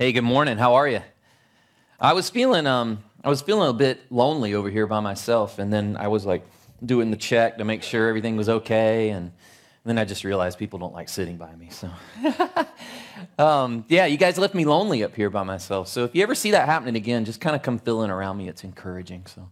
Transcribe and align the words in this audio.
Hey, 0.00 0.12
good 0.12 0.22
morning. 0.22 0.58
How 0.58 0.74
are 0.74 0.86
you? 0.86 1.02
I 1.98 2.12
was 2.12 2.30
feeling 2.30 2.68
um 2.68 3.02
I 3.24 3.28
was 3.28 3.42
feeling 3.42 3.68
a 3.68 3.72
bit 3.72 4.00
lonely 4.12 4.54
over 4.54 4.70
here 4.70 4.86
by 4.86 5.00
myself, 5.00 5.58
and 5.58 5.72
then 5.72 5.96
I 5.96 6.06
was 6.06 6.24
like 6.24 6.46
doing 6.86 7.10
the 7.10 7.16
check 7.16 7.58
to 7.58 7.64
make 7.64 7.82
sure 7.82 8.06
everything 8.06 8.36
was 8.36 8.48
okay, 8.48 9.08
and, 9.08 9.32
then 9.84 9.98
I 9.98 10.04
just 10.04 10.22
realized 10.22 10.56
people 10.56 10.78
don't 10.78 10.92
like 10.92 11.08
sitting 11.08 11.36
by 11.36 11.52
me. 11.56 11.70
So, 11.70 11.90
um, 13.44 13.86
yeah, 13.88 14.06
you 14.06 14.18
guys 14.18 14.38
left 14.38 14.54
me 14.54 14.64
lonely 14.64 15.02
up 15.02 15.16
here 15.16 15.30
by 15.30 15.42
myself. 15.42 15.88
So 15.88 16.04
if 16.04 16.14
you 16.14 16.22
ever 16.22 16.36
see 16.36 16.52
that 16.52 16.66
happening 16.66 16.94
again, 16.94 17.24
just 17.24 17.40
kind 17.40 17.56
of 17.56 17.62
come 17.62 17.80
filling 17.80 18.10
around 18.10 18.36
me. 18.36 18.48
It's 18.48 18.62
encouraging. 18.62 19.26
So. 19.26 19.48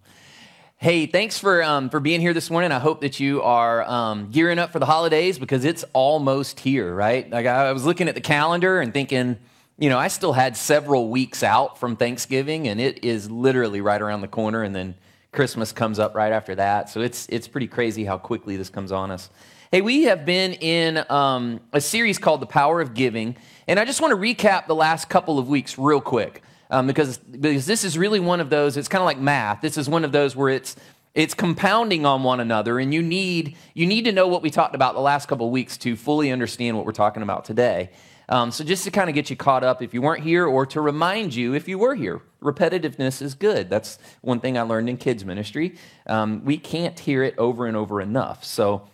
Hey, 0.76 1.06
thanks 1.06 1.38
for, 1.38 1.64
um, 1.64 1.88
for 1.88 2.00
being 2.00 2.20
here 2.20 2.34
this 2.34 2.50
morning. 2.50 2.70
I 2.70 2.78
hope 2.78 3.00
that 3.00 3.18
you 3.18 3.42
are 3.42 3.82
um, 3.84 4.30
gearing 4.30 4.58
up 4.60 4.72
for 4.72 4.78
the 4.78 4.86
holidays 4.86 5.38
because 5.38 5.64
it's 5.64 5.84
almost 5.94 6.60
here, 6.60 6.94
right? 6.94 7.28
Like 7.30 7.46
I 7.46 7.72
was 7.72 7.84
looking 7.86 8.08
at 8.08 8.14
the 8.14 8.20
calendar 8.20 8.80
and 8.82 8.92
thinking, 8.92 9.38
you 9.78 9.90
know, 9.90 9.98
I 9.98 10.08
still 10.08 10.32
had 10.32 10.56
several 10.56 11.10
weeks 11.10 11.42
out 11.42 11.78
from 11.78 11.96
Thanksgiving, 11.96 12.68
and 12.68 12.80
it 12.80 13.04
is 13.04 13.30
literally 13.30 13.80
right 13.80 14.00
around 14.00 14.22
the 14.22 14.28
corner, 14.28 14.62
and 14.62 14.74
then 14.74 14.94
Christmas 15.32 15.70
comes 15.72 15.98
up 15.98 16.14
right 16.14 16.32
after 16.32 16.54
that. 16.54 16.88
So 16.88 17.00
it's 17.00 17.26
it's 17.28 17.46
pretty 17.46 17.66
crazy 17.66 18.04
how 18.04 18.16
quickly 18.16 18.56
this 18.56 18.70
comes 18.70 18.90
on 18.90 19.10
us. 19.10 19.28
Hey, 19.70 19.82
we 19.82 20.04
have 20.04 20.24
been 20.24 20.54
in 20.54 21.04
um, 21.10 21.60
a 21.72 21.80
series 21.80 22.18
called 22.18 22.40
"The 22.40 22.46
Power 22.46 22.80
of 22.80 22.94
Giving," 22.94 23.36
and 23.68 23.78
I 23.78 23.84
just 23.84 24.00
want 24.00 24.12
to 24.12 24.16
recap 24.16 24.66
the 24.66 24.74
last 24.74 25.10
couple 25.10 25.38
of 25.38 25.48
weeks 25.48 25.76
real 25.76 26.00
quick 26.00 26.42
um, 26.70 26.86
because 26.86 27.18
because 27.18 27.66
this 27.66 27.84
is 27.84 27.98
really 27.98 28.20
one 28.20 28.40
of 28.40 28.48
those. 28.48 28.76
It's 28.76 28.88
kind 28.88 29.02
of 29.02 29.06
like 29.06 29.18
math. 29.18 29.60
This 29.60 29.76
is 29.76 29.88
one 29.88 30.04
of 30.04 30.12
those 30.12 30.34
where 30.34 30.48
it's 30.48 30.76
it's 31.14 31.34
compounding 31.34 32.04
on 32.06 32.22
one 32.22 32.40
another, 32.40 32.78
and 32.78 32.92
you 32.94 33.02
need 33.02 33.56
you 33.74 33.86
need 33.86 34.06
to 34.06 34.12
know 34.12 34.26
what 34.26 34.42
we 34.42 34.50
talked 34.50 34.74
about 34.74 34.94
the 34.94 35.00
last 35.00 35.26
couple 35.26 35.46
of 35.46 35.52
weeks 35.52 35.76
to 35.78 35.96
fully 35.96 36.30
understand 36.30 36.76
what 36.76 36.86
we're 36.86 36.92
talking 36.92 37.22
about 37.22 37.44
today. 37.44 37.90
Um, 38.28 38.50
so, 38.50 38.64
just 38.64 38.84
to 38.84 38.90
kind 38.90 39.08
of 39.08 39.14
get 39.14 39.30
you 39.30 39.36
caught 39.36 39.62
up 39.62 39.82
if 39.82 39.94
you 39.94 40.02
weren't 40.02 40.24
here, 40.24 40.46
or 40.46 40.66
to 40.66 40.80
remind 40.80 41.34
you 41.34 41.54
if 41.54 41.68
you 41.68 41.78
were 41.78 41.94
here, 41.94 42.20
repetitiveness 42.42 43.22
is 43.22 43.34
good. 43.34 43.70
That's 43.70 43.98
one 44.20 44.40
thing 44.40 44.58
I 44.58 44.62
learned 44.62 44.88
in 44.88 44.96
kids' 44.96 45.24
ministry. 45.24 45.76
Um, 46.06 46.44
we 46.44 46.58
can't 46.58 46.98
hear 46.98 47.22
it 47.22 47.36
over 47.38 47.66
and 47.66 47.76
over 47.76 48.00
enough. 48.00 48.44
So, 48.44 48.88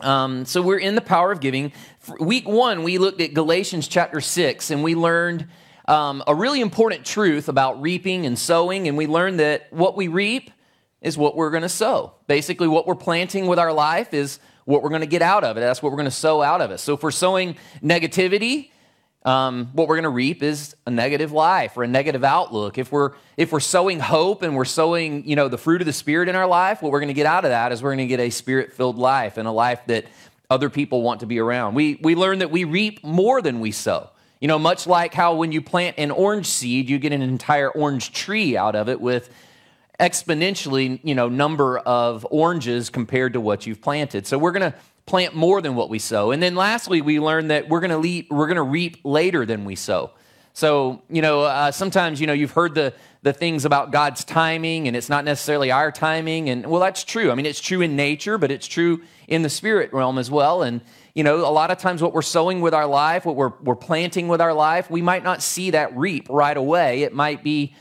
um, 0.00 0.44
so 0.44 0.62
we're 0.62 0.78
in 0.78 0.94
the 0.94 1.00
power 1.00 1.32
of 1.32 1.40
giving. 1.40 1.72
Week 2.20 2.46
one, 2.46 2.84
we 2.84 2.98
looked 2.98 3.20
at 3.20 3.34
Galatians 3.34 3.88
chapter 3.88 4.20
six, 4.20 4.70
and 4.70 4.84
we 4.84 4.94
learned 4.94 5.48
um, 5.86 6.22
a 6.26 6.34
really 6.34 6.60
important 6.60 7.04
truth 7.04 7.48
about 7.48 7.82
reaping 7.82 8.24
and 8.24 8.38
sowing. 8.38 8.86
And 8.86 8.96
we 8.96 9.08
learned 9.08 9.40
that 9.40 9.72
what 9.72 9.96
we 9.96 10.06
reap 10.06 10.52
is 11.02 11.18
what 11.18 11.36
we're 11.36 11.50
going 11.50 11.62
to 11.62 11.68
sow. 11.68 12.14
Basically, 12.28 12.68
what 12.68 12.86
we're 12.86 12.94
planting 12.94 13.46
with 13.46 13.58
our 13.58 13.72
life 13.72 14.14
is 14.14 14.38
what 14.64 14.82
we're 14.82 14.88
going 14.88 15.00
to 15.00 15.06
get 15.06 15.22
out 15.22 15.44
of 15.44 15.56
it. 15.56 15.60
That's 15.60 15.82
what 15.82 15.92
we're 15.92 15.98
going 15.98 16.06
to 16.06 16.10
sow 16.10 16.42
out 16.42 16.60
of 16.60 16.70
it. 16.70 16.78
So 16.78 16.94
if 16.94 17.02
we're 17.02 17.10
sowing 17.10 17.56
negativity, 17.82 18.70
um, 19.24 19.70
what 19.72 19.88
we're 19.88 19.96
going 19.96 20.04
to 20.04 20.10
reap 20.10 20.42
is 20.42 20.76
a 20.86 20.90
negative 20.90 21.32
life 21.32 21.76
or 21.76 21.84
a 21.84 21.88
negative 21.88 22.24
outlook. 22.24 22.76
If 22.76 22.92
we're 22.92 23.12
if 23.36 23.52
we're 23.52 23.60
sowing 23.60 23.98
hope 23.98 24.42
and 24.42 24.54
we're 24.54 24.66
sowing 24.66 25.26
you 25.26 25.34
know 25.34 25.48
the 25.48 25.56
fruit 25.56 25.80
of 25.80 25.86
the 25.86 25.92
spirit 25.92 26.28
in 26.28 26.36
our 26.36 26.46
life, 26.46 26.82
what 26.82 26.92
we're 26.92 27.00
going 27.00 27.08
to 27.08 27.14
get 27.14 27.26
out 27.26 27.44
of 27.44 27.50
that 27.50 27.72
is 27.72 27.82
we're 27.82 27.94
going 27.94 28.06
to 28.06 28.16
get 28.16 28.20
a 28.20 28.30
spirit 28.30 28.74
filled 28.74 28.98
life 28.98 29.38
and 29.38 29.48
a 29.48 29.50
life 29.50 29.80
that 29.86 30.04
other 30.50 30.68
people 30.68 31.00
want 31.00 31.20
to 31.20 31.26
be 31.26 31.38
around. 31.38 31.74
We 31.74 31.98
we 32.02 32.14
learn 32.14 32.40
that 32.40 32.50
we 32.50 32.64
reap 32.64 33.02
more 33.02 33.40
than 33.40 33.60
we 33.60 33.72
sow. 33.72 34.10
You 34.40 34.48
know, 34.48 34.58
much 34.58 34.86
like 34.86 35.14
how 35.14 35.36
when 35.36 35.52
you 35.52 35.62
plant 35.62 35.98
an 35.98 36.10
orange 36.10 36.46
seed, 36.46 36.90
you 36.90 36.98
get 36.98 37.12
an 37.12 37.22
entire 37.22 37.70
orange 37.70 38.12
tree 38.12 38.58
out 38.58 38.76
of 38.76 38.90
it 38.90 39.00
with 39.00 39.30
exponentially, 40.00 41.00
you 41.02 41.14
know, 41.14 41.28
number 41.28 41.78
of 41.78 42.26
oranges 42.30 42.90
compared 42.90 43.32
to 43.34 43.40
what 43.40 43.66
you've 43.66 43.80
planted. 43.80 44.26
So 44.26 44.38
we're 44.38 44.52
going 44.52 44.72
to 44.72 44.78
plant 45.06 45.34
more 45.34 45.60
than 45.60 45.74
what 45.74 45.88
we 45.90 45.98
sow. 45.98 46.30
And 46.30 46.42
then 46.42 46.54
lastly, 46.54 47.00
we 47.00 47.20
learned 47.20 47.50
that 47.50 47.68
we're 47.68 47.80
going 47.80 48.02
to 48.02 48.34
we're 48.34 48.46
going 48.46 48.56
to 48.56 48.62
reap 48.62 48.98
later 49.04 49.44
than 49.46 49.64
we 49.64 49.76
sow. 49.76 50.10
So, 50.56 51.02
you 51.10 51.20
know, 51.20 51.42
uh, 51.42 51.72
sometimes, 51.72 52.20
you 52.20 52.28
know, 52.28 52.32
you've 52.32 52.52
heard 52.52 52.76
the, 52.76 52.94
the 53.22 53.32
things 53.32 53.64
about 53.64 53.90
God's 53.90 54.22
timing 54.24 54.86
and 54.86 54.96
it's 54.96 55.08
not 55.08 55.24
necessarily 55.24 55.72
our 55.72 55.90
timing. 55.90 56.48
And 56.48 56.64
well, 56.66 56.80
that's 56.80 57.02
true. 57.02 57.32
I 57.32 57.34
mean, 57.34 57.44
it's 57.44 57.60
true 57.60 57.80
in 57.80 57.96
nature, 57.96 58.38
but 58.38 58.52
it's 58.52 58.68
true 58.68 59.02
in 59.26 59.42
the 59.42 59.48
spirit 59.48 59.92
realm 59.92 60.16
as 60.16 60.30
well. 60.30 60.62
And, 60.62 60.80
you 61.12 61.24
know, 61.24 61.38
a 61.38 61.50
lot 61.50 61.72
of 61.72 61.78
times 61.78 62.02
what 62.02 62.12
we're 62.12 62.22
sowing 62.22 62.60
with 62.60 62.72
our 62.72 62.86
life, 62.86 63.24
what 63.24 63.34
we're, 63.34 63.52
we're 63.62 63.74
planting 63.74 64.28
with 64.28 64.40
our 64.40 64.54
life, 64.54 64.88
we 64.88 65.02
might 65.02 65.24
not 65.24 65.42
see 65.42 65.70
that 65.70 65.96
reap 65.96 66.28
right 66.30 66.56
away. 66.56 67.02
It 67.02 67.12
might 67.12 67.42
be 67.42 67.74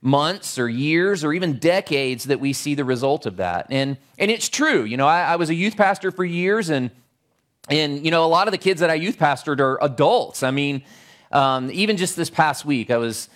months 0.00 0.58
or 0.58 0.68
years 0.68 1.24
or 1.24 1.32
even 1.32 1.58
decades 1.58 2.24
that 2.24 2.40
we 2.40 2.52
see 2.52 2.74
the 2.74 2.84
result 2.84 3.26
of 3.26 3.36
that. 3.36 3.66
And, 3.70 3.96
and 4.18 4.30
it's 4.30 4.48
true. 4.48 4.84
You 4.84 4.96
know, 4.96 5.06
I, 5.06 5.32
I 5.32 5.36
was 5.36 5.50
a 5.50 5.54
youth 5.54 5.76
pastor 5.76 6.10
for 6.10 6.24
years, 6.24 6.70
and, 6.70 6.90
and, 7.68 8.04
you 8.04 8.10
know, 8.10 8.24
a 8.24 8.28
lot 8.28 8.48
of 8.48 8.52
the 8.52 8.58
kids 8.58 8.80
that 8.80 8.90
I 8.90 8.94
youth 8.94 9.18
pastored 9.18 9.60
are 9.60 9.78
adults. 9.82 10.42
I 10.42 10.50
mean, 10.50 10.82
um, 11.32 11.70
even 11.72 11.96
just 11.96 12.16
this 12.16 12.30
past 12.30 12.64
week, 12.64 12.90
I 12.90 12.96
was. 12.96 13.28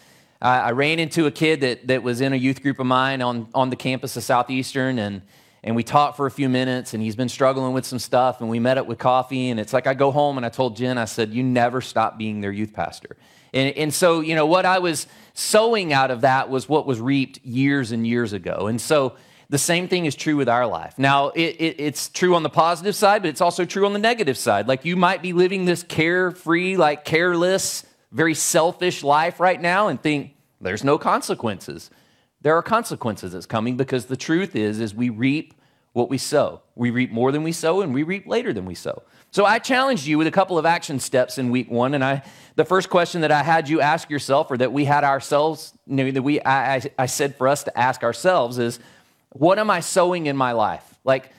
I 0.44 0.72
ran 0.72 0.98
into 0.98 1.26
a 1.26 1.30
kid 1.30 1.60
that, 1.60 1.86
that 1.86 2.02
was 2.02 2.20
in 2.20 2.32
a 2.32 2.36
youth 2.36 2.62
group 2.62 2.80
of 2.80 2.86
mine 2.86 3.22
on, 3.22 3.46
on 3.54 3.70
the 3.70 3.76
campus 3.76 4.16
of 4.16 4.24
Southeastern, 4.24 4.98
and, 4.98 5.22
and 5.64 5.76
we 5.76 5.84
talked 5.84 6.16
for 6.16 6.26
a 6.26 6.30
few 6.30 6.48
minutes, 6.48 6.92
and 6.92 7.02
he's 7.02 7.16
been 7.16 7.28
struggling 7.28 7.72
with 7.72 7.86
some 7.86 7.98
stuff, 7.98 8.40
and 8.40 8.50
we 8.50 8.58
met 8.58 8.78
up 8.78 8.86
with 8.86 8.98
coffee, 8.98 9.50
and 9.50 9.60
it's 9.60 9.72
like 9.72 9.86
I 9.86 9.94
go 9.94 10.10
home 10.10 10.36
and 10.36 10.44
I 10.44 10.48
told 10.48 10.76
Jen, 10.76 10.98
I 10.98 11.04
said, 11.04 11.32
You 11.32 11.42
never 11.42 11.80
stop 11.80 12.18
being 12.18 12.40
their 12.40 12.50
youth 12.52 12.72
pastor. 12.72 13.16
And, 13.54 13.76
and 13.76 13.94
so, 13.94 14.20
you 14.20 14.34
know, 14.34 14.46
what 14.46 14.66
I 14.66 14.78
was 14.78 15.06
sowing 15.34 15.92
out 15.92 16.10
of 16.10 16.22
that 16.22 16.48
was 16.48 16.68
what 16.68 16.86
was 16.86 17.00
reaped 17.00 17.44
years 17.44 17.92
and 17.92 18.06
years 18.06 18.32
ago. 18.32 18.66
And 18.66 18.80
so 18.80 19.14
the 19.50 19.58
same 19.58 19.86
thing 19.86 20.06
is 20.06 20.14
true 20.14 20.36
with 20.36 20.48
our 20.48 20.66
life. 20.66 20.98
Now, 20.98 21.28
it, 21.28 21.56
it, 21.60 21.76
it's 21.78 22.08
true 22.08 22.34
on 22.34 22.42
the 22.42 22.48
positive 22.48 22.96
side, 22.96 23.22
but 23.22 23.28
it's 23.28 23.42
also 23.42 23.66
true 23.66 23.84
on 23.84 23.92
the 23.92 23.98
negative 23.98 24.38
side. 24.38 24.66
Like 24.66 24.86
you 24.86 24.96
might 24.96 25.20
be 25.20 25.34
living 25.34 25.66
this 25.66 25.82
carefree, 25.82 26.78
like 26.78 27.04
careless, 27.04 27.84
very 28.10 28.34
selfish 28.34 29.04
life 29.04 29.40
right 29.40 29.60
now 29.60 29.88
and 29.88 30.00
think 30.00 30.34
there's 30.60 30.84
no 30.84 30.96
consequences. 30.96 31.90
There 32.42 32.56
are 32.56 32.62
consequences 32.62 33.32
that's 33.32 33.46
coming 33.46 33.76
because 33.76 34.06
the 34.06 34.16
truth 34.16 34.54
is, 34.56 34.80
is 34.80 34.94
we 34.94 35.08
reap 35.08 35.54
what 35.92 36.08
we 36.08 36.18
sow. 36.18 36.62
We 36.74 36.90
reap 36.90 37.12
more 37.12 37.32
than 37.32 37.42
we 37.42 37.52
sow, 37.52 37.82
and 37.82 37.94
we 37.94 38.02
reap 38.02 38.26
later 38.26 38.52
than 38.52 38.66
we 38.66 38.74
sow. 38.74 39.02
So 39.30 39.44
I 39.44 39.58
challenged 39.58 40.06
you 40.06 40.18
with 40.18 40.26
a 40.26 40.30
couple 40.30 40.58
of 40.58 40.66
action 40.66 40.98
steps 40.98 41.38
in 41.38 41.50
week 41.50 41.70
one, 41.70 41.94
and 41.94 42.02
I 42.02 42.22
the 42.56 42.64
first 42.64 42.90
question 42.90 43.20
that 43.22 43.30
I 43.30 43.42
had 43.42 43.68
you 43.68 43.80
ask 43.80 44.10
yourself, 44.10 44.50
or 44.50 44.56
that 44.58 44.72
we 44.72 44.84
had 44.84 45.04
ourselves, 45.04 45.72
you 45.86 45.96
know, 45.96 46.10
that 46.10 46.22
we 46.22 46.40
I, 46.40 46.76
I, 46.76 46.82
I 46.98 47.06
said 47.06 47.36
for 47.36 47.46
us 47.46 47.64
to 47.64 47.78
ask 47.78 48.02
ourselves 48.02 48.58
is, 48.58 48.80
what 49.30 49.58
am 49.58 49.70
I 49.70 49.80
sowing 49.80 50.26
in 50.26 50.36
my 50.36 50.52
life? 50.52 50.98
Like, 51.04 51.30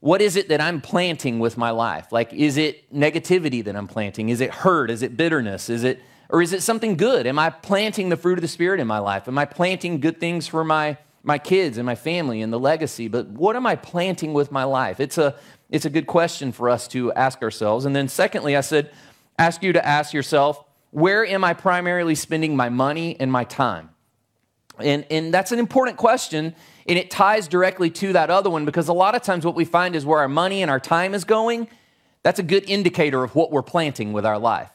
what 0.00 0.20
is 0.20 0.36
it 0.36 0.48
that 0.50 0.60
I'm 0.60 0.80
planting 0.80 1.38
with 1.38 1.56
my 1.56 1.70
life? 1.70 2.12
Like, 2.12 2.32
is 2.32 2.56
it 2.56 2.92
negativity 2.94 3.64
that 3.64 3.74
I'm 3.74 3.88
planting? 3.88 4.28
Is 4.28 4.40
it 4.40 4.50
hurt? 4.50 4.90
Is 4.90 5.02
it 5.02 5.16
bitterness? 5.16 5.68
Is 5.70 5.84
it 5.84 6.00
or 6.28 6.42
is 6.42 6.52
it 6.52 6.62
something 6.62 6.96
good? 6.96 7.26
Am 7.26 7.38
I 7.38 7.50
planting 7.50 8.08
the 8.08 8.16
fruit 8.16 8.38
of 8.38 8.42
the 8.42 8.48
Spirit 8.48 8.80
in 8.80 8.86
my 8.86 8.98
life? 8.98 9.28
Am 9.28 9.38
I 9.38 9.44
planting 9.44 10.00
good 10.00 10.20
things 10.20 10.46
for 10.46 10.64
my 10.64 10.98
my 11.22 11.38
kids 11.38 11.76
and 11.76 11.84
my 11.84 11.96
family 11.96 12.40
and 12.40 12.52
the 12.52 12.58
legacy? 12.58 13.08
But 13.08 13.26
what 13.26 13.56
am 13.56 13.66
I 13.66 13.74
planting 13.74 14.32
with 14.32 14.52
my 14.52 14.62
life? 14.64 15.00
It's 15.00 15.18
a 15.18 15.34
it's 15.70 15.84
a 15.84 15.90
good 15.90 16.06
question 16.06 16.52
for 16.52 16.70
us 16.70 16.86
to 16.88 17.12
ask 17.14 17.42
ourselves. 17.42 17.84
And 17.84 17.96
then 17.96 18.08
secondly, 18.08 18.56
I 18.56 18.60
said, 18.60 18.92
ask 19.38 19.62
you 19.62 19.72
to 19.72 19.84
ask 19.84 20.12
yourself, 20.12 20.62
where 20.90 21.26
am 21.26 21.44
I 21.44 21.54
primarily 21.54 22.14
spending 22.14 22.56
my 22.56 22.68
money 22.68 23.18
and 23.18 23.30
my 23.30 23.44
time? 23.44 23.90
And, 24.78 25.06
and 25.10 25.32
that's 25.32 25.52
an 25.52 25.58
important 25.58 25.96
question, 25.96 26.54
and 26.86 26.98
it 26.98 27.10
ties 27.10 27.48
directly 27.48 27.90
to 27.90 28.12
that 28.12 28.30
other 28.30 28.50
one 28.50 28.66
because 28.66 28.88
a 28.88 28.92
lot 28.92 29.14
of 29.14 29.22
times 29.22 29.44
what 29.44 29.54
we 29.54 29.64
find 29.64 29.96
is 29.96 30.04
where 30.04 30.20
our 30.20 30.28
money 30.28 30.60
and 30.62 30.70
our 30.70 30.80
time 30.80 31.14
is 31.14 31.24
going, 31.24 31.68
that's 32.22 32.38
a 32.38 32.42
good 32.42 32.68
indicator 32.68 33.24
of 33.24 33.34
what 33.34 33.50
we're 33.50 33.62
planting 33.62 34.12
with 34.12 34.26
our 34.26 34.38
life. 34.38 34.70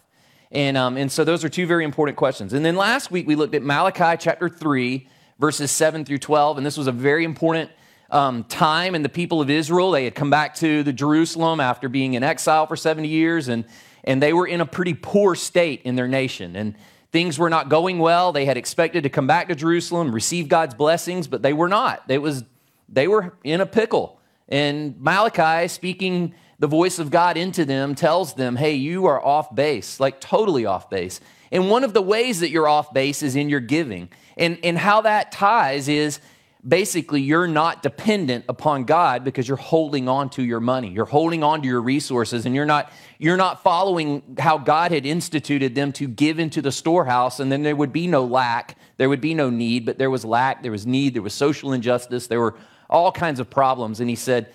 And, 0.52 0.76
um, 0.76 0.98
and 0.98 1.12
so 1.12 1.24
those 1.24 1.46
are 1.46 1.50
two 1.50 1.66
very 1.66 1.86
important 1.86 2.18
questions. 2.18 2.54
And 2.54 2.66
then 2.66 2.76
last 2.76 3.10
week 3.10 3.26
we 3.26 3.36
looked 3.36 3.56
at 3.56 3.64
Malachi 3.64 4.18
chapter 4.20 4.50
3, 4.50 5.08
verses 5.40 5.72
7 5.72 6.04
through 6.04 6.18
12, 6.18 6.58
and 6.58 6.66
this 6.66 6.78
was 6.78 6.88
a 6.88 6.92
very 6.92 7.24
important 7.24 7.72
um, 8.10 8.44
time 8.44 8.94
in 8.94 9.02
the 9.02 9.10
people 9.10 9.42
of 9.42 9.50
Israel. 9.50 9.92
They 9.92 10.04
had 10.04 10.14
come 10.14 10.30
back 10.30 10.56
to 10.56 10.84
the 10.84 10.92
Jerusalem 10.92 11.60
after 11.62 11.88
being 11.88 12.16
in 12.16 12.24
exile 12.24 12.68
for 12.68 12.76
70 12.76 13.08
years, 13.08 13.48
and, 13.48 13.64
and 14.04 14.22
they 14.22 14.34
were 14.34 14.46
in 14.46 14.60
a 14.60 14.66
pretty 14.66 14.94
poor 14.94 15.36
state 15.36 15.82
in 15.84 15.96
their 15.96 16.10
nation. 16.10 16.58
And 16.58 16.76
things 17.14 17.40
were 17.40 17.50
not 17.50 17.70
going 17.70 18.00
well. 18.00 18.34
They 18.34 18.46
had 18.46 18.58
expected 18.58 19.04
to 19.04 19.10
come 19.10 19.28
back 19.28 19.48
to 19.48 19.56
Jerusalem, 19.56 20.14
receive 20.14 20.50
God's 20.50 20.74
blessings, 20.74 21.28
but 21.28 21.42
they 21.42 21.54
were 21.54 21.70
not. 21.70 22.04
It 22.10 22.22
was, 22.22 22.44
they 22.90 23.08
were 23.08 23.34
in 23.46 23.62
a 23.62 23.66
pickle. 23.66 24.21
And 24.52 25.00
Malachi, 25.02 25.68
speaking 25.70 26.36
the 26.60 26.68
voice 26.68 27.00
of 27.00 27.10
God 27.10 27.38
into 27.38 27.66
them, 27.66 27.96
tells 27.96 28.36
them, 28.36 28.56
hey, 28.56 28.76
you 28.76 29.08
are 29.08 29.24
off 29.24 29.56
base, 29.56 30.00
like 30.00 30.22
totally 30.22 30.66
off 30.66 30.92
base. 30.92 31.20
And 31.52 31.70
one 31.70 31.84
of 31.84 31.94
the 31.94 32.02
ways 32.02 32.42
that 32.42 32.52
you're 32.52 32.68
off 32.68 32.94
base 32.94 33.24
is 33.24 33.36
in 33.36 33.50
your 33.50 33.60
giving. 33.62 34.10
And, 34.38 34.60
and 34.64 34.78
how 34.78 35.02
that 35.02 35.32
ties 35.32 35.88
is 35.88 36.20
basically 36.68 37.22
you're 37.22 37.48
not 37.48 37.82
dependent 37.82 38.46
upon 38.48 38.84
God 38.84 39.24
because 39.24 39.48
you're 39.48 39.58
holding 39.58 40.08
on 40.08 40.30
to 40.32 40.44
your 40.44 40.60
money. 40.60 40.90
You're 40.90 41.06
holding 41.06 41.44
on 41.44 41.62
to 41.62 41.68
your 41.68 41.82
resources 41.82 42.46
and 42.46 42.54
you're 42.54 42.66
not 42.66 42.92
you're 43.18 43.38
not 43.38 43.64
following 43.64 44.36
how 44.40 44.58
God 44.58 44.92
had 44.92 45.06
instituted 45.06 45.76
them 45.76 45.92
to 45.94 46.08
give 46.08 46.40
into 46.40 46.62
the 46.62 46.72
storehouse 46.72 47.40
and 47.40 47.52
then 47.52 47.64
there 47.64 47.76
would 47.76 47.94
be 47.94 48.08
no 48.08 48.26
lack, 48.26 48.78
there 48.98 49.10
would 49.10 49.22
be 49.22 49.34
no 49.34 49.50
need, 49.50 49.86
but 49.86 49.98
there 49.98 50.10
was 50.10 50.24
lack, 50.26 50.62
there 50.62 50.72
was 50.72 50.86
need, 50.86 51.14
there 51.14 51.22
was 51.22 51.34
social 51.34 51.74
injustice, 51.74 52.28
there 52.28 52.40
were 52.40 52.56
all 52.92 53.12
kinds 53.12 53.40
of 53.40 53.50
problems 53.50 54.00
and 54.00 54.10
he 54.10 54.16
said 54.16 54.52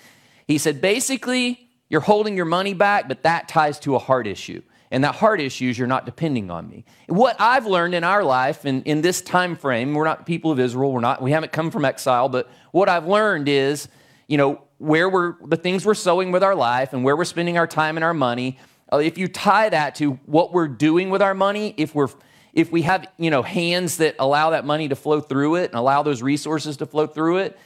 he 0.46 0.58
said 0.58 0.80
basically 0.80 1.66
you're 1.88 2.00
holding 2.00 2.36
your 2.36 2.46
money 2.46 2.74
back, 2.74 3.08
but 3.08 3.22
that 3.22 3.48
ties 3.48 3.78
to 3.80 3.94
a 3.94 3.98
heart 3.98 4.26
issue. 4.26 4.62
and 4.92 5.02
that 5.02 5.16
heart 5.16 5.40
issue 5.40 5.68
is 5.68 5.76
you're 5.76 5.88
not 5.88 6.06
depending 6.06 6.48
on 6.48 6.68
me. 6.68 6.84
What 7.08 7.34
I've 7.40 7.66
learned 7.66 7.92
in 7.92 8.04
our 8.04 8.22
life 8.22 8.64
and 8.64 8.86
in, 8.86 9.02
this 9.02 9.20
time 9.20 9.56
frame, 9.56 9.94
we're 9.94 10.04
not 10.04 10.26
people 10.26 10.52
of 10.52 10.60
Israel, 10.60 10.92
we're 10.92 11.00
not, 11.00 11.20
we 11.20 11.32
haven't 11.32 11.50
come 11.50 11.72
from 11.72 11.84
exile, 11.84 12.28
but 12.28 12.48
what 12.70 12.88
I've 12.88 13.06
learned 13.06 13.48
is, 13.48 13.88
you 14.28 14.38
know, 14.38 14.62
where 14.78 15.08
we're 15.08 15.34
the 15.44 15.56
things 15.56 15.84
we're 15.84 15.94
sowing 15.94 16.30
with 16.30 16.44
our 16.44 16.54
life 16.54 16.92
and 16.92 17.02
where 17.02 17.16
we're 17.16 17.24
spending 17.24 17.58
our 17.58 17.66
time 17.66 17.96
and 17.96 18.04
our 18.04 18.14
money. 18.14 18.58
Uh, 18.92 18.98
if 18.98 19.18
you 19.18 19.26
tie 19.26 19.68
that 19.68 19.96
to 19.96 20.12
what 20.26 20.52
we're 20.52 20.68
doing 20.68 21.10
with 21.10 21.20
our 21.20 21.34
money, 21.34 21.74
if 21.76 21.92
we're 21.92 22.08
if 22.52 22.70
we 22.70 22.82
have 22.82 23.06
you 23.18 23.30
know 23.30 23.42
hands 23.42 23.96
that 23.96 24.14
allow 24.20 24.50
that 24.50 24.64
money 24.64 24.88
to 24.88 24.94
flow 24.94 25.20
through 25.20 25.56
it 25.56 25.70
and 25.70 25.74
allow 25.74 26.02
those 26.04 26.22
resources 26.22 26.76
to 26.76 26.86
flow 26.86 27.06
through 27.08 27.38
it, 27.38 27.58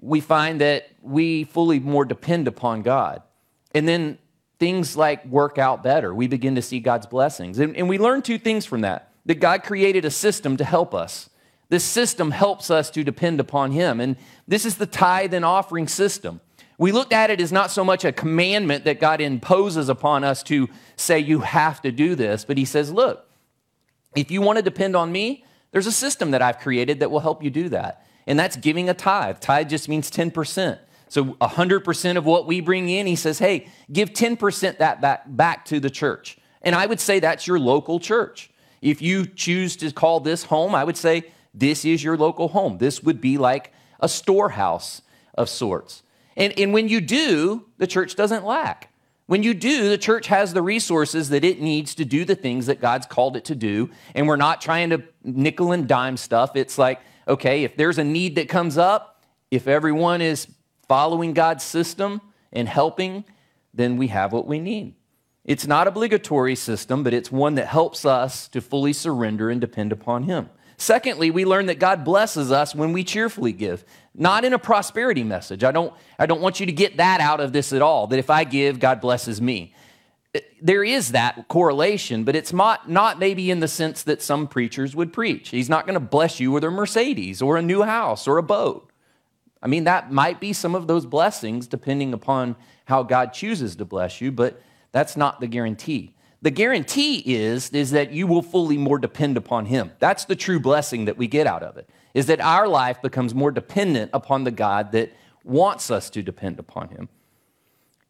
we 0.00 0.20
find 0.20 0.60
that 0.60 0.88
we 1.02 1.44
fully 1.44 1.80
more 1.80 2.04
depend 2.04 2.48
upon 2.48 2.82
God. 2.82 3.22
And 3.74 3.86
then 3.86 4.18
things 4.58 4.96
like 4.96 5.24
work 5.26 5.58
out 5.58 5.82
better. 5.82 6.14
We 6.14 6.26
begin 6.26 6.54
to 6.54 6.62
see 6.62 6.80
God's 6.80 7.06
blessings. 7.06 7.58
And, 7.58 7.76
and 7.76 7.88
we 7.88 7.98
learn 7.98 8.22
two 8.22 8.38
things 8.38 8.64
from 8.64 8.82
that 8.82 9.12
that 9.26 9.40
God 9.40 9.62
created 9.62 10.06
a 10.06 10.10
system 10.10 10.56
to 10.56 10.64
help 10.64 10.94
us. 10.94 11.28
This 11.68 11.84
system 11.84 12.30
helps 12.30 12.70
us 12.70 12.88
to 12.90 13.04
depend 13.04 13.40
upon 13.40 13.72
Him. 13.72 14.00
And 14.00 14.16
this 14.46 14.64
is 14.64 14.76
the 14.76 14.86
tithe 14.86 15.34
and 15.34 15.44
offering 15.44 15.86
system. 15.86 16.40
We 16.78 16.92
looked 16.92 17.12
at 17.12 17.28
it 17.28 17.40
as 17.40 17.52
not 17.52 17.70
so 17.70 17.84
much 17.84 18.06
a 18.06 18.12
commandment 18.12 18.84
that 18.84 19.00
God 19.00 19.20
imposes 19.20 19.90
upon 19.90 20.24
us 20.24 20.42
to 20.44 20.68
say, 20.96 21.18
you 21.18 21.40
have 21.40 21.82
to 21.82 21.92
do 21.92 22.14
this, 22.14 22.46
but 22.46 22.56
He 22.56 22.64
says, 22.64 22.90
look, 22.90 23.28
if 24.16 24.30
you 24.30 24.40
want 24.40 24.56
to 24.56 24.62
depend 24.62 24.96
on 24.96 25.12
me, 25.12 25.44
there's 25.72 25.86
a 25.86 25.92
system 25.92 26.30
that 26.30 26.40
I've 26.40 26.58
created 26.58 27.00
that 27.00 27.10
will 27.10 27.20
help 27.20 27.42
you 27.42 27.50
do 27.50 27.68
that. 27.68 28.06
And 28.28 28.38
that's 28.38 28.56
giving 28.56 28.90
a 28.90 28.94
tithe. 28.94 29.40
Tithe 29.40 29.70
just 29.70 29.88
means 29.88 30.10
10%. 30.10 30.78
So 31.08 31.24
100% 31.24 32.16
of 32.18 32.26
what 32.26 32.46
we 32.46 32.60
bring 32.60 32.90
in, 32.90 33.06
he 33.06 33.16
says, 33.16 33.38
hey, 33.38 33.68
give 33.90 34.10
10% 34.10 34.78
that 34.78 35.00
back, 35.00 35.24
back 35.26 35.64
to 35.64 35.80
the 35.80 35.88
church. 35.88 36.36
And 36.60 36.74
I 36.74 36.84
would 36.84 37.00
say 37.00 37.20
that's 37.20 37.46
your 37.46 37.58
local 37.58 37.98
church. 37.98 38.50
If 38.82 39.00
you 39.00 39.24
choose 39.24 39.76
to 39.76 39.90
call 39.90 40.20
this 40.20 40.44
home, 40.44 40.74
I 40.74 40.84
would 40.84 40.98
say 40.98 41.32
this 41.54 41.86
is 41.86 42.04
your 42.04 42.18
local 42.18 42.48
home. 42.48 42.76
This 42.76 43.02
would 43.02 43.18
be 43.20 43.38
like 43.38 43.72
a 43.98 44.08
storehouse 44.10 45.00
of 45.34 45.48
sorts. 45.48 46.02
And, 46.36 46.52
and 46.58 46.74
when 46.74 46.88
you 46.88 47.00
do, 47.00 47.64
the 47.78 47.86
church 47.86 48.14
doesn't 48.14 48.44
lack. 48.44 48.92
When 49.24 49.42
you 49.42 49.54
do, 49.54 49.88
the 49.88 49.98
church 49.98 50.26
has 50.26 50.52
the 50.52 50.62
resources 50.62 51.30
that 51.30 51.44
it 51.44 51.62
needs 51.62 51.94
to 51.94 52.04
do 52.04 52.26
the 52.26 52.36
things 52.36 52.66
that 52.66 52.80
God's 52.80 53.06
called 53.06 53.36
it 53.36 53.46
to 53.46 53.54
do. 53.54 53.88
And 54.14 54.28
we're 54.28 54.36
not 54.36 54.60
trying 54.60 54.90
to 54.90 55.02
nickel 55.24 55.72
and 55.72 55.88
dime 55.88 56.18
stuff. 56.18 56.54
It's 56.54 56.76
like, 56.76 57.00
okay, 57.28 57.64
if 57.64 57.76
there's 57.76 57.98
a 57.98 58.04
need 58.04 58.36
that 58.36 58.48
comes 58.48 58.78
up, 58.78 59.22
if 59.50 59.68
everyone 59.68 60.20
is 60.20 60.48
following 60.88 61.34
God's 61.34 61.64
system 61.64 62.20
and 62.52 62.68
helping, 62.68 63.24
then 63.74 63.96
we 63.96 64.08
have 64.08 64.32
what 64.32 64.46
we 64.46 64.58
need. 64.58 64.94
It's 65.44 65.66
not 65.66 65.86
obligatory 65.86 66.56
system, 66.56 67.02
but 67.02 67.14
it's 67.14 67.32
one 67.32 67.54
that 67.54 67.66
helps 67.66 68.04
us 68.04 68.48
to 68.48 68.60
fully 68.60 68.92
surrender 68.92 69.50
and 69.50 69.60
depend 69.60 69.92
upon 69.92 70.24
Him. 70.24 70.50
Secondly, 70.76 71.30
we 71.30 71.44
learn 71.44 71.66
that 71.66 71.78
God 71.78 72.04
blesses 72.04 72.52
us 72.52 72.74
when 72.74 72.92
we 72.92 73.02
cheerfully 73.02 73.52
give, 73.52 73.84
not 74.14 74.44
in 74.44 74.52
a 74.52 74.58
prosperity 74.58 75.24
message. 75.24 75.64
I 75.64 75.72
don't, 75.72 75.92
I 76.18 76.26
don't 76.26 76.40
want 76.40 76.60
you 76.60 76.66
to 76.66 76.72
get 76.72 76.98
that 76.98 77.20
out 77.20 77.40
of 77.40 77.52
this 77.52 77.72
at 77.72 77.82
all, 77.82 78.06
that 78.08 78.18
if 78.18 78.30
I 78.30 78.44
give, 78.44 78.78
God 78.78 79.00
blesses 79.00 79.40
me. 79.40 79.74
There 80.60 80.84
is 80.84 81.12
that 81.12 81.48
correlation, 81.48 82.24
but 82.24 82.36
it's 82.36 82.52
not, 82.52 82.88
not 82.88 83.18
maybe 83.18 83.50
in 83.50 83.60
the 83.60 83.68
sense 83.68 84.02
that 84.02 84.20
some 84.20 84.46
preachers 84.46 84.94
would 84.94 85.12
preach. 85.12 85.48
He's 85.48 85.70
not 85.70 85.86
going 85.86 85.94
to 85.94 86.00
bless 86.00 86.38
you 86.38 86.52
with 86.52 86.64
a 86.64 86.70
Mercedes 86.70 87.40
or 87.40 87.56
a 87.56 87.62
new 87.62 87.82
house 87.82 88.28
or 88.28 88.36
a 88.36 88.42
boat. 88.42 88.92
I 89.62 89.68
mean, 89.68 89.84
that 89.84 90.12
might 90.12 90.38
be 90.38 90.52
some 90.52 90.74
of 90.74 90.86
those 90.86 91.06
blessings 91.06 91.66
depending 91.66 92.12
upon 92.12 92.56
how 92.84 93.02
God 93.02 93.32
chooses 93.32 93.74
to 93.76 93.84
bless 93.84 94.20
you, 94.20 94.30
but 94.30 94.60
that's 94.92 95.16
not 95.16 95.40
the 95.40 95.46
guarantee. 95.46 96.14
The 96.40 96.50
guarantee 96.50 97.22
is, 97.26 97.70
is 97.70 97.90
that 97.90 98.12
you 98.12 98.26
will 98.26 98.42
fully 98.42 98.78
more 98.78 98.98
depend 98.98 99.36
upon 99.36 99.66
Him. 99.66 99.92
That's 99.98 100.24
the 100.24 100.36
true 100.36 100.60
blessing 100.60 101.06
that 101.06 101.18
we 101.18 101.26
get 101.26 101.46
out 101.46 101.62
of 101.62 101.76
it, 101.76 101.88
is 102.14 102.26
that 102.26 102.40
our 102.40 102.68
life 102.68 103.02
becomes 103.02 103.34
more 103.34 103.50
dependent 103.50 104.10
upon 104.14 104.44
the 104.44 104.52
God 104.52 104.92
that 104.92 105.12
wants 105.42 105.90
us 105.90 106.10
to 106.10 106.22
depend 106.22 106.60
upon 106.60 106.90
Him. 106.90 107.08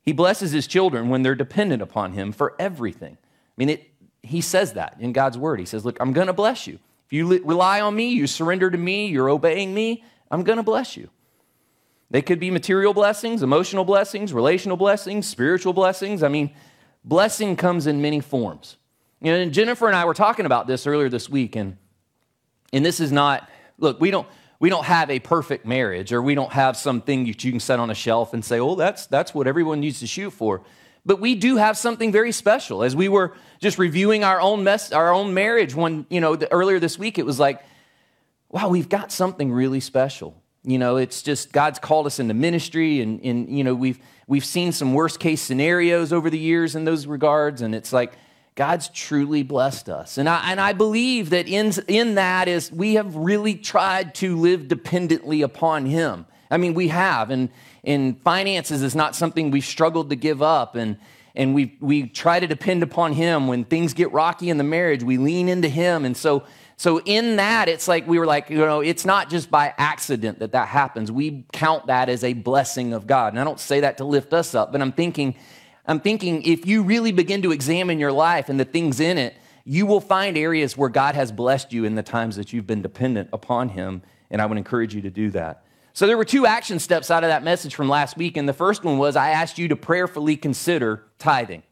He 0.08 0.14
blesses 0.14 0.52
His 0.52 0.66
children 0.66 1.10
when 1.10 1.20
they're 1.20 1.34
dependent 1.34 1.82
upon 1.82 2.14
Him 2.14 2.32
for 2.32 2.54
everything. 2.58 3.18
I 3.20 3.52
mean, 3.58 3.68
it, 3.68 3.90
He 4.22 4.40
says 4.40 4.72
that 4.72 4.96
in 4.98 5.12
God's 5.12 5.36
Word. 5.36 5.60
He 5.60 5.66
says, 5.66 5.84
Look, 5.84 5.98
I'm 6.00 6.14
going 6.14 6.28
to 6.28 6.32
bless 6.32 6.66
you. 6.66 6.78
If 7.04 7.12
you 7.12 7.26
rely 7.44 7.82
on 7.82 7.94
me, 7.94 8.08
you 8.08 8.26
surrender 8.26 8.70
to 8.70 8.78
me, 8.78 9.08
you're 9.08 9.28
obeying 9.28 9.74
me, 9.74 10.02
I'm 10.30 10.44
going 10.44 10.56
to 10.56 10.62
bless 10.62 10.96
you. 10.96 11.10
They 12.10 12.22
could 12.22 12.40
be 12.40 12.50
material 12.50 12.94
blessings, 12.94 13.42
emotional 13.42 13.84
blessings, 13.84 14.32
relational 14.32 14.78
blessings, 14.78 15.26
spiritual 15.26 15.74
blessings. 15.74 16.22
I 16.22 16.28
mean, 16.28 16.54
blessing 17.04 17.54
comes 17.54 17.86
in 17.86 18.00
many 18.00 18.20
forms. 18.20 18.78
You 19.20 19.32
know, 19.32 19.38
and 19.38 19.52
Jennifer 19.52 19.88
and 19.88 19.94
I 19.94 20.06
were 20.06 20.14
talking 20.14 20.46
about 20.46 20.66
this 20.66 20.86
earlier 20.86 21.10
this 21.10 21.28
week, 21.28 21.54
and, 21.54 21.76
and 22.72 22.82
this 22.82 22.98
is 22.98 23.12
not, 23.12 23.46
look, 23.76 24.00
we 24.00 24.10
don't, 24.10 24.26
we 24.60 24.70
don't 24.70 24.84
have 24.84 25.10
a 25.10 25.20
perfect 25.20 25.64
marriage, 25.64 26.12
or 26.12 26.20
we 26.20 26.34
don't 26.34 26.52
have 26.52 26.76
something 26.76 27.24
that 27.26 27.44
you 27.44 27.50
can 27.50 27.60
set 27.60 27.78
on 27.78 27.90
a 27.90 27.94
shelf 27.94 28.34
and 28.34 28.44
say, 28.44 28.58
oh, 28.58 28.74
that's, 28.74 29.06
that's 29.06 29.32
what 29.32 29.46
everyone 29.46 29.80
needs 29.80 30.00
to 30.00 30.06
shoot 30.06 30.30
for. 30.30 30.62
But 31.06 31.20
we 31.20 31.36
do 31.36 31.56
have 31.56 31.78
something 31.78 32.10
very 32.10 32.32
special. 32.32 32.82
As 32.82 32.96
we 32.96 33.08
were 33.08 33.34
just 33.60 33.78
reviewing 33.78 34.24
our 34.24 34.40
own 34.40 34.64
mess, 34.64 34.92
our 34.92 35.12
own 35.14 35.32
marriage, 35.32 35.74
one, 35.74 36.06
you 36.10 36.20
know, 36.20 36.34
the, 36.36 36.52
earlier 36.52 36.80
this 36.80 36.98
week, 36.98 37.18
it 37.18 37.24
was 37.24 37.38
like, 37.38 37.62
wow, 38.48 38.68
we've 38.68 38.88
got 38.88 39.12
something 39.12 39.52
really 39.52 39.80
special. 39.80 40.42
You 40.64 40.78
know, 40.78 40.96
it's 40.96 41.22
just 41.22 41.52
God's 41.52 41.78
called 41.78 42.06
us 42.06 42.18
into 42.18 42.34
ministry, 42.34 43.00
and, 43.00 43.24
and 43.24 43.48
you 43.48 43.62
know, 43.62 43.74
we've, 43.74 44.00
we've 44.26 44.44
seen 44.44 44.72
some 44.72 44.92
worst 44.92 45.20
case 45.20 45.40
scenarios 45.40 46.12
over 46.12 46.30
the 46.30 46.38
years 46.38 46.74
in 46.74 46.84
those 46.84 47.06
regards, 47.06 47.62
and 47.62 47.74
it's 47.74 47.92
like 47.92 48.18
God's 48.58 48.88
truly 48.88 49.44
blessed 49.44 49.88
us. 49.88 50.18
And 50.18 50.28
I, 50.28 50.50
and 50.50 50.60
I 50.60 50.72
believe 50.72 51.30
that 51.30 51.46
in, 51.46 51.70
in 51.86 52.16
that 52.16 52.48
is 52.48 52.72
we 52.72 52.94
have 52.94 53.14
really 53.14 53.54
tried 53.54 54.16
to 54.16 54.36
live 54.36 54.66
dependently 54.66 55.42
upon 55.42 55.86
Him. 55.86 56.26
I 56.50 56.56
mean, 56.56 56.74
we 56.74 56.88
have, 56.88 57.30
and, 57.30 57.50
and 57.84 58.20
finances 58.22 58.82
is 58.82 58.96
not 58.96 59.14
something 59.14 59.52
we've 59.52 59.64
struggled 59.64 60.10
to 60.10 60.16
give 60.16 60.42
up, 60.42 60.74
and, 60.74 60.98
and 61.36 61.54
we, 61.54 61.76
we 61.78 62.08
try 62.08 62.40
to 62.40 62.48
depend 62.48 62.82
upon 62.82 63.12
Him. 63.12 63.46
When 63.46 63.64
things 63.64 63.94
get 63.94 64.10
rocky 64.10 64.50
in 64.50 64.58
the 64.58 64.64
marriage, 64.64 65.04
we 65.04 65.18
lean 65.18 65.48
into 65.48 65.68
Him. 65.68 66.04
And 66.04 66.16
so 66.16 66.44
so 66.76 67.00
in 67.00 67.36
that, 67.36 67.68
it's 67.68 67.86
like 67.86 68.08
we 68.08 68.18
were 68.18 68.26
like, 68.26 68.50
you 68.50 68.58
know, 68.58 68.80
it's 68.80 69.04
not 69.04 69.30
just 69.30 69.50
by 69.52 69.72
accident 69.78 70.40
that 70.40 70.52
that 70.52 70.66
happens. 70.66 71.12
We 71.12 71.44
count 71.52 71.86
that 71.86 72.08
as 72.08 72.24
a 72.24 72.32
blessing 72.32 72.92
of 72.92 73.06
God. 73.06 73.32
And 73.32 73.40
I 73.40 73.44
don't 73.44 73.58
say 73.58 73.80
that 73.80 73.98
to 73.98 74.04
lift 74.04 74.32
us 74.32 74.54
up, 74.54 74.70
but 74.72 74.80
I'm 74.80 74.92
thinking, 74.92 75.36
I'm 75.88 76.00
thinking 76.00 76.42
if 76.42 76.66
you 76.66 76.82
really 76.82 77.12
begin 77.12 77.40
to 77.42 77.50
examine 77.50 77.98
your 77.98 78.12
life 78.12 78.50
and 78.50 78.60
the 78.60 78.64
things 78.66 79.00
in 79.00 79.16
it, 79.16 79.34
you 79.64 79.86
will 79.86 80.00
find 80.00 80.36
areas 80.36 80.76
where 80.76 80.90
God 80.90 81.14
has 81.14 81.32
blessed 81.32 81.72
you 81.72 81.84
in 81.84 81.94
the 81.94 82.02
times 82.02 82.36
that 82.36 82.52
you've 82.52 82.66
been 82.66 82.82
dependent 82.82 83.30
upon 83.32 83.70
Him. 83.70 84.02
And 84.30 84.40
I 84.42 84.46
would 84.46 84.58
encourage 84.58 84.94
you 84.94 85.00
to 85.02 85.10
do 85.10 85.30
that. 85.30 85.64
So 85.94 86.06
there 86.06 86.16
were 86.16 86.26
two 86.26 86.46
action 86.46 86.78
steps 86.78 87.10
out 87.10 87.24
of 87.24 87.28
that 87.28 87.42
message 87.42 87.74
from 87.74 87.88
last 87.88 88.16
week. 88.16 88.36
And 88.36 88.48
the 88.48 88.52
first 88.52 88.84
one 88.84 88.98
was 88.98 89.16
I 89.16 89.30
asked 89.30 89.58
you 89.58 89.66
to 89.68 89.76
prayerfully 89.76 90.36
consider 90.36 91.04
tithing. 91.18 91.62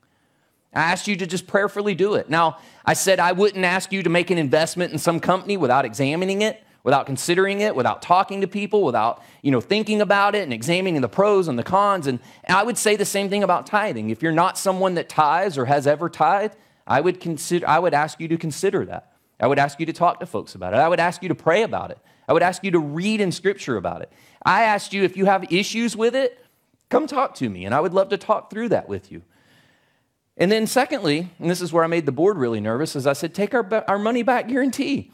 I 0.75 0.80
asked 0.80 1.06
you 1.06 1.16
to 1.16 1.26
just 1.26 1.46
prayerfully 1.46 1.94
do 1.94 2.14
it. 2.14 2.28
Now, 2.28 2.58
I 2.85 2.94
said 2.94 3.20
I 3.20 3.32
wouldn't 3.32 3.64
ask 3.64 3.92
you 3.92 4.02
to 4.02 4.11
make 4.11 4.30
an 4.30 4.38
investment 4.38 4.92
in 4.92 4.99
some 4.99 5.20
company 5.20 5.56
without 5.56 5.85
examining 5.85 6.42
it, 6.42 6.62
without 6.86 7.04
considering 7.04 7.62
it, 7.62 7.74
without 7.74 8.00
talking 8.00 8.42
to 8.42 8.46
people, 8.46 8.84
without, 8.84 9.20
you 9.42 9.50
know, 9.50 9.60
thinking 9.60 10.00
about 10.00 10.36
it 10.36 10.44
and 10.44 10.52
examining 10.52 11.00
the 11.00 11.08
pros 11.08 11.48
and 11.48 11.58
the 11.58 11.64
cons. 11.64 12.06
And, 12.06 12.20
I 12.48 12.62
would 12.62 12.78
say 12.78 12.94
the 12.94 13.04
same 13.04 13.28
thing 13.28 13.42
about 13.42 13.66
tithing. 13.66 14.10
If 14.10 14.22
you're 14.22 14.30
not 14.30 14.56
someone 14.56 14.94
that 14.94 15.08
tithes 15.08 15.58
or 15.58 15.64
has 15.64 15.88
ever 15.88 16.08
tithed, 16.08 16.54
I 16.86 17.00
would 17.00 17.18
consider 17.18 17.68
I 17.68 17.80
would 17.80 17.92
ask 17.92 18.20
you 18.20 18.28
to 18.28 18.38
consider 18.38 18.84
that. 18.84 19.14
I 19.40 19.48
would 19.48 19.58
ask 19.58 19.80
you 19.80 19.86
to 19.86 19.92
talk 19.92 20.20
to 20.20 20.26
folks 20.26 20.54
about 20.54 20.74
it. 20.74 20.76
I 20.76 20.86
would 20.86 21.00
ask 21.00 21.24
you 21.24 21.28
to 21.28 21.34
pray 21.34 21.64
about 21.64 21.90
it. 21.90 21.98
I 22.28 22.32
would 22.32 22.44
ask 22.44 22.62
you 22.62 22.70
to 22.70 22.78
read 22.78 23.20
in 23.20 23.32
scripture 23.32 23.76
about 23.76 24.02
it. 24.02 24.12
I 24.44 24.62
asked 24.62 24.92
you 24.92 25.02
if 25.02 25.16
you 25.16 25.24
have 25.24 25.52
issues 25.52 25.96
with 25.96 26.14
it, 26.14 26.38
come 26.88 27.08
talk 27.08 27.34
to 27.36 27.50
me, 27.50 27.64
and 27.64 27.74
I 27.74 27.80
would 27.80 27.94
love 27.94 28.10
to 28.10 28.16
talk 28.16 28.48
through 28.48 28.68
that 28.68 28.88
with 28.88 29.10
you. 29.10 29.22
And 30.36 30.52
then, 30.52 30.68
secondly, 30.68 31.30
and 31.40 31.50
this 31.50 31.60
is 31.60 31.72
where 31.72 31.82
I 31.82 31.88
made 31.88 32.06
the 32.06 32.12
board 32.12 32.38
really 32.38 32.60
nervous, 32.60 32.94
is 32.94 33.08
I 33.08 33.12
said, 33.12 33.34
take 33.34 33.54
our, 33.54 33.84
our 33.88 33.98
money 33.98 34.22
back 34.22 34.46
guarantee. 34.46 35.10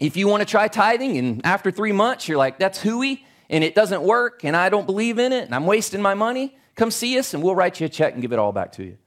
If 0.00 0.16
you 0.16 0.26
want 0.26 0.40
to 0.40 0.46
try 0.46 0.66
tithing 0.66 1.18
and 1.18 1.44
after 1.44 1.70
three 1.70 1.92
months 1.92 2.26
you're 2.26 2.38
like, 2.38 2.58
that's 2.58 2.80
hooey 2.80 3.24
and 3.48 3.62
it 3.62 3.74
doesn't 3.74 4.02
work 4.02 4.44
and 4.44 4.56
I 4.56 4.68
don't 4.70 4.86
believe 4.86 5.18
in 5.18 5.32
it 5.32 5.44
and 5.44 5.54
I'm 5.54 5.66
wasting 5.66 6.02
my 6.02 6.14
money, 6.14 6.56
come 6.74 6.90
see 6.90 7.18
us 7.18 7.34
and 7.34 7.42
we'll 7.42 7.54
write 7.54 7.78
you 7.80 7.86
a 7.86 7.88
check 7.88 8.14
and 8.14 8.22
give 8.22 8.32
it 8.32 8.38
all 8.38 8.52
back 8.52 8.72
to 8.72 8.84
you. 8.84 8.98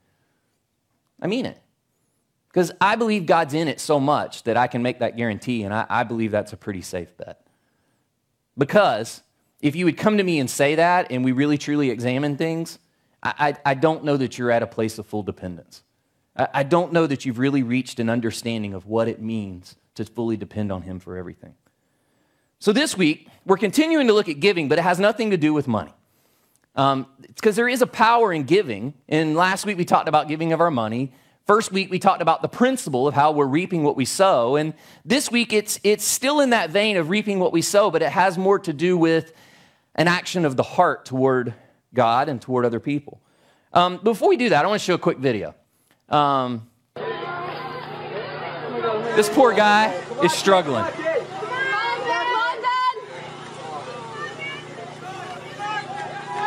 I 1.21 1.27
mean 1.27 1.45
it. 1.45 1.59
Because 2.49 2.71
I 2.79 2.95
believe 2.95 3.25
God's 3.25 3.55
in 3.55 3.67
it 3.67 3.79
so 3.79 3.99
much 3.99 4.43
that 4.43 4.57
I 4.57 4.67
can 4.67 4.83
make 4.83 4.99
that 4.99 5.17
guarantee, 5.17 5.63
and 5.63 5.73
I, 5.73 5.87
I 5.89 6.03
believe 6.03 6.29
that's 6.29 6.53
a 6.53 6.57
pretty 6.57 6.83
safe 6.83 7.17
bet. 7.17 7.43
Because 8.55 9.23
if 9.59 9.75
you 9.75 9.85
would 9.85 9.97
come 9.97 10.17
to 10.17 10.23
me 10.23 10.39
and 10.39 10.47
say 10.47 10.75
that 10.75 11.07
and 11.09 11.25
we 11.25 11.31
really 11.31 11.57
truly 11.57 11.89
examine 11.89 12.37
things, 12.37 12.77
I, 13.23 13.55
I, 13.65 13.73
don't 13.73 14.03
know 14.03 14.17
that 14.17 14.37
you're 14.37 14.51
at 14.51 14.61
a 14.61 14.67
place 14.67 14.99
of 14.99 15.07
full 15.07 15.23
dependence. 15.23 15.81
I, 16.35 16.63
don't 16.63 16.91
know 16.91 17.05
that 17.05 17.25
you've 17.25 17.37
really 17.37 17.61
reached 17.61 17.99
an 17.99 18.09
understanding 18.09 18.73
of 18.73 18.87
what 18.87 19.07
it 19.07 19.21
means 19.21 19.75
to 19.95 20.05
fully 20.05 20.35
depend 20.35 20.71
on 20.71 20.81
Him 20.81 20.99
for 20.99 21.15
everything. 21.15 21.53
So 22.59 22.73
this 22.73 22.97
week, 22.97 23.27
we're 23.45 23.57
continuing 23.57 24.07
to 24.07 24.13
look 24.13 24.29
at 24.29 24.39
giving, 24.39 24.67
but 24.67 24.79
it 24.79 24.81
has 24.83 24.99
nothing 24.99 25.31
to 25.31 25.37
do 25.37 25.53
with 25.53 25.67
money. 25.67 25.93
Um, 26.75 27.05
because 27.35 27.55
there 27.55 27.67
is 27.67 27.83
a 27.83 27.87
power 27.87 28.33
in 28.33 28.43
giving. 28.43 28.95
And 29.07 29.35
last 29.35 29.65
week 29.65 29.77
we 29.77 29.85
talked 29.85 30.09
about 30.09 30.27
giving 30.27 30.53
of 30.53 30.61
our 30.61 30.71
money. 30.71 31.11
First 31.45 31.71
week 31.71 31.91
we 31.91 31.99
talked 31.99 32.21
about 32.21 32.41
the 32.41 32.47
principle 32.47 33.07
of 33.07 33.13
how 33.13 33.31
we're 33.31 33.45
reaping 33.45 33.83
what 33.83 33.97
we 33.97 34.05
sow, 34.05 34.55
and 34.55 34.73
this 35.03 35.29
week 35.29 35.51
it's 35.51 35.77
it's 35.83 36.05
still 36.05 36.39
in 36.39 36.51
that 36.51 36.69
vein 36.69 36.95
of 36.95 37.09
reaping 37.09 37.37
what 37.37 37.51
we 37.51 37.61
sow, 37.61 37.91
but 37.91 38.01
it 38.01 38.13
has 38.13 38.37
more 38.37 38.59
to 38.59 38.71
do 38.71 38.97
with 38.97 39.33
an 39.95 40.07
action 40.07 40.45
of 40.45 40.55
the 40.55 40.63
heart 40.63 41.03
toward 41.03 41.53
God 41.93 42.29
and 42.29 42.41
toward 42.41 42.63
other 42.63 42.79
people. 42.79 43.21
Um, 43.73 43.99
before 44.01 44.29
we 44.29 44.37
do 44.37 44.49
that, 44.49 44.63
I 44.63 44.67
want 44.69 44.79
to 44.79 44.85
show 44.85 44.93
a 44.93 44.99
quick 44.99 45.17
video. 45.17 45.53
Um, 46.09 46.67
this 49.15 49.29
poor 49.29 49.53
guy 49.53 49.93
is 50.23 50.33
struggling. 50.33 50.85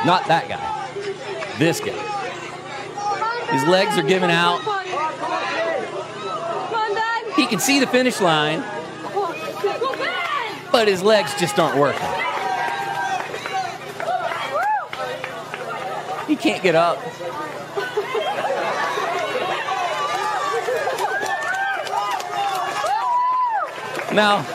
Not 0.04 0.26
that 0.28 0.48
guy. 0.48 1.58
This 1.58 1.80
guy. 1.80 1.92
His 3.52 3.64
legs 3.64 3.96
are 3.98 4.02
giving 4.02 4.30
out. 4.30 4.60
He 7.34 7.46
can 7.46 7.58
see 7.58 7.80
the 7.80 7.86
finish 7.86 8.20
line, 8.20 8.62
but 10.70 10.88
his 10.88 11.02
legs 11.02 11.34
just 11.38 11.58
aren't 11.58 11.76
working. 11.78 12.06
He 16.26 16.36
can't 16.36 16.62
get 16.62 16.74
up. 16.74 16.98
Now, 24.16 24.46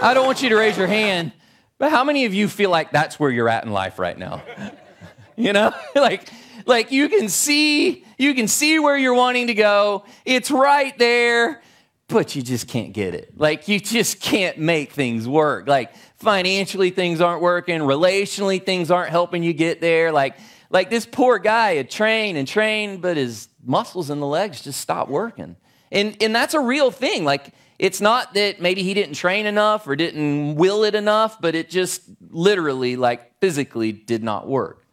I 0.00 0.12
don't 0.14 0.24
want 0.24 0.42
you 0.42 0.48
to 0.48 0.56
raise 0.56 0.78
your 0.78 0.86
hand, 0.86 1.32
but 1.76 1.90
how 1.90 2.04
many 2.04 2.24
of 2.24 2.32
you 2.32 2.48
feel 2.48 2.70
like 2.70 2.90
that's 2.90 3.20
where 3.20 3.30
you're 3.30 3.50
at 3.50 3.64
in 3.64 3.70
life 3.70 3.98
right 3.98 4.16
now? 4.16 4.42
you 5.36 5.52
know, 5.52 5.74
like 5.94 6.30
like 6.64 6.90
you 6.90 7.10
can 7.10 7.28
see 7.28 8.02
you 8.16 8.32
can 8.32 8.48
see 8.48 8.78
where 8.78 8.96
you're 8.96 9.12
wanting 9.12 9.48
to 9.48 9.54
go. 9.54 10.06
It's 10.24 10.50
right 10.50 10.96
there, 10.98 11.60
but 12.08 12.34
you 12.34 12.40
just 12.40 12.66
can't 12.66 12.94
get 12.94 13.14
it. 13.14 13.38
Like 13.38 13.68
you 13.68 13.78
just 13.78 14.20
can't 14.22 14.56
make 14.56 14.92
things 14.92 15.28
work. 15.28 15.68
Like 15.68 15.94
financially 16.16 16.88
things 16.88 17.20
aren't 17.20 17.42
working, 17.42 17.80
relationally 17.80 18.64
things 18.64 18.90
aren't 18.90 19.10
helping 19.10 19.42
you 19.42 19.52
get 19.52 19.82
there. 19.82 20.12
Like 20.12 20.38
like 20.70 20.88
this 20.88 21.04
poor 21.04 21.38
guy 21.38 21.74
had 21.74 21.90
trained 21.90 22.38
and 22.38 22.48
trained, 22.48 23.02
but 23.02 23.18
his 23.18 23.48
muscles 23.62 24.08
in 24.08 24.18
the 24.18 24.26
legs 24.26 24.62
just 24.62 24.80
stopped 24.80 25.10
working. 25.10 25.56
And 25.92 26.16
and 26.22 26.34
that's 26.34 26.54
a 26.54 26.60
real 26.60 26.90
thing. 26.90 27.26
Like 27.26 27.52
it's 27.78 28.00
not 28.00 28.34
that 28.34 28.60
maybe 28.60 28.82
he 28.82 28.94
didn't 28.94 29.14
train 29.14 29.46
enough 29.46 29.86
or 29.86 29.96
didn't 29.96 30.54
will 30.56 30.84
it 30.84 30.94
enough, 30.94 31.40
but 31.40 31.54
it 31.54 31.68
just 31.68 32.02
literally, 32.30 32.96
like 32.96 33.38
physically, 33.40 33.92
did 33.92 34.22
not 34.22 34.46
work. 34.46 34.86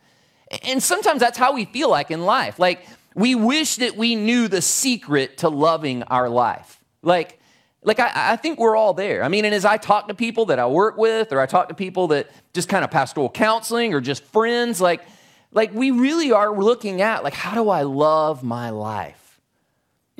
And 0.63 0.81
sometimes 0.81 1.19
that's 1.19 1.37
how 1.37 1.53
we 1.53 1.65
feel 1.65 1.89
like 1.89 2.11
in 2.11 2.25
life. 2.25 2.59
Like 2.59 2.85
we 3.15 3.35
wish 3.35 3.75
that 3.77 3.95
we 3.95 4.15
knew 4.15 4.47
the 4.47 4.61
secret 4.61 5.39
to 5.39 5.49
loving 5.49 6.03
our 6.03 6.29
life. 6.29 6.79
Like, 7.01 7.39
like 7.83 7.99
I, 7.99 8.33
I, 8.33 8.35
think 8.35 8.59
we're 8.59 8.75
all 8.75 8.93
there. 8.93 9.23
I 9.23 9.27
mean, 9.27 9.45
and 9.45 9.55
as 9.55 9.65
I 9.65 9.77
talk 9.77 10.07
to 10.07 10.13
people 10.13 10.45
that 10.45 10.59
I 10.59 10.67
work 10.67 10.97
with, 10.97 11.31
or 11.31 11.39
I 11.39 11.45
talk 11.45 11.69
to 11.69 11.75
people 11.75 12.09
that 12.09 12.29
just 12.53 12.69
kind 12.69 12.83
of 12.83 12.91
pastoral 12.91 13.29
counseling 13.29 13.93
or 13.93 14.01
just 14.01 14.23
friends, 14.25 14.79
like, 14.79 15.01
like 15.51 15.73
we 15.73 15.91
really 15.91 16.31
are 16.31 16.51
looking 16.51 17.01
at 17.01 17.23
like, 17.23 17.33
how 17.33 17.55
do 17.55 17.69
I 17.69 17.81
love 17.83 18.43
my 18.43 18.69
life? 18.69 19.20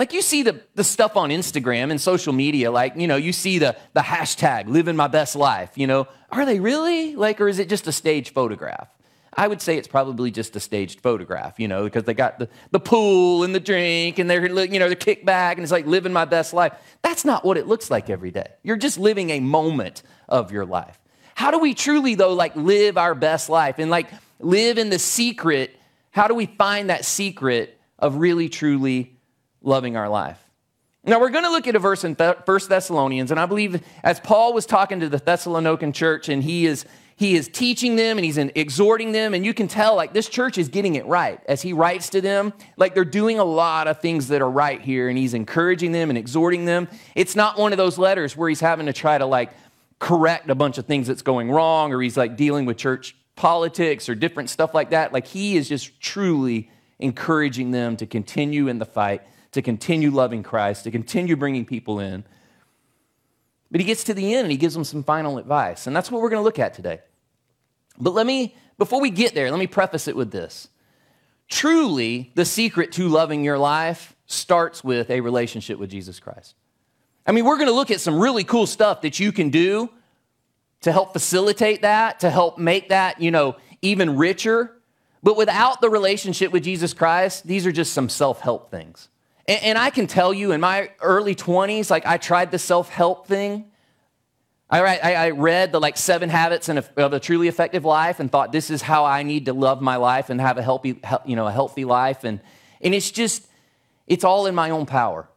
Like 0.02 0.14
you 0.14 0.24
see 0.24 0.42
the, 0.42 0.60
the 0.74 0.84
stuff 0.84 1.16
on 1.16 1.30
Instagram 1.30 1.92
and 1.92 2.02
social 2.02 2.34
media, 2.34 2.72
like, 2.72 2.96
you 2.96 3.06
know, 3.06 3.18
you 3.18 3.32
see 3.32 3.60
the, 3.60 3.78
the 3.94 4.00
hashtag 4.00 4.68
living 4.68 4.96
my 4.96 5.06
best 5.06 5.36
life, 5.36 5.74
you 5.76 5.86
know. 5.86 6.08
Are 6.32 6.44
they 6.44 6.60
really? 6.60 7.16
Like, 7.16 7.40
or 7.40 7.48
is 7.48 7.60
it 7.60 7.70
just 7.70 7.86
a 7.86 7.92
staged 7.92 8.34
photograph? 8.34 8.90
I 9.38 9.48
would 9.48 9.62
say 9.62 9.78
it's 9.78 9.88
probably 9.88 10.32
just 10.32 10.56
a 10.56 10.60
staged 10.60 11.02
photograph, 11.02 11.60
you 11.60 11.68
know, 11.68 11.84
because 11.84 12.06
they 12.06 12.16
got 12.16 12.40
the, 12.40 12.50
the 12.72 12.80
pool 12.80 13.44
and 13.44 13.54
the 13.54 13.60
drink 13.60 14.18
and 14.18 14.28
they're, 14.28 14.44
you 14.66 14.80
know, 14.80 14.90
the 14.90 14.96
kickback 14.96 15.52
and 15.52 15.60
it's 15.60 15.72
like 15.72 15.86
living 15.86 16.12
my 16.12 16.26
best 16.26 16.52
life. 16.52 16.74
That's 17.04 17.24
not 17.24 17.46
what 17.46 17.60
it 17.60 17.68
looks 17.68 17.92
like 17.92 18.10
every 18.10 18.32
day. 18.32 18.48
You're 18.64 18.78
just 18.78 18.98
living 18.98 19.30
a 19.30 19.40
moment 19.40 20.02
of 20.28 20.52
your 20.52 20.66
life. 20.66 21.00
How 21.36 21.52
do 21.52 21.60
we 21.60 21.76
truly, 21.76 22.16
though, 22.16 22.34
like 22.34 22.56
live 22.56 22.98
our 22.98 23.14
best 23.14 23.50
life 23.50 23.78
and 23.78 23.92
like 23.92 24.10
live 24.40 24.80
in 24.80 24.90
the 24.90 24.98
secret? 24.98 25.78
How 26.10 26.28
do 26.28 26.34
we 26.34 26.48
find 26.48 26.90
that 26.90 27.06
secret 27.06 27.80
of 28.00 28.16
really, 28.16 28.50
truly 28.50 29.16
loving 29.62 29.96
our 29.98 30.10
life. 30.10 30.40
Now, 31.04 31.20
we're 31.20 31.30
going 31.30 31.46
to 31.46 31.50
look 31.50 31.68
at 31.68 31.76
a 31.76 31.80
verse 31.80 32.04
in 32.04 32.16
First 32.16 32.70
Thessalonians, 32.70 33.32
and 33.32 33.40
I 33.40 33.48
believe 33.48 33.82
as 34.04 34.20
Paul 34.20 34.54
was 34.54 34.68
talking 34.68 35.00
to 35.00 35.10
the 35.10 35.20
Thessalonican 35.20 35.96
church 35.96 36.30
and 36.30 36.44
he 36.44 36.68
is, 36.68 36.86
he 37.16 37.36
is 37.36 37.48
teaching 37.48 37.96
them 37.96 38.20
and 38.20 38.26
he's 38.26 38.38
exhorting 38.38 39.12
them, 39.12 39.34
and 39.34 39.44
you 39.44 39.52
can 39.52 39.68
tell 39.68 39.96
like 39.96 40.14
this 40.14 40.30
church 40.30 40.60
is 40.60 40.70
getting 40.70 40.96
it 40.96 41.06
right 41.08 41.40
as 41.48 41.64
he 41.64 41.74
writes 41.74 42.10
to 42.10 42.22
them. 42.22 42.54
Like 42.78 42.94
they're 42.94 43.04
doing 43.04 43.40
a 43.40 43.44
lot 43.44 43.88
of 43.88 44.00
things 44.00 44.28
that 44.28 44.44
are 44.44 44.50
right 44.50 44.80
here, 44.80 45.10
and 45.10 45.18
he's 45.18 45.34
encouraging 45.34 45.92
them 45.92 46.10
and 46.10 46.20
exhorting 46.20 46.66
them. 46.66 46.88
It's 47.16 47.36
not 47.36 47.58
one 47.58 47.72
of 47.72 47.78
those 47.78 47.98
letters 47.98 48.38
where 48.38 48.50
he's 48.50 48.62
having 48.62 48.86
to 48.86 48.94
try 48.94 49.18
to 49.18 49.26
like 49.26 49.54
correct 49.98 50.52
a 50.52 50.56
bunch 50.56 50.78
of 50.78 50.86
things 50.86 51.08
that's 51.08 51.22
going 51.24 51.50
wrong 51.50 51.94
or 51.94 52.02
he's 52.02 52.18
like 52.18 52.36
dealing 52.36 52.66
with 52.66 52.78
church 52.78 53.16
politics 53.36 54.08
or 54.08 54.14
different 54.14 54.50
stuff 54.50 54.74
like 54.74 54.92
that. 54.92 55.14
Like 55.14 55.26
he 55.26 55.58
is 55.58 55.68
just 55.68 56.00
truly 56.00 56.70
encouraging 57.00 57.72
them 57.72 57.98
to 57.98 58.06
continue 58.06 58.68
in 58.68 58.78
the 58.78 58.86
fight 58.86 59.22
to 59.52 59.62
continue 59.62 60.12
loving 60.12 60.44
Christ, 60.44 60.86
to 60.86 60.92
continue 60.92 61.36
bringing 61.36 61.66
people 61.66 62.00
in. 62.00 62.24
But 63.70 63.82
he 63.82 63.88
gets 63.88 64.04
to 64.06 64.14
the 64.14 64.34
end 64.34 64.46
and 64.46 64.52
he 64.52 64.58
gives 64.58 64.74
them 64.74 64.84
some 64.84 65.04
final 65.04 65.38
advice. 65.38 65.88
And 65.88 65.96
that's 65.96 66.12
what 66.12 66.22
we're 66.22 66.30
going 66.30 66.42
to 66.42 66.46
look 66.46 66.60
at 66.60 66.74
today. 66.74 67.02
But 67.98 68.14
let 68.14 68.26
me, 68.26 68.56
before 68.78 69.02
we 69.02 69.10
get 69.10 69.34
there, 69.34 69.50
let 69.50 69.60
me 69.60 69.68
preface 69.68 70.08
it 70.08 70.16
with 70.16 70.32
this. 70.32 70.68
Truly, 71.48 72.32
the 72.36 72.46
secret 72.46 72.94
to 72.94 73.08
loving 73.08 73.44
your 73.44 73.58
life 73.58 74.16
starts 74.26 74.84
with 74.84 75.10
a 75.10 75.22
relationship 75.22 75.78
with 75.80 75.90
Jesus 75.90 76.20
Christ. 76.20 76.56
I 77.26 77.34
mean, 77.34 77.46
we're 77.46 77.58
going 77.58 77.68
to 77.68 77.74
look 77.74 77.92
at 77.92 78.02
some 78.02 78.20
really 78.20 78.44
cool 78.44 78.66
stuff 78.66 79.02
that 79.02 79.20
you 79.20 79.32
can 79.32 79.50
do 79.50 79.90
to 80.82 80.92
help 80.92 81.14
facilitate 81.14 81.84
that, 81.84 82.22
to 82.22 82.30
help 82.30 82.58
make 82.58 82.90
that, 82.90 83.22
you 83.22 83.32
know, 83.32 83.56
even 83.82 84.18
richer. 84.18 84.76
But 85.22 85.38
without 85.38 85.82
the 85.82 85.90
relationship 85.90 86.52
with 86.52 86.64
Jesus 86.64 86.94
Christ, 86.94 87.46
these 87.46 87.66
are 87.68 87.72
just 87.72 87.94
some 87.94 88.10
self 88.10 88.42
help 88.42 88.72
things. 88.72 89.10
And, 89.48 89.64
and 89.64 89.78
I 89.78 89.90
can 89.90 90.08
tell 90.08 90.34
you 90.34 90.52
in 90.52 90.62
my 90.62 90.92
early 91.02 91.36
20s, 91.36 91.90
like 91.90 92.06
I 92.06 92.18
tried 92.18 92.52
the 92.52 92.60
self 92.60 92.90
help 92.90 93.28
thing. 93.28 93.66
I, 94.70 94.80
I, 94.80 95.14
I, 95.14 95.30
read 95.32 95.74
the 95.74 95.82
like 95.82 95.98
seven 95.98 96.30
habits 96.30 96.70
uh, 96.70 96.82
of 96.96 97.12
a 97.12 97.20
truly 97.20 97.50
effective 97.50 97.84
life 97.84 98.22
and 98.22 98.32
thought 98.32 98.54
this 98.54 98.70
is 98.70 98.82
how 98.82 99.04
I 99.04 99.22
need 99.24 99.48
to 99.48 99.54
love 99.54 99.82
my 99.82 99.98
life 99.98 100.30
and 100.30 100.40
have 100.40 100.58
a 100.58 100.62
healthy, 100.62 101.02
you 101.26 101.36
know, 101.36 101.46
a 101.46 101.52
healthy 101.52 101.84
life. 101.84 102.24
And, 102.24 102.40
and 102.80 102.96
it's 102.96 103.12
just, 103.12 103.48
it's 104.08 104.24
all 104.24 104.46
in 104.46 104.56
my 104.56 104.70
own 104.70 104.86
power. 104.86 105.28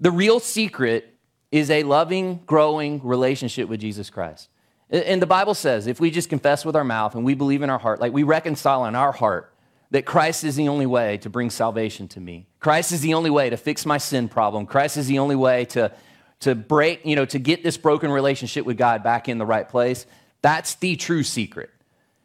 The 0.00 0.10
real 0.10 0.40
secret 0.40 1.14
is 1.52 1.70
a 1.70 1.84
loving, 1.84 2.42
growing 2.46 3.00
relationship 3.04 3.68
with 3.68 3.80
Jesus 3.80 4.10
Christ. 4.10 4.48
And 4.90 5.22
the 5.22 5.26
Bible 5.26 5.54
says 5.54 5.86
if 5.86 6.00
we 6.00 6.10
just 6.10 6.28
confess 6.28 6.64
with 6.64 6.76
our 6.76 6.84
mouth 6.84 7.14
and 7.14 7.24
we 7.24 7.34
believe 7.34 7.62
in 7.62 7.70
our 7.70 7.78
heart, 7.78 8.00
like 8.00 8.12
we 8.12 8.24
reconcile 8.24 8.86
in 8.86 8.94
our 8.94 9.12
heart 9.12 9.52
that 9.90 10.04
Christ 10.04 10.44
is 10.44 10.56
the 10.56 10.68
only 10.68 10.86
way 10.86 11.18
to 11.18 11.30
bring 11.30 11.50
salvation 11.50 12.08
to 12.08 12.20
me. 12.20 12.46
Christ 12.60 12.92
is 12.92 13.00
the 13.00 13.14
only 13.14 13.30
way 13.30 13.50
to 13.50 13.56
fix 13.56 13.86
my 13.86 13.98
sin 13.98 14.28
problem. 14.28 14.66
Christ 14.66 14.96
is 14.96 15.06
the 15.06 15.18
only 15.18 15.36
way 15.36 15.64
to, 15.66 15.92
to 16.40 16.54
break, 16.54 17.04
you 17.04 17.16
know, 17.16 17.24
to 17.26 17.38
get 17.38 17.62
this 17.62 17.76
broken 17.76 18.10
relationship 18.10 18.66
with 18.66 18.76
God 18.76 19.02
back 19.02 19.28
in 19.28 19.38
the 19.38 19.46
right 19.46 19.68
place. 19.68 20.06
That's 20.42 20.74
the 20.76 20.96
true 20.96 21.22
secret. 21.22 21.70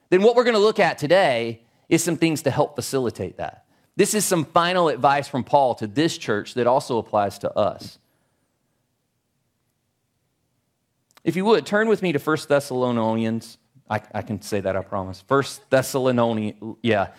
Then 0.10 0.24
what 0.24 0.36
we're 0.36 0.44
going 0.44 0.56
to 0.56 0.60
look 0.60 0.80
at 0.80 0.98
today 0.98 1.62
is 1.88 2.04
some 2.04 2.18
things 2.18 2.42
to 2.44 2.52
help 2.52 2.76
facilitate 2.76 3.38
that. 3.38 3.66
This 3.96 4.14
is 4.14 4.26
some 4.26 4.46
final 4.46 4.88
advice 4.88 5.28
from 5.28 5.44
Paul 5.44 5.76
to 5.76 5.88
this 5.88 6.18
church 6.18 6.56
that 6.56 6.66
also 6.66 6.98
applies 6.98 7.38
to 7.40 7.58
us. 7.58 8.00
If 11.24 11.36
you 11.36 11.46
would, 11.46 11.66
turn 11.66 11.88
with 11.88 12.02
me 12.02 12.12
to 12.14 12.20
1 12.20 12.38
Thessalonians 12.48 13.58
I, 13.92 14.02
I 14.14 14.22
can 14.22 14.42
say 14.42 14.62
that, 14.62 14.78
I 14.78 14.82
promise. 14.84 15.20
First 15.28 15.70
Thessalonians, 15.70 16.78
yeah. 16.82 17.10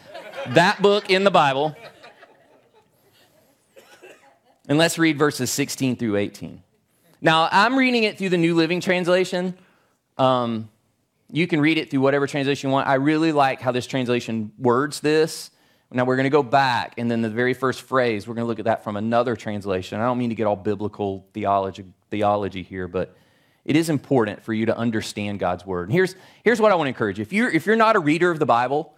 that 0.49 0.81
book 0.81 1.11
in 1.11 1.23
the 1.23 1.31
Bible. 1.31 1.77
And 4.67 4.79
let's 4.79 4.99
read 4.99 5.19
verses 5.19 5.51
16 5.51 5.97
through 5.97 6.17
18. 6.17 6.63
Now, 7.21 7.47
I'm 7.53 7.77
reading 7.77 8.05
it 8.05 8.17
through 8.17 8.31
the 8.31 8.39
New 8.39 8.55
Living 8.55 8.81
Translation. 8.81 9.55
Um, 10.17 10.71
you 11.31 11.47
can 11.47 11.61
read 11.61 11.77
it 11.77 11.91
through 11.91 12.01
whatever 12.01 12.27
translation 12.27 12.71
you 12.71 12.73
want. 12.73 12.89
I 12.89 12.95
really 12.95 13.33
like 13.33 13.61
how 13.61 13.73
this 13.73 13.87
translation 13.87 14.53
words 14.59 15.01
this. 15.01 15.51
Now, 15.91 16.07
we're 16.07 16.17
going 16.17 16.25
to 16.25 16.31
go 16.31 16.43
back, 16.43 16.95
and 16.97 17.11
then 17.11 17.21
the 17.21 17.29
very 17.29 17.53
first 17.53 17.83
phrase, 17.83 18.27
we're 18.27 18.33
going 18.33 18.45
to 18.45 18.49
look 18.49 18.61
at 18.61 18.65
that 18.65 18.83
from 18.83 18.97
another 18.97 19.37
translation. 19.37 20.01
I 20.01 20.05
don't 20.05 20.17
mean 20.17 20.31
to 20.31 20.35
get 20.35 20.47
all 20.47 20.57
biblical 20.57 21.27
theology, 21.35 21.85
theology 22.11 22.63
here, 22.63 22.89
but 22.89 23.15
it 23.65 23.77
is 23.77 23.89
important 23.89 24.43
for 24.43 24.53
you 24.53 24.67
to 24.67 24.77
understand 24.77 25.39
God's 25.39 25.65
word. 25.65 25.89
And 25.89 25.93
here's, 25.93 26.15
here's 26.45 26.61
what 26.61 26.73
I 26.73 26.75
want 26.75 26.87
to 26.87 26.89
encourage 26.89 27.19
you. 27.19 27.23
If 27.23 27.33
you're, 27.33 27.51
if 27.51 27.67
you're 27.67 27.77
not 27.77 27.97
a 27.97 28.01
reader 28.01 28.31
of 28.31 28.39
the 28.39 28.47
Bible 28.47 28.95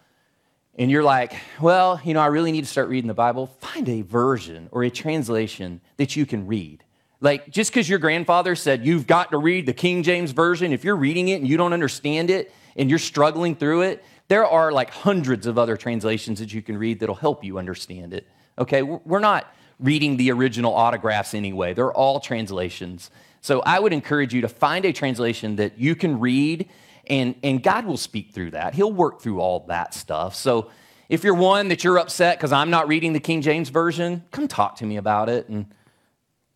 and 0.77 0.91
you're 0.91 1.03
like, 1.03 1.35
well, 1.61 2.01
you 2.05 2.15
know, 2.15 2.21
I 2.21 2.27
really 2.27 2.53
need 2.53 2.63
to 2.63 2.71
start 2.71 2.89
reading 2.89 3.09
the 3.09 3.15
Bible, 3.15 3.47
find 3.47 3.89
a 3.89 4.03
version 4.03 4.69
or 4.73 4.85
a 4.85 4.91
translation 4.91 5.81
that 5.97 6.17
you 6.17 6.27
can 6.27 6.47
read. 6.47 6.83
Like, 7.21 7.51
just 7.51 7.71
because 7.71 7.89
your 7.89 7.99
grandfather 7.99 8.55
said 8.55 8.85
you've 8.85 9.07
got 9.07 9.31
to 9.31 9.39
read 9.39 9.67
the 9.67 9.73
King 9.73 10.03
James 10.03 10.33
Version, 10.33 10.73
if 10.73 10.85
you're 10.85 10.97
reading 10.97 11.29
it 11.29 11.37
and 11.37 11.49
you 11.49 11.57
don't 11.57 11.73
understand 11.73 12.31
it 12.31 12.53
and 12.77 12.91
you're 12.91 12.99
struggling 12.99 13.55
through 13.55 13.83
it, 13.83 14.05
there 14.29 14.47
are 14.47 14.73
like 14.73 14.91
hundreds 14.91 15.47
of 15.47 15.59
other 15.59 15.77
translations 15.77 16.39
that 16.41 16.53
you 16.53 16.63
can 16.63 16.77
read 16.77 17.01
that'll 17.01 17.15
help 17.15 17.45
you 17.45 17.59
understand 17.59 18.13
it 18.13 18.27
Okay, 18.59 18.83
we're 18.83 19.21
not 19.21 19.53
reading 19.81 20.17
the 20.17 20.31
original 20.31 20.73
autographs 20.73 21.35
anyway, 21.35 21.75
they're 21.75 21.93
all 21.93 22.21
translations. 22.21 23.11
So 23.45 23.61
I 23.61 23.79
would 23.79 23.93
encourage 23.93 24.33
you 24.33 24.41
to 24.41 24.49
find 24.49 24.87
a 24.87 24.93
translation 24.95 25.57
that 25.57 25.79
you 25.79 25.95
can 25.95 26.19
read, 26.19 26.71
and, 27.09 27.35
and 27.43 27.63
God 27.63 27.85
will 27.85 27.99
speak 27.99 28.33
through 28.33 28.53
that. 28.53 28.73
He'll 28.73 28.91
work 28.91 29.21
through 29.21 29.39
all 29.39 29.67
that 29.69 29.93
stuff. 29.93 30.35
So 30.35 30.71
if 31.11 31.23
you're 31.23 31.35
one 31.35 31.69
that 31.69 31.85
you're 31.85 31.99
upset 31.99 32.39
because 32.39 32.53
I'm 32.53 32.71
not 32.71 32.89
reading 32.89 33.13
the 33.13 33.21
King 33.21 33.43
James 33.43 33.69
Version, 33.69 34.25
come 34.31 34.49
talk 34.49 34.77
to 34.77 34.87
me 34.87 34.97
about 34.97 35.29
it. 35.29 35.51
And 35.51 35.67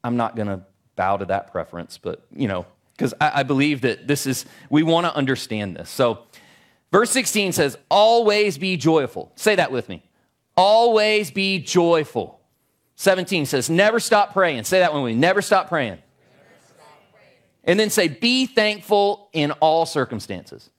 I'm 0.02 0.16
not 0.16 0.34
going 0.34 0.48
to 0.48 0.62
bow 0.96 1.18
to 1.18 1.26
that 1.26 1.52
preference, 1.52 1.98
but 1.98 2.24
you 2.34 2.48
know, 2.48 2.64
because 2.96 3.12
I, 3.20 3.40
I 3.40 3.42
believe 3.42 3.82
that 3.82 4.08
this 4.08 4.26
is, 4.26 4.46
we 4.70 4.82
want 4.82 5.04
to 5.04 5.14
understand 5.14 5.76
this. 5.76 5.90
So, 5.90 6.20
verse 6.90 7.10
16 7.10 7.52
says, 7.52 7.76
Always 7.90 8.56
be 8.56 8.78
joyful. 8.78 9.30
Say 9.36 9.56
that 9.56 9.70
with 9.70 9.90
me. 9.90 10.02
Always 10.56 11.30
be 11.32 11.58
joyful. 11.58 12.40
17 12.96 13.44
says, 13.44 13.68
Never 13.68 14.00
stop 14.00 14.32
praying. 14.32 14.64
Say 14.64 14.78
that 14.78 14.94
one 14.94 15.02
with 15.02 15.12
me. 15.12 15.20
Never 15.20 15.42
stop 15.42 15.68
praying. 15.68 15.98
And 17.68 17.78
then 17.78 17.90
say, 17.90 18.08
Be 18.08 18.46
thankful 18.46 19.28
in 19.32 19.52
all 19.52 19.86
circumstances. 19.86 20.70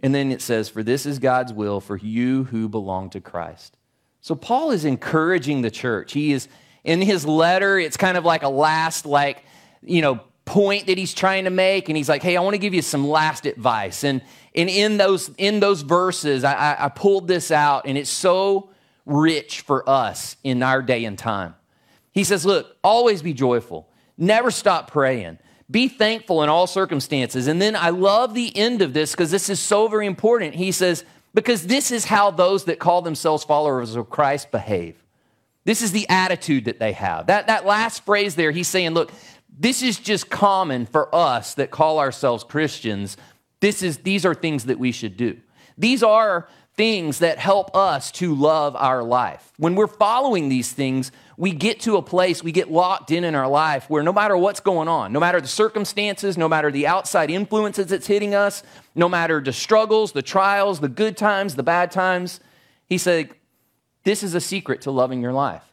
And 0.00 0.14
then 0.14 0.32
it 0.32 0.40
says, 0.40 0.68
For 0.68 0.82
this 0.82 1.06
is 1.06 1.18
God's 1.18 1.52
will 1.52 1.80
for 1.80 1.96
you 1.96 2.44
who 2.44 2.68
belong 2.68 3.10
to 3.10 3.20
Christ. 3.20 3.76
So 4.20 4.34
Paul 4.34 4.70
is 4.70 4.84
encouraging 4.84 5.62
the 5.62 5.70
church. 5.70 6.12
He 6.12 6.32
is 6.32 6.48
in 6.84 7.02
his 7.02 7.26
letter, 7.26 7.78
it's 7.78 7.96
kind 7.96 8.16
of 8.16 8.24
like 8.24 8.42
a 8.42 8.48
last, 8.48 9.04
like, 9.04 9.44
you 9.82 10.00
know, 10.00 10.20
point 10.44 10.86
that 10.86 10.96
he's 10.96 11.12
trying 11.12 11.44
to 11.44 11.50
make. 11.50 11.90
And 11.90 11.96
he's 11.96 12.08
like, 12.08 12.22
hey, 12.22 12.36
I 12.36 12.40
want 12.40 12.54
to 12.54 12.58
give 12.58 12.72
you 12.72 12.80
some 12.80 13.06
last 13.06 13.44
advice. 13.44 14.04
And, 14.04 14.22
and 14.54 14.70
in, 14.70 14.96
those, 14.96 15.30
in 15.36 15.60
those 15.60 15.82
verses, 15.82 16.44
I, 16.44 16.76
I 16.78 16.88
pulled 16.88 17.28
this 17.28 17.50
out, 17.50 17.86
and 17.86 17.98
it's 17.98 18.08
so 18.08 18.70
rich 19.04 19.60
for 19.60 19.86
us 19.88 20.36
in 20.42 20.62
our 20.62 20.80
day 20.80 21.04
and 21.04 21.18
time. 21.18 21.54
He 22.18 22.24
says, 22.24 22.44
look, 22.44 22.76
always 22.82 23.22
be 23.22 23.32
joyful, 23.32 23.88
never 24.16 24.50
stop 24.50 24.90
praying. 24.90 25.38
Be 25.70 25.86
thankful 25.86 26.42
in 26.42 26.48
all 26.48 26.66
circumstances. 26.66 27.46
And 27.46 27.62
then 27.62 27.76
I 27.76 27.90
love 27.90 28.34
the 28.34 28.56
end 28.56 28.82
of 28.82 28.92
this 28.92 29.12
because 29.12 29.30
this 29.30 29.48
is 29.48 29.60
so 29.60 29.86
very 29.86 30.04
important. 30.04 30.56
He 30.56 30.72
says, 30.72 31.04
because 31.32 31.68
this 31.68 31.92
is 31.92 32.06
how 32.06 32.32
those 32.32 32.64
that 32.64 32.80
call 32.80 33.02
themselves 33.02 33.44
followers 33.44 33.94
of 33.94 34.10
Christ 34.10 34.50
behave. 34.50 34.96
This 35.64 35.80
is 35.80 35.92
the 35.92 36.08
attitude 36.08 36.64
that 36.64 36.80
they 36.80 36.90
have. 36.90 37.28
That, 37.28 37.46
that 37.46 37.64
last 37.64 38.04
phrase 38.04 38.34
there, 38.34 38.50
he's 38.50 38.66
saying, 38.66 38.94
look, 38.94 39.12
this 39.56 39.80
is 39.80 39.96
just 39.96 40.28
common 40.28 40.86
for 40.86 41.14
us 41.14 41.54
that 41.54 41.70
call 41.70 42.00
ourselves 42.00 42.42
Christians. 42.42 43.16
This 43.60 43.80
is, 43.80 43.98
these 43.98 44.26
are 44.26 44.34
things 44.34 44.64
that 44.64 44.80
we 44.80 44.90
should 44.90 45.16
do. 45.16 45.36
These 45.76 46.02
are 46.02 46.48
things 46.78 47.18
that 47.18 47.38
help 47.38 47.76
us 47.76 48.12
to 48.12 48.32
love 48.36 48.76
our 48.76 49.02
life. 49.02 49.52
When 49.56 49.74
we're 49.74 49.88
following 49.88 50.48
these 50.48 50.72
things, 50.72 51.10
we 51.36 51.50
get 51.50 51.80
to 51.80 51.96
a 51.96 52.02
place, 52.02 52.40
we 52.40 52.52
get 52.52 52.70
locked 52.70 53.10
in 53.10 53.24
in 53.24 53.34
our 53.34 53.48
life 53.48 53.90
where 53.90 54.04
no 54.04 54.12
matter 54.12 54.36
what's 54.36 54.60
going 54.60 54.86
on, 54.86 55.12
no 55.12 55.18
matter 55.18 55.40
the 55.40 55.48
circumstances, 55.48 56.38
no 56.38 56.48
matter 56.48 56.70
the 56.70 56.86
outside 56.86 57.32
influences 57.32 57.88
that's 57.88 58.06
hitting 58.06 58.32
us, 58.32 58.62
no 58.94 59.08
matter 59.08 59.40
the 59.40 59.52
struggles, 59.52 60.12
the 60.12 60.22
trials, 60.22 60.78
the 60.78 60.88
good 60.88 61.16
times, 61.16 61.56
the 61.56 61.64
bad 61.64 61.90
times, 61.90 62.38
he 62.86 62.96
said, 62.96 63.30
This 64.04 64.22
is 64.22 64.36
a 64.36 64.40
secret 64.40 64.82
to 64.82 64.92
loving 64.92 65.20
your 65.20 65.32
life. 65.32 65.64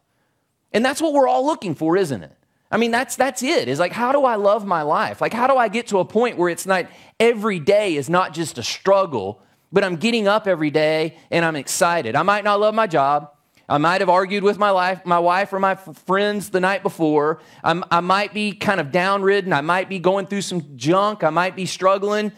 And 0.73 0.83
that's 0.83 1.03
what 1.03 1.13
we're 1.13 1.27
all 1.27 1.45
looking 1.45 1.75
for, 1.75 1.95
isn't 1.95 2.23
it? 2.23 2.35
I 2.71 2.77
mean, 2.77 2.89
that's 2.89 3.15
that's 3.15 3.43
it. 3.43 3.67
Is 3.67 3.77
like, 3.77 3.91
how 3.91 4.11
do 4.11 4.25
I 4.25 4.37
love 4.37 4.65
my 4.65 4.81
life? 4.81 5.21
Like, 5.21 5.33
how 5.33 5.45
do 5.45 5.55
I 5.55 5.67
get 5.67 5.85
to 5.87 5.99
a 5.99 6.05
point 6.05 6.39
where 6.39 6.49
it's 6.49 6.65
not 6.65 6.87
every 7.19 7.59
day 7.59 7.95
is 7.95 8.09
not 8.09 8.33
just 8.33 8.57
a 8.57 8.63
struggle, 8.63 9.43
but 9.75 9.83
I'm 9.83 9.97
getting 9.97 10.25
up 10.25 10.47
every 10.47 10.71
day 10.71 11.17
and 11.29 11.43
I'm 11.43 11.57
excited. 11.57 12.15
I 12.15 12.23
might 12.23 12.45
not 12.45 12.61
love 12.61 12.73
my 12.73 12.87
job. 12.87 13.33
I 13.67 13.77
might 13.77 13.99
have 13.99 14.09
argued 14.09 14.41
with 14.41 14.57
my 14.57 14.69
life, 14.69 15.05
my 15.05 15.19
wife 15.19 15.51
or 15.51 15.59
my 15.59 15.71
f- 15.71 15.97
friends 16.05 16.49
the 16.49 16.61
night 16.61 16.81
before. 16.81 17.41
I'm, 17.61 17.83
I 17.91 17.99
might 17.99 18.33
be 18.33 18.53
kind 18.53 18.79
of 18.79 18.87
downridden. 18.87 19.51
I 19.53 19.59
might 19.59 19.89
be 19.89 19.99
going 19.99 20.27
through 20.27 20.43
some 20.43 20.77
junk. 20.77 21.25
I 21.25 21.29
might 21.29 21.57
be 21.57 21.65
struggling, 21.65 22.31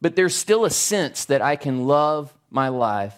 but 0.00 0.16
there's 0.16 0.34
still 0.34 0.64
a 0.64 0.70
sense 0.70 1.26
that 1.26 1.42
I 1.42 1.56
can 1.56 1.86
love 1.86 2.32
my 2.48 2.68
life. 2.68 3.14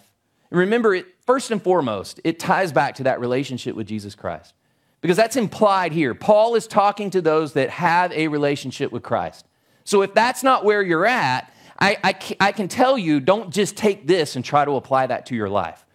And 0.51 0.59
remember, 0.59 0.93
it, 0.93 1.05
first 1.25 1.49
and 1.49 1.63
foremost, 1.63 2.19
it 2.25 2.39
ties 2.39 2.73
back 2.73 2.95
to 2.95 3.03
that 3.03 3.21
relationship 3.21 3.73
with 3.73 3.87
Jesus 3.87 4.15
Christ 4.15 4.53
because 4.99 5.15
that's 5.15 5.37
implied 5.37 5.93
here. 5.93 6.13
Paul 6.13 6.55
is 6.55 6.67
talking 6.67 7.09
to 7.11 7.21
those 7.21 7.53
that 7.53 7.69
have 7.69 8.11
a 8.11 8.27
relationship 8.27 8.91
with 8.91 9.01
Christ. 9.01 9.45
So 9.85 10.01
if 10.01 10.13
that's 10.13 10.43
not 10.43 10.65
where 10.65 10.81
you're 10.81 11.05
at, 11.05 11.53
I, 11.79 11.97
I, 12.03 12.35
I 12.39 12.51
can 12.51 12.67
tell 12.67 12.97
you 12.97 13.19
don't 13.19 13.53
just 13.53 13.77
take 13.77 14.05
this 14.05 14.35
and 14.35 14.43
try 14.43 14.65
to 14.65 14.71
apply 14.71 15.07
that 15.07 15.27
to 15.27 15.35
your 15.35 15.49
life. 15.49 15.85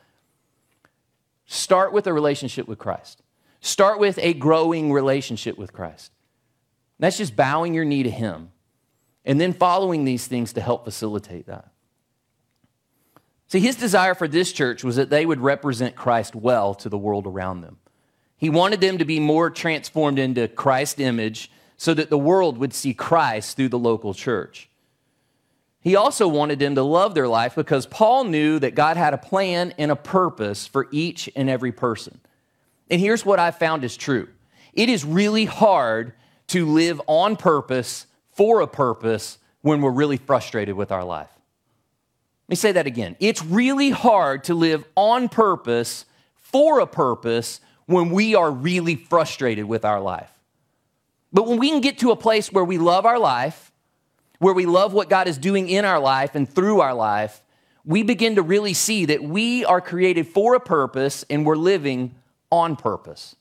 Start 1.47 1.93
with 1.93 2.07
a 2.07 2.13
relationship 2.13 2.67
with 2.67 2.79
Christ. 2.79 3.23
Start 3.61 3.99
with 3.99 4.19
a 4.19 4.33
growing 4.35 4.93
relationship 4.93 5.59
with 5.59 5.73
Christ. 5.73 6.11
That's 6.99 7.19
just 7.19 7.37
bowing 7.37 7.75
your 7.75 7.85
knee 7.85 8.03
to 8.03 8.11
Him 8.11 8.51
and 9.25 9.41
then 9.41 9.53
following 9.53 10.05
these 10.05 10.27
things 10.27 10.53
to 10.55 10.61
help 10.61 10.85
facilitate 10.85 11.47
that. 11.47 11.71
See, 13.49 13.61
his 13.61 13.77
desire 13.77 14.15
for 14.15 14.27
this 14.27 14.53
church 14.53 14.83
was 14.83 14.97
that 14.97 15.11
they 15.11 15.25
would 15.25 15.41
represent 15.41 15.95
Christ 15.95 16.35
well 16.35 16.75
to 16.77 16.89
the 16.89 16.99
world 16.99 17.27
around 17.27 17.61
them. 17.61 17.79
He 18.37 18.51
wanted 18.51 18.81
them 18.81 18.99
to 18.99 19.05
be 19.05 19.21
more 19.21 19.51
transformed 19.51 20.19
into 20.19 20.49
Christ's 20.49 21.01
image 21.01 21.51
so 21.77 21.95
that 21.95 22.11
the 22.11 22.19
world 22.19 22.59
would 22.59 22.75
see 22.75 22.95
Christ 22.95 23.57
through 23.57 23.69
the 23.69 23.79
local 23.79 24.13
church. 24.13 24.69
He 25.85 25.97
also 25.97 26.27
wanted 26.27 26.59
them 26.59 26.75
to 26.77 26.83
love 26.83 27.15
their 27.15 27.29
life 27.29 27.55
because 27.55 27.85
Paul 27.85 28.25
knew 28.25 28.59
that 28.59 28.75
God 28.75 28.97
had 28.97 29.13
a 29.13 29.19
plan 29.19 29.75
and 29.77 29.93
a 29.93 29.97
purpose 29.97 30.67
for 30.67 30.89
each 30.91 31.29
and 31.37 31.51
every 31.51 31.73
person. 31.73 32.21
And 32.91 32.99
here's 32.99 33.25
what 33.25 33.39
I 33.39 33.51
found 33.51 33.85
is 33.85 33.97
true 33.97 34.29
it 34.73 34.89
is 34.89 35.05
really 35.05 35.45
hard 35.45 36.15
to 36.49 36.67
live 36.67 37.01
on 37.07 37.37
purpose 37.37 38.07
for 38.33 38.63
a 38.63 38.67
purpose 38.67 39.39
when 39.61 39.83
we're 39.83 39.91
really 39.91 40.17
frustrated 40.17 40.75
with 40.75 40.91
our 40.91 41.05
life. 41.05 41.31
Let 42.47 42.51
me 42.51 42.57
say 42.57 42.73
that 42.73 42.87
again. 42.87 43.17
It's 43.21 43.45
really 43.45 43.91
hard 43.91 44.45
to 44.45 44.55
live 44.55 44.85
on 44.97 45.29
purpose 45.29 46.07
for 46.35 46.81
a 46.81 46.87
purpose 46.87 47.61
when 47.85 48.09
we 48.09 48.35
are 48.35 48.51
really 48.51 48.97
frustrated 48.97 49.67
with 49.67 49.85
our 49.85 50.01
life. 50.01 50.31
But 51.31 51.47
when 51.47 51.59
we 51.59 51.69
can 51.69 51.83
get 51.83 51.99
to 51.99 52.11
a 52.11 52.17
place 52.17 52.51
where 52.51 52.65
we 52.65 52.79
love 52.79 53.05
our 53.05 53.19
life, 53.19 53.64
where 54.39 54.55
we 54.55 54.67
love 54.67 54.93
what 54.93 55.09
God 55.09 55.29
is 55.29 55.39
doing 55.39 55.69
in 55.69 55.85
our 55.85 56.01
life 56.01 56.35
and 56.35 56.49
through 56.49 56.81
our 56.81 56.95
life, 56.95 57.43
we 57.85 58.03
begin 58.03 58.37
to 58.37 58.43
really 58.43 58.75
see 58.75 59.05
that 59.07 59.23
we 59.23 59.65
are 59.65 59.81
created 59.81 60.27
for 60.27 60.55
a 60.55 60.61
purpose 60.61 61.25
and 61.29 61.45
we're 61.45 61.57
living 61.57 62.15
on 62.51 62.77
purpose. 62.77 63.37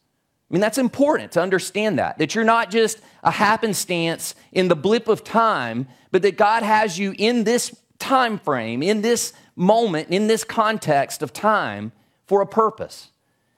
I 0.49 0.53
mean, 0.53 0.62
that's 0.62 0.77
important 0.77 1.32
to 1.32 1.41
understand 1.41 1.97
that, 1.97 2.17
that 2.17 2.36
you're 2.36 2.43
not 2.43 2.69
just 2.69 2.99
a 3.23 3.32
happenstance 3.32 4.36
in 4.51 4.67
the 4.67 4.75
blip 4.75 5.08
of 5.08 5.23
time, 5.23 5.88
but 6.12 6.21
that 6.21 6.38
God 6.38 6.62
has 6.63 6.99
you 6.99 7.15
in 7.17 7.43
this 7.43 7.75
time 7.97 8.38
frame, 8.38 8.84
in 8.84 9.01
this 9.01 9.34
moment, 9.56 10.10
in 10.10 10.27
this 10.27 10.43
context 10.43 11.23
of 11.23 11.32
time 11.32 11.91
for 12.27 12.41
a 12.41 12.45
purpose. 12.45 13.10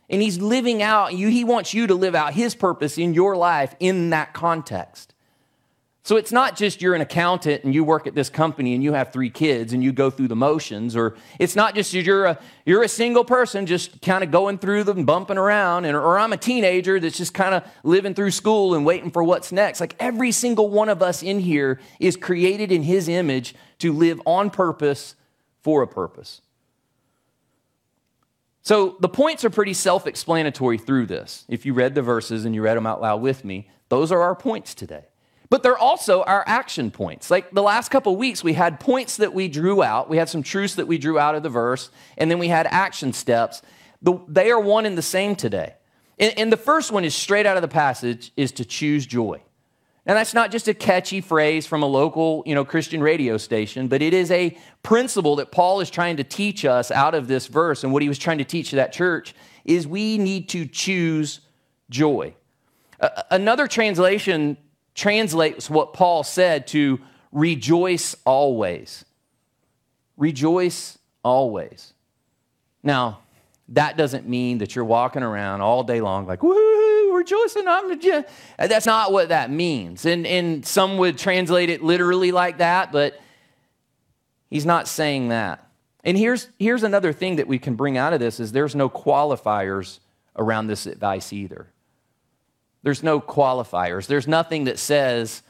And 0.10 0.22
He's 0.22 0.40
living 0.40 0.84
out, 0.84 1.16
you, 1.16 1.30
He 1.30 1.44
wants 1.44 1.74
you 1.74 1.88
to 1.88 1.96
live 1.96 2.16
out 2.16 2.34
His 2.34 2.54
purpose 2.54 2.98
in 2.98 3.14
your 3.14 3.36
life 3.36 3.76
in 3.80 4.12
that 4.12 4.34
context. 4.34 5.15
So 6.06 6.18
it's 6.18 6.32
not 6.32 6.56
just 6.56 6.84
you're 6.84 6.94
an 6.94 7.02
accountant 7.02 7.64
and 7.64 7.74
you 7.74 7.84
work 7.84 8.06
at 8.06 8.14
this 8.14 8.30
company 8.30 8.76
and 8.76 8.84
you 8.84 8.94
have 8.94 9.12
three 9.12 9.32
kids 9.32 9.74
and 9.74 9.84
you 9.84 9.92
go 9.92 10.12
through 10.12 10.28
the 10.28 10.36
motions, 10.36 10.96
or 10.96 11.16
it's 11.40 11.56
not 11.56 11.74
just 11.74 11.96
you're 11.96 12.26
a, 12.26 12.40
you're 12.64 12.84
a 12.84 12.88
single 12.88 13.26
person 13.26 13.66
just 13.66 14.04
kind 14.04 14.24
of 14.24 14.30
going 14.30 14.60
through 14.60 14.84
them, 14.84 15.04
bumping 15.06 15.40
around, 15.40 15.86
and, 15.86 15.98
or 15.98 16.20
I'm 16.20 16.32
a 16.32 16.38
teenager 16.38 17.00
that's 17.00 17.18
just 17.18 17.34
kind 17.34 17.56
of 17.56 17.64
living 17.84 18.14
through 18.14 18.30
school 18.30 18.76
and 18.76 18.86
waiting 18.86 19.10
for 19.10 19.24
what's 19.24 19.52
next. 19.52 19.80
Like 19.80 19.96
every 20.00 20.32
single 20.32 20.70
one 20.70 20.90
of 20.90 21.02
us 21.02 21.24
in 21.24 21.40
here 21.40 21.82
is 22.00 22.16
created 22.16 22.72
in 22.72 22.84
His 22.84 23.10
image 23.10 23.56
to 23.80 23.92
live 23.92 24.22
on 24.28 24.52
purpose 24.52 25.16
for 25.64 25.82
a 25.82 25.88
purpose. 25.88 26.42
So 28.62 28.96
the 29.00 29.10
points 29.10 29.44
are 29.44 29.50
pretty 29.50 29.74
self 29.74 30.06
explanatory 30.06 30.78
through 30.78 31.08
this. 31.08 31.46
If 31.50 31.66
you 31.66 31.74
read 31.74 31.96
the 31.96 32.04
verses 32.04 32.46
and 32.46 32.54
you 32.54 32.62
read 32.62 32.78
them 32.78 32.86
out 32.86 33.02
loud 33.02 33.24
with 33.24 33.44
me, 33.44 33.72
those 33.90 34.12
are 34.12 34.22
our 34.22 34.36
points 34.36 34.76
today. 34.76 35.06
But 35.50 35.64
they're 35.64 35.78
also 35.78 36.24
our 36.24 36.44
action 36.48 36.92
points. 36.92 37.30
Like 37.30 37.52
the 37.52 37.62
last 37.62 37.90
couple 37.90 38.16
weeks, 38.16 38.44
we 38.44 38.54
had 38.54 38.80
points 38.80 39.18
that 39.18 39.34
we 39.34 39.48
drew 39.48 39.84
out. 39.84 40.10
We 40.10 40.18
had 40.18 40.30
some 40.30 40.44
truths 40.44 40.76
that 40.76 40.88
we 40.88 40.98
drew 40.98 41.20
out 41.20 41.36
of 41.36 41.44
the 41.44 41.50
verse, 41.50 41.90
and 42.18 42.32
then 42.32 42.40
we 42.40 42.48
had 42.48 42.68
action 42.68 43.14
steps. 43.14 43.62
The, 44.02 44.20
they 44.28 44.52
are 44.52 44.60
one 44.60 44.86
and 44.86 44.98
the 44.98 45.04
same 45.04 45.36
today. 45.36 45.76
And, 46.18 46.34
and 46.38 46.52
the 46.52 46.58
first 46.58 46.92
one 46.92 47.06
is 47.06 47.14
straight 47.14 47.46
out 47.46 47.58
of 47.58 47.62
the 47.62 47.68
passage 47.68 48.32
is 48.36 48.52
to 48.54 48.66
choose 48.66 49.06
joy. 49.06 49.42
Now 50.06 50.14
that's 50.14 50.36
not 50.36 50.52
just 50.52 50.68
a 50.68 50.74
catchy 50.74 51.20
phrase 51.20 51.66
from 51.66 51.82
a 51.82 51.88
local, 51.88 52.44
you 52.46 52.54
know, 52.54 52.64
Christian 52.64 53.02
radio 53.02 53.38
station, 53.38 53.88
but 53.88 54.04
it 54.04 54.14
is 54.14 54.30
a 54.30 54.56
principle 54.84 55.38
that 55.38 55.52
Paul 55.52 55.82
is 55.82 55.90
trying 55.90 56.18
to 56.18 56.24
teach 56.24 56.64
us 56.64 56.92
out 56.92 57.16
of 57.16 57.28
this 57.28 57.48
verse 57.48 57.84
and 57.84 57.92
what 57.92 58.04
he 58.04 58.08
was 58.08 58.20
trying 58.20 58.38
to 58.38 58.44
teach 58.44 58.70
that 58.72 58.94
church 58.94 59.34
is 59.64 59.88
we 59.88 60.20
need 60.20 60.48
to 60.50 60.68
choose 60.68 61.40
joy. 61.90 62.36
Another 63.32 63.68
translation 63.68 64.58
translates 64.96 65.70
what 65.70 65.94
Paul 65.94 66.24
said 66.24 66.68
to 66.68 67.00
rejoice 67.32 68.16
always. 68.26 69.06
Rejoice 70.18 70.98
always. 71.24 71.94
Now, 72.82 73.20
that 73.70 73.98
doesn't 73.98 74.28
mean 74.28 74.60
that 74.60 74.76
you're 74.76 74.86
walking 74.86 75.24
around 75.24 75.62
all 75.62 75.84
day 75.84 76.00
long 76.00 76.26
like, 76.26 76.40
woohoo, 76.40 77.16
rejoicing. 77.16 77.68
I'm 77.68 77.90
the 77.90 78.26
That's 78.58 78.86
not 78.86 79.12
what 79.12 79.30
that 79.30 79.52
means. 79.52 80.06
And, 80.06 80.26
and 80.26 80.66
some 80.66 80.98
would 80.98 81.18
translate 81.18 81.70
it 81.70 81.84
literally 81.84 82.32
like 82.32 82.60
that, 82.60 82.92
but 82.92 83.20
he's 84.50 84.66
not 84.66 84.88
saying 84.88 85.30
that. 85.30 85.68
And 86.04 86.18
here's, 86.18 86.50
here's 86.60 86.84
another 86.84 87.12
thing 87.12 87.38
that 87.38 87.48
we 87.48 87.58
can 87.58 87.76
bring 87.76 87.98
out 87.98 88.14
of 88.14 88.20
this 88.20 88.40
is 88.40 88.52
there's 88.52 88.76
no 88.76 88.90
qualifiers 88.90 90.00
around 90.36 90.68
this 90.68 90.86
advice 90.86 91.34
either. 91.34 91.68
There's 92.86 93.02
no 93.02 93.20
qualifiers. 93.20 94.06
There's 94.06 94.28
nothing 94.28 94.66
that 94.66 94.78
says, 94.78 95.42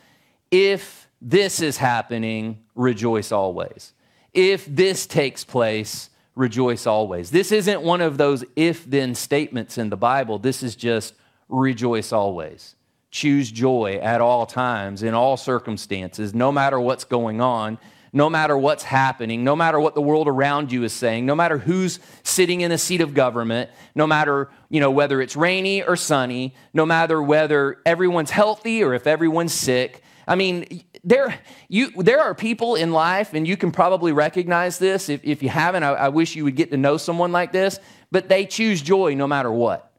if 0.52 1.10
this 1.22 1.62
is 1.62 1.76
happening, 1.76 2.64
rejoice 2.76 3.34
always. 3.34 3.92
If 4.34 4.66
this 4.66 5.06
takes 5.06 5.44
place, 5.44 6.10
rejoice 6.36 6.88
always. 6.88 7.32
This 7.32 7.52
isn't 7.52 7.82
one 7.82 8.00
of 8.00 8.18
those 8.18 8.46
if 8.56 8.90
then 8.90 9.16
statements 9.16 9.78
in 9.78 9.90
the 9.90 9.98
Bible. 9.98 10.40
This 10.40 10.64
is 10.64 10.78
just 10.78 11.14
rejoice 11.50 12.14
always. 12.14 12.76
Choose 13.12 13.52
joy 13.52 14.00
at 14.02 14.22
all 14.22 14.46
times, 14.46 15.04
in 15.04 15.14
all 15.14 15.36
circumstances, 15.36 16.34
no 16.34 16.54
matter 16.54 16.80
what's 16.80 17.04
going 17.04 17.42
on, 17.42 17.78
no 18.16 18.30
matter 18.30 18.58
what's 18.58 18.84
happening, 18.84 19.44
no 19.44 19.58
matter 19.58 19.78
what 19.78 19.94
the 19.94 20.02
world 20.02 20.30
around 20.30 20.72
you 20.72 20.86
is 20.86 20.94
saying, 20.94 21.26
no 21.26 21.36
matter 21.36 21.58
who's 21.58 22.00
sitting 22.24 22.62
in 22.62 22.72
a 22.72 22.78
seat 22.78 23.02
of 23.02 23.14
government, 23.14 23.70
no 23.94 24.08
matter, 24.08 24.50
you 24.70 24.80
know, 24.80 24.90
whether 24.90 25.22
it's 25.22 25.36
rainy 25.36 25.84
or 25.84 25.98
sunny, 25.98 26.56
no 26.74 26.86
matter 26.86 27.22
whether 27.22 27.82
everyone's 27.86 28.32
healthy 28.32 28.82
or 28.82 28.94
if 28.94 29.06
everyone's 29.06 29.54
sick. 29.54 30.02
I 30.26 30.36
mean, 30.36 30.86
there, 31.04 31.38
you, 31.68 31.92
there 31.92 32.22
are 32.22 32.34
people 32.34 32.76
in 32.76 32.94
life, 32.94 33.34
and 33.34 33.46
you 33.46 33.58
can 33.58 33.74
probably 33.74 34.14
recognize 34.14 34.80
this. 34.80 35.10
If, 35.10 35.20
if 35.26 35.44
you 35.44 35.50
haven't, 35.50 35.84
I, 35.84 35.90
I 35.90 36.08
wish 36.08 36.38
you 36.38 36.46
would 36.46 36.56
get 36.56 36.72
to 36.72 36.78
know 36.78 36.96
someone 36.96 37.34
like 37.34 37.52
this, 37.52 37.82
but 38.12 38.30
they 38.30 38.46
choose 38.46 38.82
joy 38.82 39.16
no 39.16 39.28
matter 39.28 39.52
what. 39.52 39.92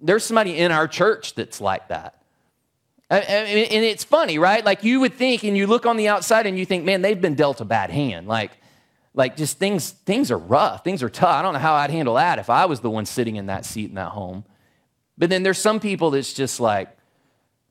There's 0.00 0.24
somebody 0.24 0.58
in 0.58 0.72
our 0.72 0.88
church 0.88 1.36
that's 1.36 1.60
like 1.60 1.88
that. 1.88 2.17
And 3.10 3.84
it's 3.84 4.04
funny, 4.04 4.38
right? 4.38 4.64
Like 4.64 4.84
you 4.84 5.00
would 5.00 5.14
think, 5.14 5.42
and 5.42 5.56
you 5.56 5.66
look 5.66 5.86
on 5.86 5.96
the 5.96 6.08
outside 6.08 6.46
and 6.46 6.58
you 6.58 6.66
think, 6.66 6.84
man, 6.84 7.00
they've 7.00 7.20
been 7.20 7.34
dealt 7.34 7.60
a 7.60 7.64
bad 7.64 7.90
hand. 7.90 8.28
Like, 8.28 8.52
like 9.14 9.36
just 9.36 9.58
things, 9.58 9.90
things 9.90 10.30
are 10.30 10.38
rough. 10.38 10.84
Things 10.84 11.02
are 11.02 11.08
tough. 11.08 11.30
I 11.30 11.42
don't 11.42 11.54
know 11.54 11.58
how 11.58 11.74
I'd 11.74 11.90
handle 11.90 12.14
that 12.14 12.38
if 12.38 12.50
I 12.50 12.66
was 12.66 12.80
the 12.80 12.90
one 12.90 13.06
sitting 13.06 13.36
in 13.36 13.46
that 13.46 13.64
seat 13.64 13.88
in 13.88 13.94
that 13.94 14.10
home. 14.10 14.44
But 15.16 15.30
then 15.30 15.42
there's 15.42 15.58
some 15.58 15.80
people 15.80 16.10
that's 16.10 16.34
just 16.34 16.60
like, 16.60 16.96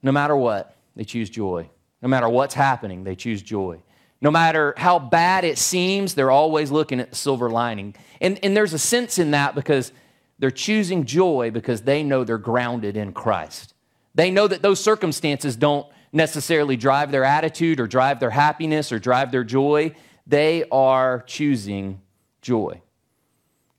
no 0.02 0.12
matter 0.12 0.36
what, 0.36 0.76
they 0.96 1.04
choose 1.04 1.30
joy. 1.30 1.70
No 2.02 2.10
matter 2.10 2.28
what's 2.28 2.54
happening, 2.54 3.04
they 3.04 3.16
choose 3.16 3.42
joy. 3.42 3.82
No 4.20 4.32
matter 4.32 4.74
how 4.78 4.98
bad 4.98 5.46
it 5.46 5.60
seems, 5.60 6.16
they're 6.16 6.32
always 6.32 6.72
looking 6.72 7.00
at 7.00 7.12
the 7.12 7.16
silver 7.16 7.50
lining. 7.50 7.96
And, 8.20 8.40
and 8.44 8.58
there's 8.58 8.74
a 8.74 8.80
sense 8.80 9.20
in 9.20 9.32
that 9.32 9.54
because 9.54 9.92
they're 10.40 10.52
choosing 10.52 11.06
joy 11.06 11.52
because 11.52 11.84
they 11.84 12.02
know 12.02 12.24
they're 12.24 12.40
grounded 12.40 12.98
in 12.98 13.14
Christ. 13.14 13.76
They 14.18 14.32
know 14.32 14.48
that 14.48 14.64
those 14.64 14.84
circumstances 14.84 15.56
don't 15.56 15.86
necessarily 16.12 16.76
drive 16.76 17.12
their 17.12 17.24
attitude 17.24 17.80
or 17.80 17.86
drive 17.86 18.20
their 18.20 18.32
happiness 18.32 18.92
or 18.92 18.98
drive 18.98 19.32
their 19.32 19.44
joy. 19.44 19.96
They 20.26 20.64
are 20.72 21.22
choosing 21.28 22.02
joy. 22.42 22.82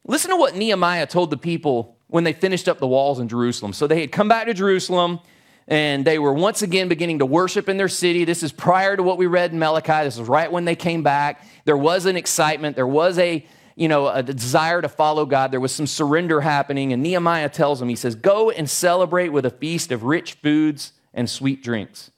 Listen 0.04 0.30
to 0.30 0.36
what 0.36 0.54
Nehemiah 0.54 1.08
told 1.08 1.32
the 1.32 1.36
people 1.36 1.96
when 2.06 2.22
they 2.22 2.32
finished 2.32 2.68
up 2.68 2.78
the 2.78 2.86
walls 2.86 3.18
in 3.18 3.26
Jerusalem. 3.26 3.72
So 3.72 3.88
they 3.88 4.00
had 4.00 4.12
come 4.12 4.28
back 4.28 4.46
to 4.46 4.54
Jerusalem 4.54 5.18
and 5.66 6.04
they 6.04 6.20
were 6.20 6.32
once 6.32 6.62
again 6.62 6.88
beginning 6.88 7.18
to 7.18 7.26
worship 7.26 7.68
in 7.68 7.76
their 7.76 7.88
city. 7.88 8.24
This 8.24 8.44
is 8.44 8.52
prior 8.52 8.96
to 8.96 9.02
what 9.02 9.18
we 9.18 9.26
read 9.26 9.50
in 9.50 9.58
Malachi. 9.58 10.04
This 10.04 10.18
is 10.18 10.28
right 10.28 10.52
when 10.52 10.64
they 10.64 10.76
came 10.76 11.02
back. 11.02 11.44
There 11.64 11.76
was 11.76 12.06
an 12.06 12.16
excitement, 12.16 12.76
there 12.76 12.86
was 12.86 13.18
a 13.18 13.44
you 13.78 13.86
know, 13.86 14.08
a 14.08 14.24
desire 14.24 14.82
to 14.82 14.88
follow 14.88 15.24
God. 15.24 15.52
There 15.52 15.60
was 15.60 15.72
some 15.72 15.86
surrender 15.86 16.40
happening. 16.40 16.92
And 16.92 17.00
Nehemiah 17.00 17.48
tells 17.48 17.80
him, 17.80 17.88
he 17.88 17.94
says, 17.94 18.16
Go 18.16 18.50
and 18.50 18.68
celebrate 18.68 19.28
with 19.28 19.46
a 19.46 19.50
feast 19.50 19.92
of 19.92 20.02
rich 20.02 20.32
foods 20.34 20.92
and 21.14 21.30
sweet 21.30 21.62
drinks, 21.62 22.10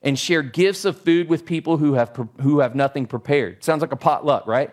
and 0.00 0.16
share 0.16 0.42
gifts 0.42 0.84
of 0.84 0.96
food 1.00 1.28
with 1.28 1.44
people 1.44 1.78
who 1.78 1.94
have, 1.94 2.16
who 2.40 2.60
have 2.60 2.76
nothing 2.76 3.04
prepared. 3.04 3.64
Sounds 3.64 3.80
like 3.80 3.90
a 3.90 3.96
potluck, 3.96 4.46
right? 4.46 4.70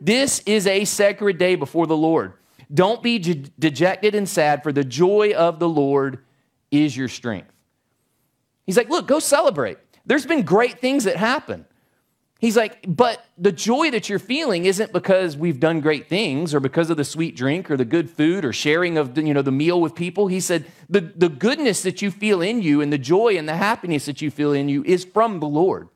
This 0.00 0.38
is 0.46 0.68
a 0.68 0.84
sacred 0.84 1.36
day 1.36 1.56
before 1.56 1.88
the 1.88 1.96
Lord. 1.96 2.34
Don't 2.72 3.02
be 3.02 3.18
dejected 3.18 4.14
and 4.14 4.28
sad, 4.28 4.62
for 4.62 4.72
the 4.72 4.84
joy 4.84 5.32
of 5.36 5.58
the 5.58 5.68
Lord 5.68 6.20
is 6.70 6.96
your 6.96 7.08
strength. 7.08 7.52
He's 8.66 8.76
like, 8.76 8.88
look, 8.88 9.08
go 9.08 9.18
celebrate. 9.18 9.78
There's 10.04 10.26
been 10.26 10.42
great 10.42 10.80
things 10.80 11.04
that 11.04 11.16
happen. 11.16 11.64
He's 12.38 12.56
like, 12.56 12.84
but 12.86 13.24
the 13.38 13.50
joy 13.50 13.90
that 13.90 14.10
you're 14.10 14.18
feeling 14.18 14.66
isn't 14.66 14.92
because 14.92 15.38
we've 15.38 15.58
done 15.58 15.80
great 15.80 16.06
things 16.06 16.54
or 16.54 16.60
because 16.60 16.90
of 16.90 16.98
the 16.98 17.04
sweet 17.04 17.34
drink 17.34 17.70
or 17.70 17.78
the 17.78 17.84
good 17.86 18.10
food 18.10 18.44
or 18.44 18.52
sharing 18.52 18.98
of 18.98 19.14
the, 19.14 19.22
you 19.22 19.32
know, 19.32 19.40
the 19.40 19.50
meal 19.50 19.80
with 19.80 19.94
people. 19.94 20.26
He 20.26 20.40
said, 20.40 20.66
the, 20.90 21.00
the 21.00 21.30
goodness 21.30 21.82
that 21.82 22.02
you 22.02 22.10
feel 22.10 22.42
in 22.42 22.60
you 22.60 22.82
and 22.82 22.92
the 22.92 22.98
joy 22.98 23.38
and 23.38 23.48
the 23.48 23.56
happiness 23.56 24.04
that 24.04 24.20
you 24.20 24.30
feel 24.30 24.52
in 24.52 24.68
you 24.68 24.84
is 24.84 25.04
from 25.04 25.40
the 25.40 25.46
Lord. 25.46 25.88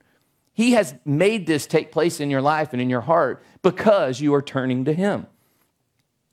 He 0.53 0.73
has 0.73 0.95
made 1.05 1.47
this 1.47 1.67
take 1.67 1.93
place 1.93 2.21
in 2.21 2.31
your 2.31 2.43
life 2.43 2.73
and 2.73 2.81
in 2.81 2.91
your 2.91 3.01
heart 3.03 3.43
because 3.63 4.21
you 4.21 4.35
are 4.35 4.43
turning 4.43 4.87
to 4.87 4.93
Him. 4.95 5.27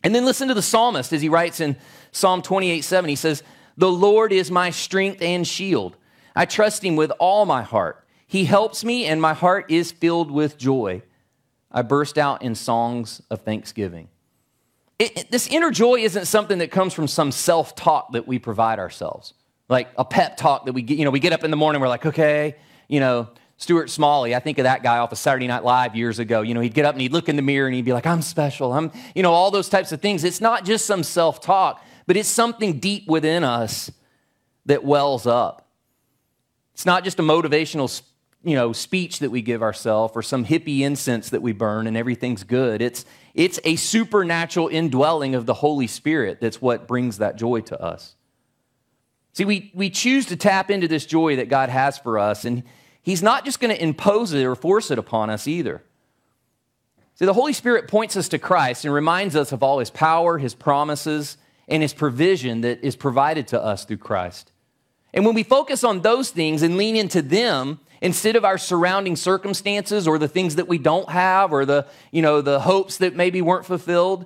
And 0.03 0.15
then 0.15 0.25
listen 0.25 0.47
to 0.47 0.53
the 0.53 0.61
psalmist 0.61 1.11
as 1.11 1.21
he 1.21 1.29
writes 1.29 1.59
in 1.59 1.75
Psalm 2.11 2.41
28 2.41 2.81
7. 2.81 3.09
He 3.09 3.15
says, 3.15 3.43
The 3.77 3.91
Lord 3.91 4.31
is 4.31 4.51
my 4.51 4.69
strength 4.69 5.21
and 5.21 5.45
shield. 5.45 5.97
I 6.35 6.45
trust 6.45 6.83
Him 6.83 6.95
with 6.95 7.11
all 7.19 7.45
my 7.45 7.61
heart. 7.61 8.05
He 8.27 8.43
helps 8.43 8.83
me, 8.83 9.05
and 9.05 9.21
my 9.21 9.33
heart 9.33 9.71
is 9.71 9.91
filled 9.91 10.29
with 10.29 10.57
joy. 10.57 11.01
I 11.71 11.81
burst 11.81 12.17
out 12.17 12.41
in 12.41 12.55
songs 12.55 13.21
of 13.29 13.41
thanksgiving. 13.41 14.09
It, 14.99 15.17
it, 15.17 15.31
this 15.31 15.47
inner 15.47 15.71
joy 15.71 15.99
isn't 15.99 16.25
something 16.25 16.57
that 16.57 16.71
comes 16.71 16.93
from 16.93 17.07
some 17.07 17.31
self 17.31 17.75
talk 17.75 18.11
that 18.13 18.27
we 18.27 18.37
provide 18.37 18.79
ourselves, 18.79 19.33
like 19.69 19.87
a 19.97 20.03
pep 20.03 20.37
talk 20.37 20.65
that 20.65 20.73
we 20.73 20.81
get. 20.81 20.97
You 20.97 21.05
know, 21.05 21.11
we 21.11 21.19
get 21.19 21.33
up 21.33 21.43
in 21.43 21.51
the 21.51 21.57
morning, 21.57 21.81
we're 21.81 21.87
like, 21.87 22.05
okay, 22.05 22.55
you 22.87 22.99
know, 22.99 23.29
Stuart 23.57 23.89
Smalley, 23.89 24.35
I 24.35 24.39
think 24.39 24.59
of 24.59 24.63
that 24.63 24.83
guy 24.83 24.97
off 24.97 25.11
of 25.11 25.17
Saturday 25.17 25.47
Night 25.47 25.63
Live 25.63 25.95
years 25.95 26.19
ago. 26.19 26.41
You 26.41 26.53
know, 26.53 26.61
he'd 26.61 26.73
get 26.73 26.85
up 26.85 26.93
and 26.95 27.01
he'd 27.01 27.11
look 27.11 27.29
in 27.29 27.35
the 27.35 27.41
mirror 27.41 27.67
and 27.67 27.75
he'd 27.75 27.85
be 27.85 27.93
like, 27.93 28.05
I'm 28.05 28.21
special. 28.21 28.73
I'm, 28.73 28.91
you 29.15 29.23
know, 29.23 29.33
all 29.33 29.51
those 29.51 29.69
types 29.69 29.91
of 29.91 30.01
things. 30.01 30.23
It's 30.23 30.41
not 30.41 30.65
just 30.65 30.85
some 30.85 31.03
self 31.03 31.41
talk, 31.41 31.83
but 32.05 32.17
it's 32.17 32.29
something 32.29 32.79
deep 32.79 33.07
within 33.07 33.43
us 33.43 33.91
that 34.65 34.83
wells 34.83 35.25
up. 35.25 35.67
It's 36.73 36.85
not 36.85 37.03
just 37.03 37.19
a 37.19 37.23
motivational 37.23 37.89
you 38.47 38.55
know, 38.55 38.71
speech 38.71 39.19
that 39.19 39.29
we 39.29 39.41
give 39.41 39.61
ourselves 39.61 40.13
or 40.15 40.21
some 40.21 40.45
hippie 40.45 40.79
incense 40.79 41.31
that 41.31 41.41
we 41.41 41.51
burn 41.51 41.85
and 41.85 41.97
everything's 41.97 42.45
good. 42.45 42.81
It's, 42.81 43.03
it's 43.33 43.59
a 43.65 43.75
supernatural 43.75 44.69
indwelling 44.69 45.35
of 45.35 45.45
the 45.45 45.55
Holy 45.55 45.85
Spirit 45.85 46.39
that's 46.39 46.61
what 46.61 46.87
brings 46.87 47.17
that 47.17 47.35
joy 47.35 47.59
to 47.61 47.81
us. 47.81 48.15
See, 49.33 49.43
we, 49.43 49.69
we 49.75 49.89
choose 49.89 50.27
to 50.27 50.37
tap 50.37 50.71
into 50.71 50.87
this 50.87 51.05
joy 51.05 51.35
that 51.35 51.49
God 51.49 51.67
has 51.67 51.97
for 51.97 52.17
us, 52.17 52.45
and 52.45 52.63
He's 53.03 53.21
not 53.21 53.43
just 53.43 53.59
going 53.59 53.75
to 53.75 53.83
impose 53.83 54.31
it 54.33 54.45
or 54.45 54.55
force 54.55 54.91
it 54.91 54.97
upon 54.97 55.29
us 55.29 55.45
either. 55.45 55.83
See, 57.15 57.25
the 57.25 57.33
Holy 57.33 57.53
Spirit 57.53 57.89
points 57.89 58.15
us 58.15 58.29
to 58.29 58.39
Christ 58.39 58.85
and 58.85 58.93
reminds 58.93 59.35
us 59.35 59.51
of 59.51 59.61
all 59.61 59.79
His 59.79 59.91
power, 59.91 60.37
His 60.37 60.55
promises, 60.55 61.37
and 61.67 61.83
His 61.83 61.93
provision 61.93 62.61
that 62.61 62.81
is 62.81 62.95
provided 62.95 63.47
to 63.49 63.61
us 63.61 63.83
through 63.83 63.97
Christ. 63.97 64.53
And 65.13 65.25
when 65.25 65.35
we 65.35 65.43
focus 65.43 65.83
on 65.83 66.01
those 66.01 66.31
things 66.31 66.63
and 66.63 66.77
lean 66.77 66.95
into 66.95 67.21
them, 67.21 67.79
instead 68.01 68.35
of 68.35 68.45
our 68.45 68.57
surrounding 68.57 69.15
circumstances 69.15 70.07
or 70.07 70.17
the 70.17 70.27
things 70.27 70.55
that 70.55 70.67
we 70.67 70.77
don't 70.77 71.09
have 71.09 71.51
or 71.51 71.65
the 71.65 71.87
you 72.11 72.21
know 72.21 72.41
the 72.41 72.59
hopes 72.59 72.97
that 72.97 73.15
maybe 73.15 73.41
weren't 73.41 73.65
fulfilled 73.65 74.25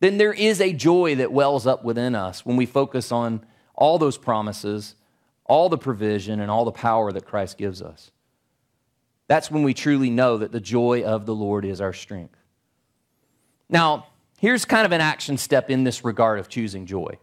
then 0.00 0.18
there 0.18 0.32
is 0.32 0.60
a 0.60 0.72
joy 0.72 1.14
that 1.14 1.32
wells 1.32 1.66
up 1.66 1.84
within 1.84 2.14
us 2.14 2.44
when 2.44 2.56
we 2.56 2.66
focus 2.66 3.12
on 3.12 3.44
all 3.74 3.98
those 3.98 4.18
promises 4.18 4.94
all 5.44 5.68
the 5.68 5.78
provision 5.78 6.40
and 6.40 6.50
all 6.50 6.64
the 6.64 6.72
power 6.72 7.12
that 7.12 7.26
Christ 7.26 7.58
gives 7.58 7.82
us. 7.82 8.10
That's 9.28 9.50
when 9.50 9.62
we 9.62 9.74
truly 9.74 10.10
know 10.10 10.38
that 10.38 10.52
the 10.52 10.60
joy 10.60 11.02
of 11.02 11.26
the 11.26 11.34
Lord 11.34 11.64
is 11.64 11.80
our 11.80 11.92
strength. 11.92 12.38
Now 13.68 14.06
here's 14.38 14.64
kind 14.64 14.86
of 14.86 14.92
an 14.92 15.00
action 15.00 15.36
step 15.36 15.70
in 15.70 15.84
this 15.84 16.04
regard 16.04 16.38
of 16.38 16.48
choosing 16.48 16.86
joy 16.86 17.18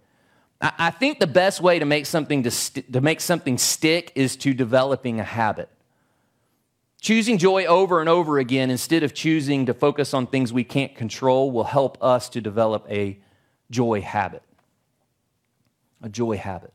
I 0.62 0.92
think 0.92 1.20
the 1.20 1.28
best 1.28 1.62
way 1.62 1.80
to 1.80 1.86
make 1.86 2.06
something 2.06 2.44
to, 2.44 2.52
st- 2.52 2.92
to 2.92 3.00
make 3.00 3.22
something 3.22 3.58
stick 3.58 4.12
is 4.16 4.36
to 4.38 4.54
developing 4.54 5.20
a 5.20 5.24
habit. 5.24 5.70
Choosing 7.02 7.38
joy 7.38 7.64
over 7.66 8.02
and 8.02 8.10
over 8.10 8.40
again 8.40 8.70
instead 8.70 9.04
of 9.04 9.14
choosing 9.14 9.68
to 9.68 9.74
focus 9.74 10.14
on 10.14 10.28
things 10.28 10.52
we 10.52 10.66
can't 10.66 10.96
control 10.96 11.50
will 11.52 11.64
help 11.64 11.98
us 12.04 12.28
to 12.30 12.42
develop 12.42 12.86
a 12.90 13.18
joy 13.72 14.02
habit. 14.02 14.44
A 16.02 16.10
joy 16.10 16.36
habit. 16.36 16.74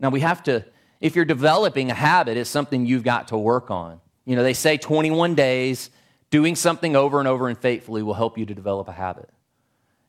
Now 0.00 0.08
we 0.08 0.20
have 0.20 0.42
to 0.44 0.64
if 1.00 1.14
you're 1.14 1.24
developing 1.24 1.90
a 1.90 1.94
habit, 1.94 2.36
it's 2.36 2.50
something 2.50 2.86
you've 2.86 3.04
got 3.04 3.28
to 3.28 3.38
work 3.38 3.70
on. 3.70 4.00
You 4.24 4.34
know, 4.36 4.42
they 4.42 4.54
say 4.54 4.76
21 4.76 5.34
days 5.34 5.90
doing 6.30 6.56
something 6.56 6.96
over 6.96 7.18
and 7.18 7.28
over 7.28 7.48
and 7.48 7.58
faithfully 7.58 8.02
will 8.02 8.14
help 8.14 8.38
you 8.38 8.46
to 8.46 8.54
develop 8.54 8.88
a 8.88 8.92
habit. 8.92 9.28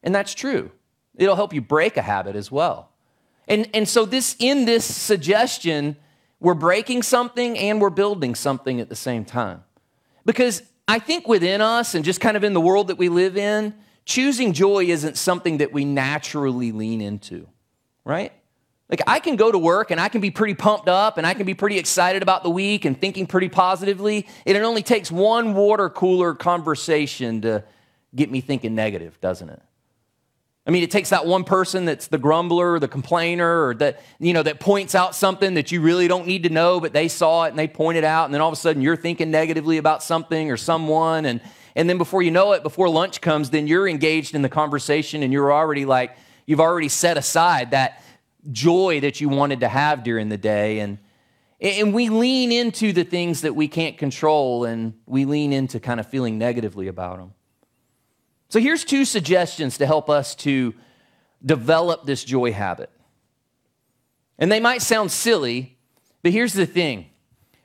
And 0.02 0.16
that's 0.16 0.34
true. 0.34 0.72
It'll 1.18 1.36
help 1.36 1.54
you 1.54 1.62
break 1.62 1.98
a 1.98 2.02
habit 2.02 2.36
as 2.36 2.52
well. 2.52 2.90
And, 3.48 3.68
and 3.74 3.88
so 3.88 4.06
this 4.06 4.36
in 4.40 4.66
this 4.66 4.86
suggestion, 4.86 5.98
we're 6.40 6.54
breaking 6.54 7.04
something 7.04 7.58
and 7.58 7.82
we're 7.82 7.90
building 7.90 8.36
something 8.36 8.80
at 8.80 8.90
the 8.90 8.96
same 8.96 9.26
time. 9.26 9.64
Because 10.26 10.62
I 10.88 11.00
think 11.00 11.28
within 11.28 11.62
us 11.62 11.96
and 11.96 12.06
just 12.06 12.22
kind 12.22 12.38
of 12.38 12.44
in 12.44 12.54
the 12.54 12.62
world 12.62 12.88
that 12.88 12.98
we 12.98 13.10
live 13.10 13.38
in, 13.38 13.74
choosing 14.06 14.54
joy 14.54 14.86
isn't 14.86 15.18
something 15.18 15.58
that 15.58 15.74
we 15.74 15.86
naturally 15.86 16.72
lean 16.72 17.02
into, 17.02 17.48
right? 18.06 18.32
Like 18.90 19.02
I 19.06 19.20
can 19.20 19.36
go 19.36 19.52
to 19.52 19.58
work 19.58 19.92
and 19.92 20.00
I 20.00 20.08
can 20.08 20.22
be 20.22 20.32
pretty 20.32 20.54
pumped 20.54 20.88
up 20.88 21.18
and 21.18 21.28
I 21.28 21.34
can 21.34 21.46
be 21.46 21.54
pretty 21.54 21.78
excited 21.78 22.22
about 22.22 22.44
the 22.44 22.50
week 22.50 22.86
and 22.86 23.00
thinking 23.00 23.28
pretty 23.28 23.50
positively. 23.50 24.28
And 24.46 24.56
it 24.56 24.62
only 24.62 24.84
takes 24.84 25.12
one 25.12 25.54
water 25.56 25.90
cooler 25.90 26.34
conversation 26.34 27.42
to 27.42 27.64
get 28.16 28.32
me 28.32 28.40
thinking 28.40 28.76
negative, 28.76 29.20
doesn't 29.20 29.50
it? 29.50 29.62
I 30.68 30.72
mean, 30.72 30.84
it 30.84 30.92
takes 30.92 31.12
that 31.12 31.26
one 31.26 31.46
person 31.46 31.86
that's 31.86 32.08
the 32.08 32.18
grumbler, 32.18 32.78
the 32.78 32.90
complainer, 32.90 33.68
or 33.68 33.76
that, 33.76 34.02
you 34.20 34.34
know, 34.34 34.44
that 34.44 34.60
points 34.60 34.96
out 34.96 35.16
something 35.16 35.54
that 35.54 35.72
you 35.72 35.80
really 35.80 36.10
don't 36.10 36.28
need 36.28 36.44
to 36.44 36.50
know, 36.50 36.82
but 36.82 36.92
they 36.92 37.08
saw 37.08 37.46
it 37.46 37.50
and 37.50 37.58
they 37.58 37.70
pointed 37.70 38.04
out, 38.04 38.26
and 38.26 38.34
then 38.34 38.42
all 38.42 38.50
of 38.50 38.54
a 38.54 38.58
sudden 38.58 38.82
you're 38.82 38.98
thinking 38.98 39.32
negatively 39.32 39.78
about 39.78 40.04
something 40.04 40.52
or 40.52 40.58
someone, 40.58 41.26
and 41.26 41.40
and 41.78 41.88
then 41.88 42.00
before 42.00 42.24
you 42.24 42.32
know 42.32 42.54
it, 42.54 42.64
before 42.64 42.90
lunch 42.90 43.22
comes, 43.22 43.52
then 43.52 43.68
you're 43.68 43.88
engaged 43.88 44.34
in 44.34 44.42
the 44.42 44.50
conversation 44.50 45.22
and 45.22 45.32
you're 45.32 45.54
already 45.54 45.86
like, 45.86 46.18
you've 46.48 46.60
already 46.60 46.90
set 46.90 47.18
aside 47.18 47.70
that 47.70 48.02
joy 48.52 49.00
that 49.02 49.22
you 49.22 49.30
wanted 49.30 49.60
to 49.60 49.68
have 49.68 50.04
during 50.04 50.30
the 50.30 50.40
day. 50.40 50.80
And 50.80 50.98
and 51.62 51.94
we 51.94 52.10
lean 52.10 52.52
into 52.52 52.94
the 52.94 53.04
things 53.04 53.42
that 53.42 53.56
we 53.56 53.68
can't 53.68 53.98
control 53.98 54.66
and 54.66 54.94
we 55.06 55.26
lean 55.26 55.54
into 55.54 55.80
kind 55.80 56.00
of 56.00 56.08
feeling 56.08 56.40
negatively 56.40 56.88
about 56.88 57.18
them. 57.18 57.34
So 58.50 58.60
here's 58.60 58.84
two 58.84 59.06
suggestions 59.06 59.78
to 59.78 59.86
help 59.86 60.10
us 60.10 60.36
to 60.36 60.74
develop 61.46 62.06
this 62.06 62.24
joy 62.24 62.52
habit. 62.52 62.90
And 64.40 64.52
they 64.52 64.60
might 64.60 64.82
sound 64.82 65.12
silly, 65.12 65.78
but 66.24 66.32
here's 66.32 66.54
the 66.54 66.66
thing. 66.66 67.08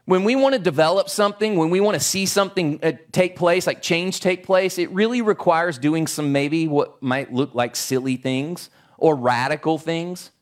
When 0.05 0.25
we 0.25 0.35
want 0.35 0.55
to 0.55 0.59
develop 0.59 1.09
something, 1.09 1.57
when 1.57 1.71
we 1.71 1.81
want 1.81 1.95
to 1.95 2.01
see 2.01 2.27
something 2.27 2.81
uh, 2.83 2.93
take 3.13 3.37
place, 3.37 3.67
like 3.67 3.81
change 3.83 4.19
take 4.19 4.45
place, 4.45 4.79
it 4.79 4.91
really 4.91 5.23
requires 5.23 5.79
doing 5.79 6.09
some 6.09 6.33
maybe 6.33 6.67
what 6.67 7.01
might 7.01 7.33
look 7.33 7.55
like 7.55 7.77
silly 7.77 8.17
things 8.17 8.69
or 8.99 9.15
radical 9.15 9.79
things. 9.79 10.33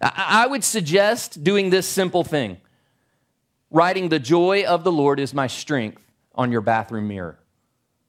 I 0.00 0.46
would 0.46 0.64
suggest 0.64 1.44
doing 1.44 1.70
this 1.70 1.88
simple 1.88 2.24
thing 2.24 2.58
writing, 3.70 4.08
The 4.08 4.18
joy 4.18 4.64
of 4.64 4.84
the 4.84 4.92
Lord 4.92 5.20
is 5.20 5.32
my 5.32 5.46
strength 5.46 6.02
on 6.34 6.50
your 6.50 6.60
bathroom 6.60 7.08
mirror. 7.08 7.38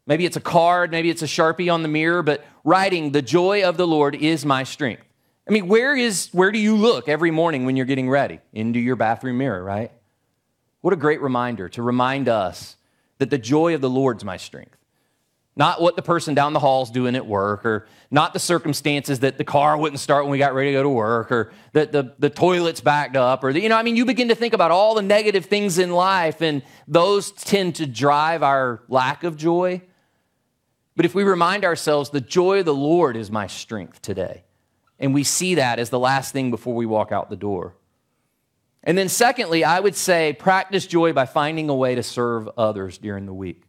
Maybe 0.07 0.25
it's 0.25 0.37
a 0.37 0.41
card, 0.41 0.91
maybe 0.91 1.09
it's 1.09 1.23
a 1.23 1.27
Sharpie 1.27 1.73
on 1.73 1.81
the 1.81 1.87
mirror, 1.87 2.21
but 2.21 2.45
writing, 2.63 3.11
the 3.11 3.21
joy 3.21 3.63
of 3.63 3.77
the 3.77 3.87
Lord 3.87 4.15
is 4.15 4.45
my 4.45 4.63
strength. 4.63 5.03
I 5.47 5.51
mean, 5.51 5.67
where 5.67 5.95
is 5.95 6.29
where 6.31 6.51
do 6.51 6.59
you 6.59 6.75
look 6.75 7.07
every 7.07 7.31
morning 7.31 7.65
when 7.65 7.75
you're 7.75 7.85
getting 7.85 8.09
ready? 8.09 8.39
Into 8.53 8.79
your 8.79 8.95
bathroom 8.95 9.37
mirror, 9.37 9.63
right? 9.63 9.91
What 10.81 10.93
a 10.93 10.97
great 10.97 11.21
reminder 11.21 11.69
to 11.69 11.81
remind 11.81 12.29
us 12.29 12.77
that 13.17 13.29
the 13.29 13.37
joy 13.37 13.73
of 13.73 13.81
the 13.81 13.89
Lord's 13.89 14.23
my 14.23 14.37
strength. 14.37 14.77
Not 15.55 15.81
what 15.81 15.95
the 15.95 16.01
person 16.01 16.35
down 16.35 16.53
the 16.53 16.59
hall 16.59 16.83
is 16.83 16.89
doing 16.89 17.15
at 17.15 17.25
work, 17.25 17.65
or 17.65 17.87
not 18.11 18.33
the 18.33 18.39
circumstances 18.39 19.21
that 19.21 19.37
the 19.37 19.45
car 19.45 19.77
wouldn't 19.77 20.01
start 20.01 20.25
when 20.25 20.31
we 20.31 20.37
got 20.37 20.53
ready 20.53 20.71
to 20.71 20.73
go 20.73 20.83
to 20.83 20.89
work, 20.89 21.31
or 21.31 21.53
that 21.71 21.93
the, 21.93 22.13
the 22.19 22.29
toilet's 22.29 22.81
backed 22.81 23.15
up, 23.15 23.43
or, 23.43 23.53
the, 23.53 23.61
you 23.61 23.69
know, 23.69 23.77
I 23.77 23.83
mean, 23.83 23.95
you 23.95 24.03
begin 24.03 24.27
to 24.27 24.35
think 24.35 24.53
about 24.53 24.71
all 24.71 24.95
the 24.95 25.01
negative 25.01 25.45
things 25.45 25.77
in 25.79 25.91
life, 25.91 26.41
and 26.41 26.61
those 26.89 27.31
tend 27.31 27.75
to 27.75 27.85
drive 27.85 28.43
our 28.43 28.81
lack 28.89 29.23
of 29.23 29.37
joy. 29.37 29.81
But 30.95 31.05
if 31.05 31.13
we 31.13 31.23
remind 31.23 31.65
ourselves, 31.65 32.09
the 32.09 32.21
joy 32.21 32.59
of 32.59 32.65
the 32.65 32.73
Lord 32.73 33.17
is 33.17 33.29
my 33.29 33.47
strength 33.47 34.01
today, 34.01 34.43
and 34.99 35.13
we 35.13 35.23
see 35.23 35.55
that 35.55 35.79
as 35.79 35.89
the 35.89 35.99
last 35.99 36.31
thing 36.31 36.51
before 36.51 36.73
we 36.73 36.85
walk 36.85 37.11
out 37.11 37.29
the 37.29 37.35
door. 37.35 37.75
And 38.83 38.97
then, 38.97 39.09
secondly, 39.09 39.63
I 39.63 39.79
would 39.79 39.95
say 39.95 40.33
practice 40.33 40.85
joy 40.85 41.11
by 41.11 41.25
finding 41.25 41.69
a 41.69 41.75
way 41.75 41.95
to 41.95 42.03
serve 42.03 42.47
others 42.57 42.97
during 42.97 43.25
the 43.25 43.33
week. 43.33 43.63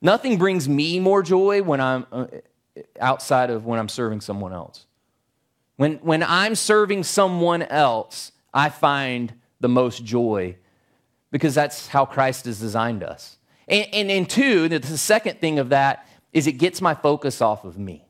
Nothing 0.00 0.38
brings 0.38 0.68
me 0.68 0.98
more 0.98 1.22
joy 1.22 1.62
when 1.62 1.80
I'm 1.80 2.06
uh, 2.10 2.26
outside 3.00 3.50
of 3.50 3.64
when 3.64 3.78
I'm 3.78 3.88
serving 3.88 4.22
someone 4.22 4.52
else. 4.52 4.86
When, 5.76 5.96
when 5.96 6.22
I'm 6.22 6.54
serving 6.54 7.04
someone 7.04 7.62
else, 7.62 8.32
I 8.52 8.70
find 8.70 9.34
the 9.60 9.68
most 9.68 10.04
joy 10.04 10.56
because 11.30 11.54
that's 11.54 11.88
how 11.88 12.06
Christ 12.06 12.46
has 12.46 12.58
designed 12.58 13.02
us. 13.02 13.35
And, 13.68 14.10
and, 14.10 14.30
two, 14.30 14.68
the 14.68 14.98
second 14.98 15.40
thing 15.40 15.58
of 15.58 15.70
that 15.70 16.08
is 16.32 16.46
it 16.46 16.52
gets 16.52 16.80
my 16.80 16.94
focus 16.94 17.40
off 17.40 17.64
of 17.64 17.78
me. 17.78 18.06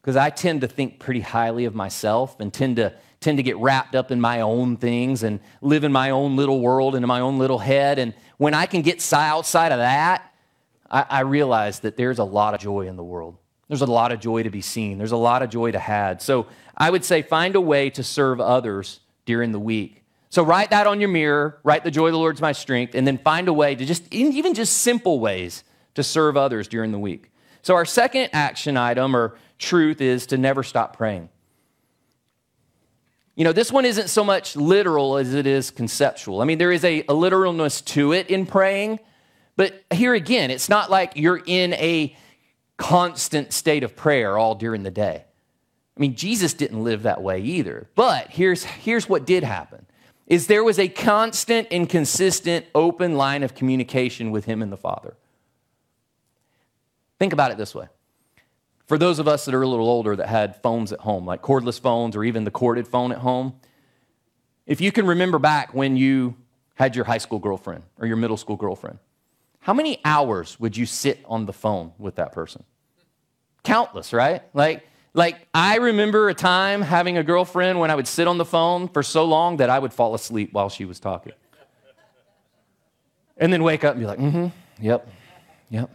Because 0.00 0.16
I 0.16 0.30
tend 0.30 0.60
to 0.60 0.68
think 0.68 1.00
pretty 1.00 1.20
highly 1.20 1.64
of 1.64 1.74
myself 1.74 2.38
and 2.38 2.52
tend 2.52 2.76
to, 2.76 2.94
tend 3.20 3.38
to 3.38 3.42
get 3.42 3.56
wrapped 3.56 3.94
up 3.96 4.10
in 4.10 4.20
my 4.20 4.40
own 4.40 4.76
things 4.76 5.22
and 5.22 5.40
live 5.60 5.84
in 5.84 5.92
my 5.92 6.10
own 6.10 6.36
little 6.36 6.60
world 6.60 6.94
and 6.94 7.02
in 7.02 7.08
my 7.08 7.20
own 7.20 7.38
little 7.38 7.58
head. 7.58 7.98
And 7.98 8.14
when 8.36 8.54
I 8.54 8.66
can 8.66 8.82
get 8.82 9.12
outside 9.12 9.72
of 9.72 9.78
that, 9.78 10.32
I, 10.90 11.04
I 11.10 11.20
realize 11.20 11.80
that 11.80 11.96
there's 11.96 12.18
a 12.18 12.24
lot 12.24 12.54
of 12.54 12.60
joy 12.60 12.86
in 12.86 12.96
the 12.96 13.04
world. 13.04 13.36
There's 13.68 13.82
a 13.82 13.86
lot 13.86 14.12
of 14.12 14.20
joy 14.20 14.44
to 14.44 14.50
be 14.50 14.62
seen. 14.62 14.98
There's 14.98 15.12
a 15.12 15.16
lot 15.16 15.42
of 15.42 15.50
joy 15.50 15.72
to 15.72 15.78
have. 15.78 16.22
So 16.22 16.46
I 16.76 16.90
would 16.90 17.04
say 17.04 17.22
find 17.22 17.54
a 17.54 17.60
way 17.60 17.90
to 17.90 18.02
serve 18.02 18.40
others 18.40 19.00
during 19.26 19.52
the 19.52 19.60
week. 19.60 20.04
So 20.30 20.42
write 20.42 20.70
that 20.70 20.86
on 20.86 21.00
your 21.00 21.08
mirror, 21.08 21.58
write 21.62 21.84
the 21.84 21.90
joy 21.90 22.06
of 22.06 22.12
the 22.12 22.18
Lord's 22.18 22.40
my 22.40 22.52
strength, 22.52 22.94
and 22.94 23.06
then 23.06 23.18
find 23.18 23.48
a 23.48 23.52
way 23.52 23.74
to 23.74 23.84
just, 23.84 24.12
even 24.12 24.54
just 24.54 24.78
simple 24.78 25.20
ways 25.20 25.64
to 25.94 26.02
serve 26.02 26.36
others 26.36 26.68
during 26.68 26.92
the 26.92 26.98
week. 26.98 27.30
So 27.62 27.74
our 27.74 27.84
second 27.84 28.30
action 28.32 28.76
item 28.76 29.16
or 29.16 29.36
truth 29.58 30.00
is 30.00 30.26
to 30.26 30.38
never 30.38 30.62
stop 30.62 30.96
praying. 30.96 31.28
You 33.34 33.44
know, 33.44 33.52
this 33.52 33.70
one 33.70 33.84
isn't 33.84 34.08
so 34.08 34.24
much 34.24 34.56
literal 34.56 35.16
as 35.16 35.32
it 35.32 35.46
is 35.46 35.70
conceptual. 35.70 36.42
I 36.42 36.44
mean, 36.44 36.58
there 36.58 36.72
is 36.72 36.84
a, 36.84 37.04
a 37.08 37.14
literalness 37.14 37.80
to 37.82 38.12
it 38.12 38.28
in 38.28 38.46
praying, 38.46 38.98
but 39.56 39.84
here 39.92 40.12
again, 40.14 40.50
it's 40.50 40.68
not 40.68 40.90
like 40.90 41.12
you're 41.14 41.40
in 41.46 41.72
a 41.74 42.16
constant 42.76 43.52
state 43.52 43.82
of 43.82 43.96
prayer 43.96 44.36
all 44.36 44.54
during 44.54 44.82
the 44.82 44.90
day. 44.90 45.24
I 45.96 46.00
mean, 46.00 46.14
Jesus 46.14 46.54
didn't 46.54 46.82
live 46.82 47.02
that 47.04 47.22
way 47.22 47.40
either. 47.40 47.88
But 47.94 48.28
here's, 48.28 48.64
here's 48.64 49.08
what 49.08 49.26
did 49.26 49.42
happen 49.42 49.84
is 50.28 50.46
there 50.46 50.62
was 50.62 50.78
a 50.78 50.88
constant 50.88 51.66
and 51.70 51.88
consistent 51.88 52.66
open 52.74 53.16
line 53.16 53.42
of 53.42 53.54
communication 53.54 54.30
with 54.30 54.44
him 54.44 54.62
and 54.62 54.70
the 54.70 54.76
Father. 54.76 55.16
Think 57.18 57.32
about 57.32 57.50
it 57.50 57.56
this 57.56 57.74
way. 57.74 57.86
For 58.86 58.98
those 58.98 59.18
of 59.18 59.26
us 59.26 59.46
that 59.46 59.54
are 59.54 59.62
a 59.62 59.68
little 59.68 59.88
older 59.88 60.14
that 60.14 60.28
had 60.28 60.62
phones 60.62 60.92
at 60.92 61.00
home, 61.00 61.26
like 61.26 61.42
cordless 61.42 61.80
phones 61.80 62.14
or 62.14 62.24
even 62.24 62.44
the 62.44 62.50
corded 62.50 62.86
phone 62.86 63.10
at 63.10 63.18
home, 63.18 63.54
if 64.66 64.82
you 64.82 64.92
can 64.92 65.06
remember 65.06 65.38
back 65.38 65.74
when 65.74 65.96
you 65.96 66.36
had 66.74 66.94
your 66.94 67.06
high 67.06 67.18
school 67.18 67.38
girlfriend 67.38 67.84
or 67.98 68.06
your 68.06 68.16
middle 68.16 68.36
school 68.36 68.56
girlfriend, 68.56 68.98
how 69.60 69.72
many 69.72 69.98
hours 70.04 70.60
would 70.60 70.76
you 70.76 70.86
sit 70.86 71.20
on 71.26 71.46
the 71.46 71.52
phone 71.52 71.92
with 71.98 72.16
that 72.16 72.32
person? 72.32 72.64
Countless, 73.62 74.12
right? 74.12 74.42
Like, 74.54 74.87
like, 75.18 75.48
I 75.52 75.78
remember 75.78 76.28
a 76.28 76.34
time 76.34 76.80
having 76.80 77.18
a 77.18 77.24
girlfriend 77.24 77.80
when 77.80 77.90
I 77.90 77.96
would 77.96 78.06
sit 78.06 78.28
on 78.28 78.38
the 78.38 78.44
phone 78.44 78.86
for 78.86 79.02
so 79.02 79.24
long 79.24 79.56
that 79.56 79.68
I 79.68 79.76
would 79.76 79.92
fall 79.92 80.14
asleep 80.14 80.52
while 80.52 80.68
she 80.68 80.84
was 80.84 81.00
talking. 81.00 81.32
And 83.36 83.52
then 83.52 83.64
wake 83.64 83.82
up 83.82 83.94
and 83.94 84.00
be 84.00 84.06
like, 84.06 84.20
mm 84.20 84.30
hmm, 84.30 84.46
yep, 84.80 85.08
yep. 85.70 85.90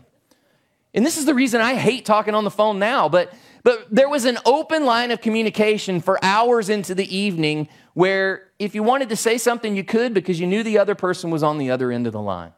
And 0.93 1.05
this 1.05 1.17
is 1.17 1.23
the 1.25 1.33
reason 1.33 1.61
I 1.61 1.75
hate 1.75 2.03
talking 2.03 2.35
on 2.35 2.43
the 2.43 2.51
phone 2.51 2.79
now, 2.79 3.07
but, 3.07 3.33
but 3.63 3.87
there 3.89 4.09
was 4.09 4.25
an 4.25 4.39
open 4.45 4.83
line 4.83 5.09
of 5.09 5.21
communication 5.21 6.01
for 6.01 6.19
hours 6.21 6.67
into 6.67 6.93
the 6.93 7.15
evening 7.15 7.69
where 7.93 8.49
if 8.59 8.75
you 8.75 8.83
wanted 8.83 9.07
to 9.07 9.15
say 9.15 9.37
something, 9.37 9.73
you 9.73 9.85
could 9.85 10.13
because 10.13 10.37
you 10.37 10.47
knew 10.47 10.63
the 10.63 10.77
other 10.77 10.95
person 10.95 11.31
was 11.31 11.43
on 11.43 11.59
the 11.59 11.71
other 11.71 11.93
end 11.93 12.07
of 12.07 12.11
the 12.11 12.21
line. 12.21 12.51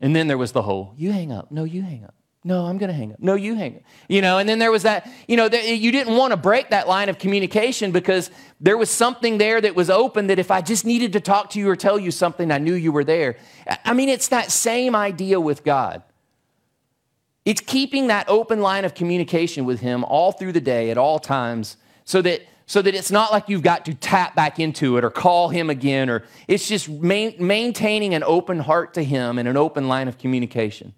And 0.00 0.14
then 0.14 0.26
there 0.26 0.38
was 0.38 0.50
the 0.50 0.62
whole, 0.62 0.94
you 0.96 1.12
hang 1.12 1.30
up, 1.30 1.52
no, 1.52 1.62
you 1.62 1.82
hang 1.82 2.02
up. 2.02 2.16
No, 2.48 2.64
I'm 2.64 2.78
going 2.78 2.88
to 2.88 2.94
hang 2.94 3.12
up. 3.12 3.20
No, 3.20 3.34
you 3.34 3.56
hang 3.56 3.76
up. 3.76 3.82
You 4.08 4.22
know, 4.22 4.38
and 4.38 4.48
then 4.48 4.58
there 4.58 4.72
was 4.72 4.84
that, 4.84 5.06
you 5.26 5.36
know, 5.36 5.50
you 5.52 5.92
didn't 5.92 6.16
want 6.16 6.30
to 6.30 6.36
break 6.38 6.70
that 6.70 6.88
line 6.88 7.10
of 7.10 7.18
communication 7.18 7.92
because 7.92 8.30
there 8.58 8.78
was 8.78 8.88
something 8.88 9.36
there 9.36 9.60
that 9.60 9.74
was 9.74 9.90
open 9.90 10.28
that 10.28 10.38
if 10.38 10.50
I 10.50 10.62
just 10.62 10.86
needed 10.86 11.12
to 11.12 11.20
talk 11.20 11.50
to 11.50 11.58
you 11.58 11.68
or 11.68 11.76
tell 11.76 11.98
you 11.98 12.10
something, 12.10 12.50
I 12.50 12.56
knew 12.56 12.72
you 12.72 12.90
were 12.90 13.04
there. 13.04 13.36
I 13.84 13.92
mean, 13.92 14.08
it's 14.08 14.28
that 14.28 14.50
same 14.50 14.96
idea 14.96 15.38
with 15.38 15.62
God. 15.62 16.02
It's 17.44 17.60
keeping 17.60 18.06
that 18.06 18.26
open 18.30 18.62
line 18.62 18.86
of 18.86 18.94
communication 18.94 19.66
with 19.66 19.80
Him 19.80 20.02
all 20.04 20.32
through 20.32 20.52
the 20.52 20.60
day 20.62 20.90
at 20.90 20.96
all 20.96 21.18
times 21.18 21.76
so 22.06 22.22
that 22.22 22.40
so 22.64 22.80
that 22.80 22.94
it's 22.94 23.10
not 23.10 23.30
like 23.30 23.50
you've 23.50 23.62
got 23.62 23.84
to 23.84 23.94
tap 23.94 24.34
back 24.34 24.58
into 24.58 24.96
it 24.96 25.04
or 25.04 25.10
call 25.10 25.48
him 25.48 25.70
again 25.70 26.10
or 26.10 26.24
it's 26.48 26.68
just 26.68 26.86
maintaining 26.88 28.14
an 28.14 28.22
open 28.24 28.58
heart 28.58 28.92
to 28.92 29.02
him 29.02 29.38
and 29.38 29.48
an 29.48 29.56
open 29.56 29.88
line 29.88 30.06
of 30.06 30.18
communication 30.18 30.92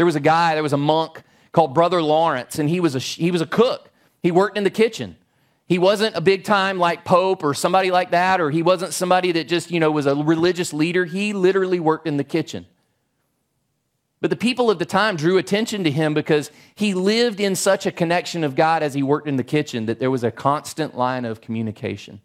there 0.00 0.06
was 0.06 0.16
a 0.16 0.20
guy, 0.20 0.54
there 0.54 0.62
was 0.62 0.72
a 0.72 0.78
monk 0.78 1.22
called 1.52 1.74
Brother 1.74 2.02
Lawrence, 2.02 2.58
and 2.58 2.70
he 2.70 2.80
was 2.80 2.94
a, 2.94 2.98
he 3.00 3.30
was 3.30 3.42
a 3.42 3.46
cook. 3.46 3.90
He 4.22 4.30
worked 4.30 4.56
in 4.56 4.64
the 4.64 4.70
kitchen. 4.70 5.18
He 5.66 5.78
wasn't 5.78 6.16
a 6.16 6.22
big 6.22 6.42
time 6.42 6.78
like 6.78 7.04
Pope 7.04 7.44
or 7.44 7.52
somebody 7.52 7.90
like 7.90 8.12
that, 8.12 8.40
or 8.40 8.48
he 8.48 8.62
wasn't 8.62 8.94
somebody 8.94 9.30
that 9.32 9.46
just, 9.46 9.70
you 9.70 9.78
know, 9.78 9.90
was 9.90 10.06
a 10.06 10.14
religious 10.14 10.72
leader. 10.72 11.04
He 11.04 11.34
literally 11.34 11.80
worked 11.80 12.08
in 12.08 12.16
the 12.16 12.24
kitchen. 12.24 12.64
But 14.22 14.30
the 14.30 14.36
people 14.36 14.70
of 14.70 14.78
the 14.78 14.86
time 14.86 15.16
drew 15.16 15.36
attention 15.36 15.84
to 15.84 15.90
him 15.90 16.14
because 16.14 16.50
he 16.74 16.94
lived 16.94 17.38
in 17.38 17.54
such 17.54 17.84
a 17.84 17.92
connection 17.92 18.42
of 18.42 18.54
God 18.54 18.82
as 18.82 18.94
he 18.94 19.02
worked 19.02 19.28
in 19.28 19.36
the 19.36 19.44
kitchen 19.44 19.84
that 19.84 19.98
there 20.00 20.10
was 20.10 20.24
a 20.24 20.30
constant 20.30 20.96
line 20.96 21.26
of 21.26 21.42
communication. 21.42 22.22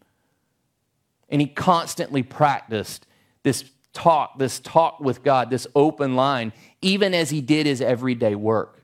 And 1.28 1.42
he 1.42 1.48
constantly 1.48 2.24
practiced 2.24 3.06
this 3.44 3.66
talk, 3.96 4.38
this 4.38 4.60
talk 4.60 5.00
with 5.00 5.24
God, 5.24 5.50
this 5.50 5.66
open 5.74 6.16
line, 6.16 6.54
even 6.82 7.14
as 7.14 7.30
he 7.30 7.42
did 7.42 7.66
his 7.66 7.82
everyday 7.82 8.36
work. 8.36 8.84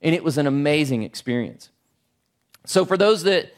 And 0.00 0.14
it 0.14 0.22
was 0.22 0.38
an 0.38 0.46
amazing 0.46 1.02
experience. 1.02 1.70
So 2.64 2.84
for 2.84 2.96
those 2.96 3.24
that, 3.24 3.52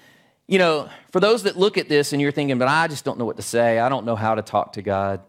you 0.47 0.59
know, 0.59 0.89
for 1.13 1.21
those 1.21 1.43
that 1.45 1.57
look 1.57 1.79
at 1.79 1.89
this 1.89 2.13
and 2.13 2.21
you're 2.21 2.33
thinking, 2.33 2.59
but 2.59 2.69
I 2.69 2.89
just 2.89 3.05
don't 3.05 3.19
know 3.19 3.25
what 3.25 3.37
to 3.37 3.43
say, 3.43 3.79
I 3.79 3.89
don't 3.89 4.07
know 4.07 4.17
how 4.17 4.35
to 4.35 4.43
talk 4.43 4.73
to 4.75 4.83
God. 4.83 5.21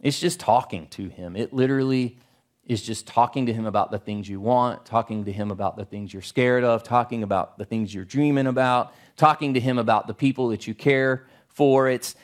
It's 0.00 0.18
just 0.18 0.40
talking 0.40 0.86
to 0.88 1.08
him. 1.08 1.36
It 1.36 1.52
literally 1.52 2.18
is 2.66 2.82
just 2.82 3.06
talking 3.06 3.46
to 3.46 3.52
him 3.52 3.64
about 3.64 3.90
the 3.90 3.98
things 3.98 4.28
you 4.28 4.40
want, 4.40 4.84
talking 4.84 5.24
to 5.24 5.32
him 5.32 5.50
about 5.50 5.76
the 5.76 5.84
things 5.84 6.12
you're 6.12 6.22
scared 6.22 6.64
of, 6.64 6.82
talking 6.82 7.22
about 7.22 7.56
the 7.56 7.64
things 7.64 7.94
you're 7.94 8.04
dreaming 8.04 8.46
about, 8.46 8.92
talking 9.16 9.54
to 9.54 9.60
him 9.60 9.78
about 9.78 10.06
the 10.06 10.14
people 10.14 10.48
that 10.48 10.66
you 10.66 10.74
care 10.74 11.26
for. 11.48 11.88
It's 11.88 12.14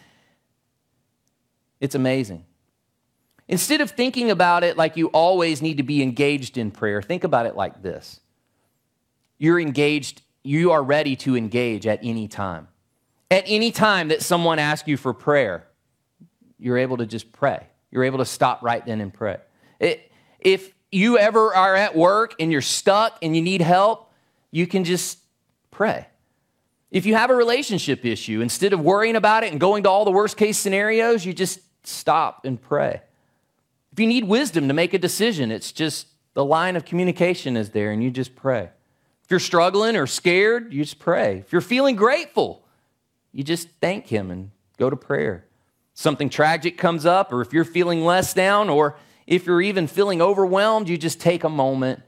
it's 1.80 1.94
amazing. 1.94 2.44
Instead 3.48 3.80
of 3.80 3.90
thinking 3.90 4.30
about 4.30 4.64
it 4.64 4.76
like 4.76 4.96
you 4.96 5.08
always 5.08 5.60
need 5.60 5.76
to 5.76 5.82
be 5.82 6.02
engaged 6.02 6.56
in 6.56 6.70
prayer, 6.70 7.02
think 7.02 7.24
about 7.24 7.46
it 7.46 7.56
like 7.56 7.82
this. 7.82 8.20
You're 9.38 9.60
engaged, 9.60 10.22
you 10.42 10.70
are 10.70 10.82
ready 10.82 11.16
to 11.16 11.36
engage 11.36 11.86
at 11.86 12.00
any 12.02 12.28
time. 12.28 12.68
At 13.30 13.44
any 13.46 13.70
time 13.70 14.08
that 14.08 14.22
someone 14.22 14.58
asks 14.58 14.88
you 14.88 14.96
for 14.96 15.12
prayer, 15.12 15.66
you're 16.58 16.78
able 16.78 16.96
to 16.98 17.06
just 17.06 17.32
pray. 17.32 17.66
You're 17.90 18.04
able 18.04 18.18
to 18.18 18.24
stop 18.24 18.62
right 18.62 18.84
then 18.84 19.00
and 19.00 19.12
pray. 19.12 19.38
It, 19.78 20.10
if 20.40 20.72
you 20.90 21.18
ever 21.18 21.54
are 21.54 21.74
at 21.74 21.94
work 21.94 22.34
and 22.38 22.50
you're 22.50 22.62
stuck 22.62 23.18
and 23.22 23.36
you 23.36 23.42
need 23.42 23.60
help, 23.60 24.12
you 24.50 24.66
can 24.66 24.84
just 24.84 25.18
pray. 25.70 26.06
If 26.90 27.06
you 27.06 27.16
have 27.16 27.30
a 27.30 27.34
relationship 27.34 28.04
issue, 28.04 28.40
instead 28.40 28.72
of 28.72 28.80
worrying 28.80 29.16
about 29.16 29.42
it 29.42 29.50
and 29.50 29.60
going 29.60 29.82
to 29.82 29.90
all 29.90 30.04
the 30.04 30.12
worst 30.12 30.36
case 30.36 30.56
scenarios, 30.56 31.26
you 31.26 31.32
just 31.32 31.58
stop 31.82 32.44
and 32.44 32.60
pray. 32.60 33.02
If 33.94 34.00
you 34.00 34.08
need 34.08 34.24
wisdom 34.24 34.66
to 34.66 34.74
make 34.74 34.92
a 34.92 34.98
decision, 34.98 35.52
it's 35.52 35.70
just 35.70 36.08
the 36.32 36.44
line 36.44 36.74
of 36.74 36.84
communication 36.84 37.56
is 37.56 37.70
there 37.70 37.92
and 37.92 38.02
you 38.02 38.10
just 38.10 38.34
pray. 38.34 38.70
If 39.22 39.30
you're 39.30 39.38
struggling 39.38 39.94
or 39.94 40.08
scared, 40.08 40.74
you 40.74 40.82
just 40.82 40.98
pray. 40.98 41.38
If 41.38 41.52
you're 41.52 41.60
feeling 41.60 41.94
grateful, 41.94 42.64
you 43.30 43.44
just 43.44 43.68
thank 43.80 44.08
Him 44.08 44.32
and 44.32 44.50
go 44.78 44.90
to 44.90 44.96
prayer. 44.96 45.46
Something 45.94 46.28
tragic 46.28 46.76
comes 46.76 47.06
up, 47.06 47.32
or 47.32 47.40
if 47.40 47.52
you're 47.52 47.64
feeling 47.64 48.04
less 48.04 48.34
down, 48.34 48.68
or 48.68 48.96
if 49.28 49.46
you're 49.46 49.62
even 49.62 49.86
feeling 49.86 50.20
overwhelmed, 50.20 50.88
you 50.88 50.98
just 50.98 51.20
take 51.20 51.44
a 51.44 51.48
moment 51.48 52.02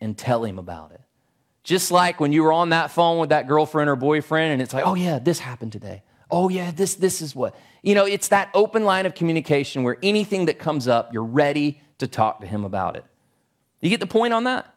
and 0.00 0.18
tell 0.18 0.44
Him 0.44 0.58
about 0.58 0.90
it. 0.90 1.00
Just 1.62 1.92
like 1.92 2.18
when 2.18 2.32
you 2.32 2.42
were 2.42 2.52
on 2.52 2.70
that 2.70 2.90
phone 2.90 3.20
with 3.20 3.28
that 3.28 3.46
girlfriend 3.46 3.88
or 3.88 3.94
boyfriend, 3.94 4.54
and 4.54 4.60
it's 4.60 4.74
like, 4.74 4.84
oh, 4.84 4.96
yeah, 4.96 5.20
this 5.20 5.38
happened 5.38 5.70
today. 5.70 6.02
Oh, 6.30 6.48
yeah, 6.48 6.70
this, 6.70 6.94
this 6.94 7.22
is 7.22 7.34
what. 7.34 7.54
You 7.82 7.94
know, 7.94 8.04
it's 8.04 8.28
that 8.28 8.50
open 8.54 8.84
line 8.84 9.06
of 9.06 9.14
communication 9.14 9.82
where 9.82 9.96
anything 10.02 10.46
that 10.46 10.58
comes 10.58 10.88
up, 10.88 11.12
you're 11.12 11.24
ready 11.24 11.80
to 11.98 12.06
talk 12.06 12.40
to 12.40 12.46
him 12.46 12.64
about 12.64 12.96
it. 12.96 13.04
You 13.80 13.90
get 13.90 14.00
the 14.00 14.06
point 14.06 14.34
on 14.34 14.44
that? 14.44 14.74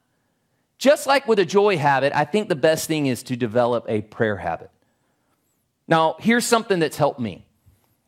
Just 0.78 1.08
like 1.08 1.28
with 1.28 1.40
a 1.40 1.46
joy 1.46 1.78
habit, 1.78 2.14
I 2.16 2.26
think 2.26 2.50
the 2.50 2.56
best 2.56 2.88
thing 2.88 3.06
is 3.06 3.24
to 3.24 3.36
develop 3.36 3.86
a 3.88 4.02
prayer 4.02 4.38
habit. 4.38 4.72
Now, 5.88 6.16
here's 6.20 6.46
something 6.46 6.80
that's 6.80 6.98
helped 6.98 7.20
me. 7.20 7.46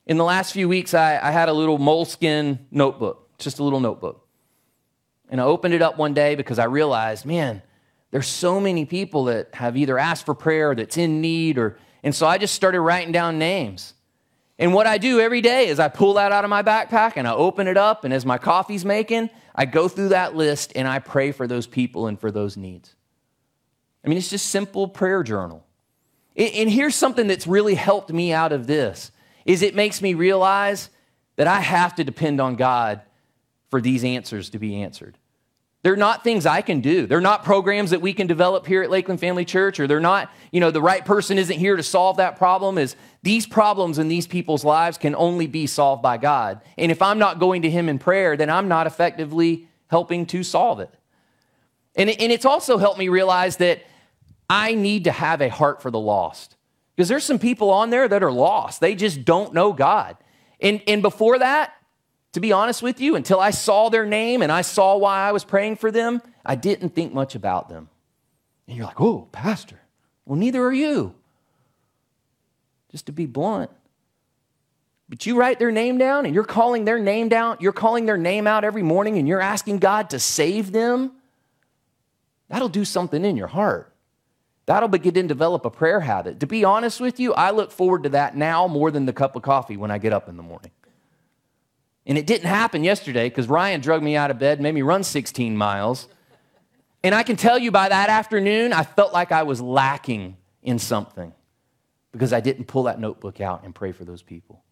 In 0.05 0.17
the 0.17 0.23
last 0.23 0.53
few 0.53 0.67
weeks, 0.67 0.93
I, 0.93 1.19
I 1.21 1.31
had 1.31 1.49
a 1.49 1.53
little 1.53 1.77
moleskin 1.77 2.65
notebook, 2.71 3.37
just 3.37 3.59
a 3.59 3.63
little 3.63 3.79
notebook. 3.79 4.27
And 5.29 5.39
I 5.41 5.45
opened 5.45 5.73
it 5.73 5.81
up 5.81 5.97
one 5.97 6.13
day 6.13 6.35
because 6.35 6.59
I 6.59 6.65
realized, 6.65 7.25
man, 7.25 7.61
there's 8.11 8.27
so 8.27 8.59
many 8.59 8.85
people 8.85 9.25
that 9.25 9.55
have 9.55 9.75
either 9.75 9.97
asked 9.97 10.25
for 10.25 10.35
prayer 10.35 10.75
that's 10.75 10.97
in 10.97 11.21
need 11.21 11.57
or 11.57 11.77
and 12.03 12.13
so 12.13 12.27
I 12.27 12.37
just 12.37 12.53
started 12.53 12.81
writing 12.81 13.11
down 13.11 13.39
names. 13.39 13.93
And 14.59 14.73
what 14.73 14.85
I 14.85 14.97
do 14.97 15.19
every 15.19 15.41
day 15.41 15.67
is 15.67 15.79
I 15.79 15.87
pull 15.87 16.13
that 16.15 16.31
out 16.31 16.43
of 16.43 16.49
my 16.49 16.61
backpack 16.61 17.13
and 17.15 17.27
I 17.27 17.33
open 17.33 17.67
it 17.67 17.77
up 17.77 18.03
and 18.03 18.13
as 18.13 18.25
my 18.25 18.37
coffee's 18.37 18.85
making, 18.85 19.29
I 19.55 19.65
go 19.65 19.87
through 19.87 20.09
that 20.09 20.35
list 20.35 20.73
and 20.75 20.87
I 20.87 20.99
pray 20.99 21.31
for 21.31 21.47
those 21.47 21.65
people 21.65 22.07
and 22.07 22.19
for 22.19 22.29
those 22.29 22.55
needs. 22.55 22.95
I 24.05 24.09
mean, 24.09 24.17
it's 24.17 24.29
just 24.29 24.47
simple 24.47 24.87
prayer 24.87 25.23
journal. 25.23 25.65
And 26.35 26.69
here's 26.69 26.95
something 26.95 27.27
that's 27.27 27.47
really 27.47 27.75
helped 27.75 28.11
me 28.11 28.33
out 28.33 28.51
of 28.51 28.67
this 28.67 29.11
is 29.45 29.61
it 29.61 29.75
makes 29.75 30.01
me 30.01 30.13
realize 30.13 30.89
that 31.35 31.47
I 31.47 31.59
have 31.59 31.95
to 31.95 32.03
depend 32.03 32.39
on 32.39 32.55
God 32.55 33.01
for 33.69 33.81
these 33.81 34.03
answers 34.03 34.51
to 34.51 34.59
be 34.59 34.81
answered. 34.81 35.17
They're 35.83 35.97
not 35.97 36.23
things 36.23 36.45
I 36.45 36.61
can 36.61 36.79
do. 36.79 37.05
They're 37.05 37.19
not 37.19 37.43
programs 37.43 37.91
that 37.91 38.01
we 38.01 38.13
can 38.13 38.25
develop 38.25 38.65
here 38.65 38.83
at 38.83 38.89
Lakeland 38.89 39.19
Family 39.19 39.43
Church, 39.43 39.81
or 39.81 39.87
they're 39.87 39.99
not, 39.99 40.31
you 40.51 40.61
know, 40.61 40.71
the 40.71 40.81
right 40.81 41.03
person 41.03 41.37
isn't 41.37 41.59
here 41.59 41.75
to 41.75 41.83
solve 41.83 42.17
that 42.17 42.37
problem. 42.37 42.77
Is 42.77 42.95
these 43.21 43.45
problems 43.45 43.99
in 43.99 44.07
these 44.07 44.25
people's 44.25 44.63
lives 44.63 44.97
can 44.97 45.13
only 45.13 45.45
be 45.45 45.67
solved 45.67 46.01
by 46.01 46.17
God. 46.17 46.61
And 46.77 46.89
if 46.89 47.01
I'm 47.01 47.19
not 47.19 47.37
going 47.37 47.63
to 47.63 47.69
Him 47.69 47.89
in 47.89 47.99
prayer, 47.99 48.37
then 48.37 48.49
I'm 48.49 48.69
not 48.69 48.87
effectively 48.87 49.67
helping 49.87 50.25
to 50.27 50.41
solve 50.41 50.79
it. 50.79 50.89
And, 51.95 52.09
and 52.09 52.31
it's 52.31 52.45
also 52.45 52.77
helped 52.77 52.97
me 52.97 53.09
realize 53.09 53.57
that 53.57 53.83
I 54.49 54.75
need 54.75 55.03
to 55.03 55.11
have 55.11 55.41
a 55.41 55.49
heart 55.49 55.81
for 55.81 55.91
the 55.91 55.99
lost. 55.99 56.55
Because 56.95 57.09
there's 57.09 57.25
some 57.25 57.39
people 57.39 57.69
on 57.69 57.89
there 57.89 58.07
that 58.07 58.23
are 58.23 58.31
lost. 58.31 58.79
They 58.79 58.95
just 58.95 59.25
don't 59.25 59.53
know 59.53 59.73
God. 59.73 60.15
And, 60.61 60.81
and 60.87 61.01
before 61.01 61.39
that, 61.39 61.73
to 62.33 62.39
be 62.39 62.51
honest 62.51 62.81
with 62.81 62.99
you, 62.99 63.15
until 63.15 63.39
I 63.39 63.51
saw 63.51 63.89
their 63.89 64.05
name 64.05 64.41
and 64.41 64.51
I 64.51 64.61
saw 64.61 64.97
why 64.97 65.19
I 65.19 65.31
was 65.31 65.43
praying 65.43 65.77
for 65.77 65.91
them, 65.91 66.21
I 66.45 66.55
didn't 66.55 66.89
think 66.89 67.13
much 67.13 67.35
about 67.35 67.69
them. 67.69 67.89
And 68.67 68.75
you're 68.75 68.85
like, 68.85 68.99
oh, 68.99 69.27
Pastor, 69.31 69.79
well, 70.25 70.37
neither 70.37 70.63
are 70.63 70.73
you. 70.73 71.13
Just 72.91 73.05
to 73.05 73.11
be 73.11 73.25
blunt. 73.25 73.69
But 75.09 75.25
you 75.27 75.35
write 75.35 75.59
their 75.59 75.71
name 75.71 75.99
down 75.99 76.25
and 76.25 76.33
you're 76.33 76.43
calling 76.43 76.85
their 76.85 76.97
name 76.97 77.29
down, 77.29 77.57
you're 77.59 77.71
calling 77.71 78.05
their 78.07 78.17
name 78.17 78.47
out 78.47 78.63
every 78.63 78.83
morning 78.83 79.17
and 79.19 79.27
you're 79.27 79.41
asking 79.41 79.77
God 79.77 80.09
to 80.09 80.19
save 80.19 80.71
them. 80.71 81.11
That'll 82.49 82.69
do 82.69 82.85
something 82.85 83.23
in 83.23 83.37
your 83.37 83.47
heart. 83.47 83.93
That'll 84.65 84.89
begin 84.89 85.13
to 85.13 85.23
develop 85.23 85.65
a 85.65 85.69
prayer 85.69 85.99
habit. 85.99 86.39
To 86.39 86.47
be 86.47 86.63
honest 86.63 86.99
with 86.99 87.19
you, 87.19 87.33
I 87.33 87.51
look 87.51 87.71
forward 87.71 88.03
to 88.03 88.09
that 88.09 88.35
now 88.35 88.67
more 88.67 88.89
than 88.89 89.05
the 89.05 89.13
cup 89.13 89.35
of 89.35 89.43
coffee 89.43 89.77
when 89.77 89.91
I 89.91 89.97
get 89.99 90.13
up 90.13 90.29
in 90.29 90.37
the 90.37 90.43
morning. 90.43 90.71
And 92.05 92.17
it 92.17 92.27
didn't 92.27 92.47
happen 92.47 92.83
yesterday 92.83 93.29
because 93.29 93.47
Ryan 93.47 93.81
drug 93.81 94.03
me 94.03 94.15
out 94.15 94.29
of 94.29 94.39
bed, 94.39 94.59
made 94.59 94.73
me 94.73 94.81
run 94.81 95.03
16 95.03 95.55
miles. 95.55 96.07
And 97.03 97.15
I 97.15 97.23
can 97.23 97.35
tell 97.35 97.57
you 97.57 97.71
by 97.71 97.89
that 97.89 98.09
afternoon, 98.09 98.73
I 98.73 98.83
felt 98.83 99.13
like 99.13 99.31
I 99.31 99.43
was 99.43 99.61
lacking 99.61 100.37
in 100.61 100.79
something 100.79 101.33
because 102.11 102.33
I 102.33 102.39
didn't 102.39 102.65
pull 102.65 102.83
that 102.83 102.99
notebook 102.99 103.41
out 103.41 103.63
and 103.63 103.73
pray 103.73 103.91
for 103.91 104.05
those 104.05 104.21
people. 104.21 104.63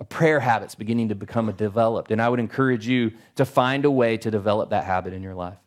A 0.00 0.04
prayer 0.04 0.40
habit's 0.40 0.74
beginning 0.74 1.08
to 1.08 1.14
become 1.14 1.48
a 1.48 1.52
developed, 1.52 2.10
and 2.10 2.20
I 2.20 2.28
would 2.28 2.40
encourage 2.40 2.86
you 2.86 3.12
to 3.36 3.44
find 3.44 3.84
a 3.84 3.90
way 3.90 4.16
to 4.18 4.30
develop 4.30 4.70
that 4.70 4.84
habit 4.84 5.12
in 5.12 5.22
your 5.22 5.34
life. 5.34 5.58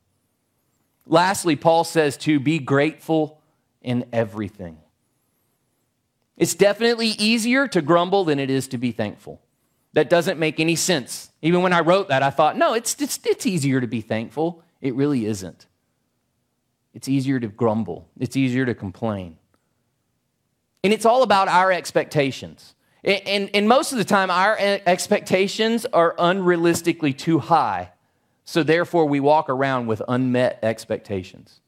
Lastly, 1.06 1.56
Paul 1.56 1.86
says 1.86 2.18
to 2.18 2.40
be 2.40 2.60
grateful 2.60 3.42
in 3.82 4.06
everything. 4.12 4.78
It's 6.36 6.54
definitely 6.54 7.08
easier 7.08 7.68
to 7.70 7.82
grumble 7.82 8.26
than 8.26 8.38
it 8.38 8.50
is 8.50 8.68
to 8.70 8.78
be 8.78 8.92
thankful. 8.92 9.42
That 9.98 10.12
doesn't 10.12 10.38
make 10.38 10.60
any 10.60 10.76
sense. 10.76 11.32
Even 11.42 11.64
when 11.64 11.74
I 11.74 11.80
wrote 11.80 12.10
that, 12.10 12.22
I 12.22 12.30
thought, 12.30 12.56
no, 12.56 12.76
it's, 12.76 13.02
it's, 13.02 13.20
it's 13.26 13.48
easier 13.48 13.82
to 13.82 13.88
be 13.88 14.02
thankful. 14.02 14.62
It 14.80 14.94
really 14.94 15.26
isn't. 15.26 15.66
It's 16.94 17.08
easier 17.08 17.40
to 17.40 17.48
grumble, 17.48 18.08
it's 18.20 18.38
easier 18.38 18.64
to 18.64 18.76
complain. 18.76 19.40
And 20.84 20.94
it's 20.94 21.04
all 21.04 21.24
about 21.24 21.48
our 21.48 21.72
expectations. 21.72 22.76
And, 23.04 23.28
and, 23.28 23.50
and 23.56 23.68
most 23.68 23.92
of 23.92 23.98
the 23.98 24.04
time, 24.04 24.30
our 24.30 24.56
expectations 24.60 25.88
are 25.88 26.14
unrealistically 26.18 27.18
too 27.18 27.40
high. 27.40 27.90
So 28.46 28.62
therefore, 28.62 29.08
we 29.08 29.20
walk 29.20 29.50
around 29.50 29.88
with 29.88 30.04
unmet 30.08 30.60
expectations. 30.62 31.60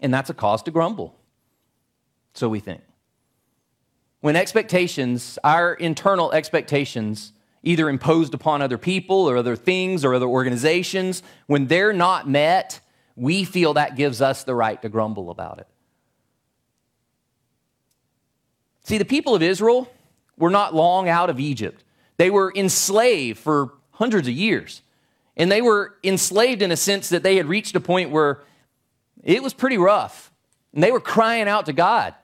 And 0.00 0.14
that's 0.14 0.30
a 0.30 0.34
cause 0.34 0.62
to 0.62 0.70
grumble. 0.70 1.18
So 2.32 2.48
we 2.48 2.60
think 2.60 2.80
when 4.24 4.36
expectations, 4.36 5.38
our 5.44 5.74
internal 5.74 6.32
expectations, 6.32 7.34
either 7.62 7.90
imposed 7.90 8.32
upon 8.32 8.62
other 8.62 8.78
people 8.78 9.28
or 9.28 9.36
other 9.36 9.54
things 9.54 10.02
or 10.02 10.14
other 10.14 10.24
organizations, 10.24 11.22
when 11.46 11.66
they're 11.66 11.92
not 11.92 12.26
met, 12.26 12.80
we 13.16 13.44
feel 13.44 13.74
that 13.74 13.96
gives 13.96 14.22
us 14.22 14.42
the 14.42 14.54
right 14.54 14.80
to 14.80 14.88
grumble 14.88 15.28
about 15.28 15.58
it. 15.58 15.66
See, 18.84 18.96
the 18.96 19.04
people 19.04 19.34
of 19.34 19.42
Israel 19.42 19.92
were 20.38 20.48
not 20.48 20.74
long 20.74 21.06
out 21.06 21.28
of 21.28 21.38
Egypt. 21.38 21.84
They 22.16 22.30
were 22.30 22.50
enslaved 22.56 23.38
for 23.38 23.74
hundreds 23.90 24.26
of 24.26 24.32
years. 24.32 24.80
And 25.36 25.52
they 25.52 25.60
were 25.60 25.96
enslaved 26.02 26.62
in 26.62 26.72
a 26.72 26.78
sense 26.78 27.10
that 27.10 27.22
they 27.22 27.36
had 27.36 27.44
reached 27.44 27.76
a 27.76 27.80
point 27.80 28.08
where 28.08 28.40
it 29.22 29.42
was 29.42 29.52
pretty 29.52 29.76
rough. 29.76 30.32
And 30.72 30.82
they 30.82 30.92
were 30.92 30.98
crying 30.98 31.46
out 31.46 31.66
to 31.66 31.74
God. 31.74 32.14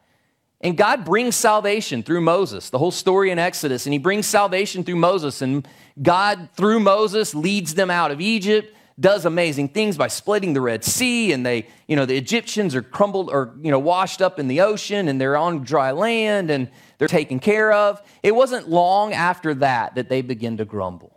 And 0.60 0.76
God 0.76 1.04
brings 1.04 1.36
salvation 1.36 2.02
through 2.02 2.20
Moses, 2.20 2.68
the 2.68 2.78
whole 2.78 2.90
story 2.90 3.30
in 3.30 3.38
Exodus. 3.38 3.86
And 3.86 3.92
he 3.94 3.98
brings 3.98 4.26
salvation 4.26 4.84
through 4.84 4.96
Moses. 4.96 5.40
And 5.40 5.66
God, 6.02 6.50
through 6.54 6.80
Moses, 6.80 7.34
leads 7.34 7.74
them 7.74 7.90
out 7.90 8.10
of 8.10 8.20
Egypt. 8.20 8.74
does 9.00 9.24
amazing 9.24 9.68
things 9.68 9.96
by 9.96 10.08
splitting 10.08 10.52
the 10.52 10.60
Red 10.60 10.84
Sea, 10.84 11.32
and 11.32 11.44
they, 11.44 11.66
you 11.88 11.96
know, 11.96 12.04
the 12.04 12.16
Egyptians 12.16 12.74
are 12.74 12.82
crumbled 12.82 13.30
or, 13.30 13.54
you 13.62 13.70
know, 13.70 13.78
washed 13.78 14.20
up 14.20 14.38
in 14.38 14.46
the 14.46 14.60
ocean, 14.60 15.08
and 15.08 15.18
they're 15.18 15.38
on 15.38 15.64
dry 15.64 15.92
land, 15.92 16.50
and 16.50 16.70
they're 16.98 17.08
taken 17.08 17.40
care 17.40 17.72
of. 17.72 18.02
It 18.22 18.34
wasn't 18.34 18.68
long 18.68 19.14
after 19.14 19.54
that 19.54 19.94
that 19.94 20.10
they 20.10 20.20
begin 20.20 20.58
to 20.58 20.66
grumble 20.66 21.16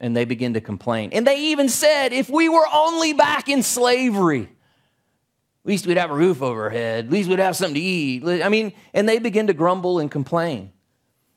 and 0.00 0.16
they 0.16 0.24
begin 0.24 0.54
to 0.54 0.60
complain. 0.62 1.10
And 1.12 1.26
they 1.26 1.38
even 1.48 1.68
said, 1.68 2.14
if 2.14 2.30
we 2.30 2.48
were 2.48 2.66
only 2.72 3.12
back 3.12 3.50
in 3.50 3.62
slavery, 3.62 4.48
at 5.64 5.68
least 5.68 5.86
we'd 5.86 5.98
have 5.98 6.10
a 6.10 6.14
roof 6.14 6.40
over 6.40 6.64
our 6.64 6.70
head, 6.70 7.06
at 7.06 7.10
least 7.10 7.28
we'd 7.28 7.38
have 7.38 7.56
something 7.56 7.74
to 7.74 7.80
eat. 7.80 8.24
I 8.42 8.48
mean, 8.48 8.72
and 8.94 9.08
they 9.08 9.18
begin 9.18 9.48
to 9.48 9.52
grumble 9.52 9.98
and 9.98 10.10
complain. 10.10 10.72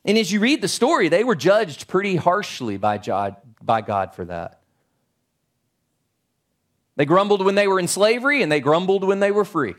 And 0.05 0.17
as 0.17 0.31
you 0.31 0.39
read 0.39 0.61
the 0.61 0.67
story, 0.67 1.09
they 1.09 1.23
were 1.23 1.35
judged 1.35 1.87
pretty 1.87 2.15
harshly 2.15 2.77
by 2.77 2.97
God, 2.97 3.35
by 3.61 3.81
God 3.81 4.15
for 4.15 4.25
that. 4.25 4.61
They 6.95 7.05
grumbled 7.05 7.43
when 7.43 7.55
they 7.55 7.67
were 7.67 7.79
in 7.79 7.87
slavery, 7.87 8.41
and 8.41 8.51
they 8.51 8.59
grumbled 8.59 9.03
when 9.03 9.19
they 9.19 9.31
were 9.31 9.45
free. 9.45 9.75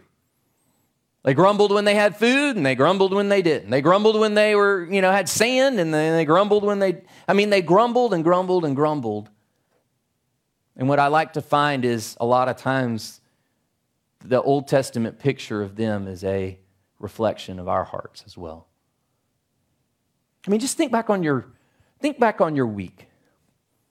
They 1.22 1.32
grumbled 1.32 1.72
when 1.72 1.84
they 1.84 1.94
had 1.94 2.16
food, 2.16 2.56
and 2.56 2.66
they 2.66 2.74
grumbled 2.74 3.14
when 3.14 3.28
they 3.28 3.40
didn't. 3.40 3.70
They 3.70 3.80
grumbled 3.80 4.18
when 4.18 4.34
they 4.34 4.54
were, 4.54 4.86
you 4.90 5.00
know, 5.00 5.10
had 5.10 5.28
sand, 5.28 5.78
and 5.80 5.94
then 5.94 6.16
they 6.16 6.24
grumbled 6.24 6.64
when 6.64 6.80
they, 6.80 7.02
I 7.26 7.32
mean, 7.32 7.50
they 7.50 7.62
grumbled 7.62 8.12
and 8.12 8.24
grumbled 8.24 8.64
and 8.64 8.76
grumbled. 8.76 9.30
And 10.76 10.88
what 10.88 10.98
I 10.98 11.06
like 11.06 11.34
to 11.34 11.40
find 11.40 11.84
is 11.84 12.16
a 12.20 12.26
lot 12.26 12.48
of 12.48 12.56
times 12.56 13.20
the 14.24 14.40
Old 14.40 14.66
Testament 14.66 15.18
picture 15.18 15.62
of 15.62 15.76
them 15.76 16.08
is 16.08 16.24
a 16.24 16.58
reflection 16.98 17.58
of 17.58 17.68
our 17.68 17.84
hearts 17.84 18.24
as 18.26 18.36
well. 18.36 18.66
I 20.46 20.50
mean, 20.50 20.60
just 20.60 20.76
think 20.76 20.90
back 20.90 21.10
on 21.10 21.22
your 21.22 21.46
think 22.00 22.18
back 22.18 22.40
on 22.40 22.56
your 22.56 22.66
week. 22.66 23.08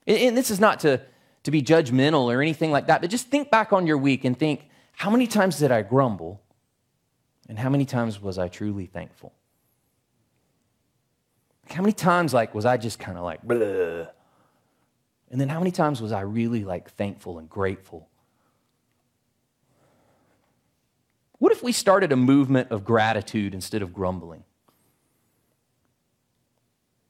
And 0.05 0.35
this 0.37 0.51
is 0.51 0.59
not 0.59 0.81
to, 0.81 1.01
to 1.43 1.51
be 1.51 1.61
judgmental 1.61 2.25
or 2.25 2.41
anything 2.41 2.71
like 2.71 2.87
that, 2.87 3.01
but 3.01 3.09
just 3.09 3.29
think 3.29 3.49
back 3.49 3.71
on 3.71 3.87
your 3.87 3.97
week 3.97 4.25
and 4.25 4.37
think, 4.37 4.67
how 4.91 5.09
many 5.09 5.27
times 5.27 5.57
did 5.57 5.71
I 5.71 5.81
grumble? 5.81 6.41
And 7.47 7.57
how 7.57 7.69
many 7.69 7.85
times 7.85 8.21
was 8.21 8.37
I 8.37 8.49
truly 8.49 8.85
thankful? 8.85 9.33
How 11.69 11.81
many 11.81 11.93
times 11.93 12.33
like 12.33 12.53
was 12.53 12.65
I 12.65 12.77
just 12.77 12.99
kind 12.99 13.17
of 13.17 13.23
like 13.23 13.41
blah? 13.43 14.07
And 15.31 15.41
then 15.41 15.49
how 15.49 15.59
many 15.59 15.71
times 15.71 16.01
was 16.01 16.11
I 16.11 16.21
really 16.21 16.63
like 16.63 16.91
thankful 16.91 17.39
and 17.39 17.49
grateful? 17.49 18.09
What 21.43 21.51
if 21.51 21.61
we 21.61 21.73
started 21.73 22.13
a 22.13 22.15
movement 22.15 22.71
of 22.71 22.85
gratitude 22.85 23.53
instead 23.53 23.81
of 23.81 23.91
grumbling? 23.93 24.45